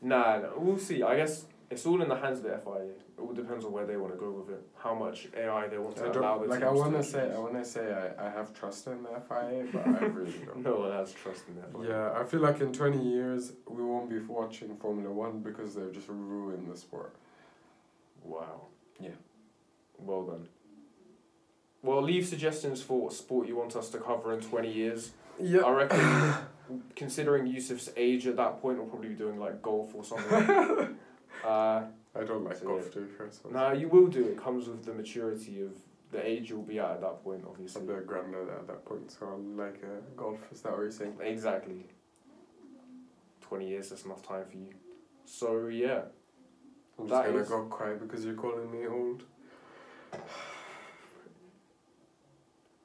Nah, 0.02 0.40
no, 0.40 0.54
we'll 0.58 0.78
see. 0.78 1.04
I 1.04 1.16
guess 1.18 1.46
it's 1.70 1.86
all 1.86 2.02
in 2.02 2.10
the 2.10 2.16
hands 2.16 2.40
of 2.40 2.44
the 2.44 2.58
FIA. 2.58 2.92
It 3.18 3.20
all 3.20 3.34
depends 3.34 3.66
on 3.66 3.72
where 3.72 3.86
they 3.86 3.98
want 3.98 4.14
to 4.14 4.20
go 4.20 4.32
with 4.32 4.50
it, 4.50 4.62
how 4.78 4.94
much 4.94 5.28
AI 5.36 5.68
they 5.68 5.80
want 5.80 5.96
to 5.98 6.04
I 6.04 6.08
allow 6.08 6.38
the 6.38 6.48
don't, 6.48 6.50
like 6.50 6.64
I 6.64 6.70
want 6.72 6.94
to 6.94 7.04
say 7.04 7.32
I 7.34 7.40
want 7.40 7.56
to 7.56 7.66
say 7.66 8.14
I, 8.20 8.28
I 8.28 8.30
have 8.30 8.54
trust 8.54 8.86
in 8.88 9.02
the 9.04 9.10
FIA, 9.28 9.66
but 9.74 9.88
I 9.88 10.06
really 10.06 10.32
don't. 10.46 10.64
No 10.64 10.76
one 10.82 10.92
has 10.92 11.14
trust 11.14 11.44
in 11.48 11.56
the 11.56 11.64
FIA. 11.80 11.90
Yeah, 11.90 12.20
I 12.20 12.24
feel 12.24 12.42
like 12.42 12.62
in 12.62 12.72
20 12.72 13.04
years 13.04 13.54
we 13.68 13.84
won't 13.84 14.10
be 14.10 14.20
watching 14.20 14.76
Formula 14.78 15.12
One 15.12 15.40
because 15.40 15.74
they've 15.76 15.92
just 15.92 16.08
ruined 16.10 16.72
the 16.72 16.78
sport. 16.78 17.16
Wow. 18.24 18.68
Yeah. 19.00 19.10
Well 19.98 20.24
done. 20.24 20.48
Well, 21.82 22.02
leave 22.02 22.28
suggestions 22.28 22.82
for 22.82 23.02
what 23.02 23.14
sport 23.14 23.48
you 23.48 23.56
want 23.56 23.76
us 23.76 23.90
to 23.90 23.98
cover 23.98 24.34
in 24.34 24.42
20 24.42 24.72
years. 24.72 25.12
Yeah. 25.40 25.62
I 25.62 25.72
reckon, 25.72 26.00
considering 26.96 27.48
Yusuf's 27.48 27.90
age 27.98 28.28
at 28.28 28.36
that 28.38 28.62
point, 28.62 28.78
we'll 28.78 28.88
probably 28.88 29.10
be 29.10 29.16
doing 29.16 29.40
like 29.40 29.62
golf 29.62 29.94
or 29.96 30.04
something. 30.04 30.98
uh, 31.46 31.84
I 32.16 32.24
don't 32.26 32.44
like 32.44 32.58
So, 32.58 32.66
golf 32.68 32.84
yeah. 32.88 32.92
to 32.94 33.00
be 33.02 33.12
fair, 33.14 33.28
so 33.32 33.50
no, 33.50 33.72
you 33.74 33.88
will 33.90 34.08
do. 34.08 34.26
It 34.26 34.38
comes 34.42 34.68
with 34.68 34.84
the 34.86 34.94
maturity 34.94 35.62
of 35.62 35.72
the 36.12 36.26
age 36.26 36.50
you'll 36.50 36.64
be 36.64 36.80
at 36.80 36.92
at 36.92 37.02
that 37.02 37.24
point, 37.24 37.44
obviously. 37.48 37.82
I'm 37.82 37.90
a 37.90 38.02
granddad 38.02 38.50
at 38.50 38.68
that 38.68 38.86
point, 38.86 39.12
so 39.12 39.28
I'm 39.28 39.58
like 39.58 39.82
uh, 39.84 40.00
golf. 40.16 40.40
Is 40.52 40.62
that 40.62 40.72
what 40.72 40.82
you're 40.82 40.92
saying? 40.92 41.16
Exactly. 41.22 41.86
twenty 43.42 43.68
years. 43.70 43.90
That's 43.90 44.04
enough 44.06 44.24
time 44.28 44.46
for 44.50 44.58
you. 44.58 44.70
So 45.26 45.68
yeah, 45.68 46.02
I'm 46.98 47.08
just 47.08 47.24
gonna 47.26 47.38
is- 47.40 47.50
go 47.50 47.66
cry 47.66 47.94
because 47.94 48.26
you're 48.26 48.36
calling 48.36 48.72
me 48.72 48.88
old. 48.88 49.24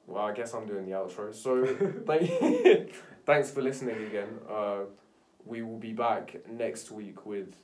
well, 0.07 0.25
I 0.25 0.33
guess 0.35 0.53
I'm 0.55 0.67
doing 0.67 0.85
the 0.87 0.93
outro. 0.93 1.35
So 1.35 1.65
thank 2.07 2.93
thanks 3.25 3.51
for 3.51 3.63
listening 3.63 4.03
again. 4.07 4.29
Uh, 4.49 4.81
we 5.45 5.63
will 5.63 5.79
be 5.79 5.93
back 5.93 6.37
next 6.51 6.91
week 6.91 7.27
with 7.27 7.55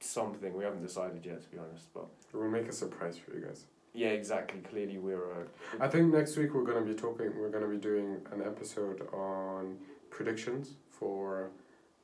something 0.00 0.54
we 0.54 0.64
haven't 0.64 0.82
decided 0.82 1.24
yet, 1.26 1.42
to 1.42 1.48
be 1.48 1.58
honest. 1.58 1.92
But 1.92 2.06
We'll 2.32 2.48
make 2.48 2.68
a 2.68 2.72
surprise 2.72 3.18
for 3.18 3.34
you 3.36 3.44
guys. 3.46 3.64
yeah, 3.92 4.08
exactly. 4.08 4.60
Clearly, 4.60 4.98
we're. 4.98 5.32
Uh, 5.32 5.44
I 5.80 5.88
think 5.88 6.12
next 6.14 6.36
week 6.36 6.54
we're 6.54 6.64
gonna 6.64 6.86
be 6.86 6.94
talking. 6.94 7.32
We're 7.38 7.50
gonna 7.50 7.66
be 7.68 7.76
doing 7.78 8.18
an 8.32 8.42
episode 8.42 9.06
on 9.12 9.76
predictions 10.10 10.74
for 10.88 11.50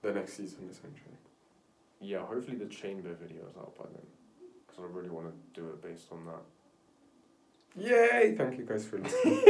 the 0.02 0.12
next 0.12 0.34
season, 0.34 0.68
essentially. 0.70 1.16
yeah, 2.00 2.18
hopefully 2.26 2.56
the 2.56 2.66
chamber 2.66 3.14
video 3.14 3.42
is 3.48 3.56
out 3.56 3.74
by 3.78 3.84
then, 3.94 4.06
because 4.66 4.82
I 4.84 4.86
really 4.96 5.10
want 5.10 5.26
to 5.28 5.60
do 5.60 5.68
it 5.68 5.80
based 5.82 6.10
on 6.12 6.24
that. 6.26 6.44
Yay! 7.78 8.34
Thank 8.36 8.58
you 8.58 8.64
guys 8.64 8.84
for 8.86 8.98
listening. 8.98 9.34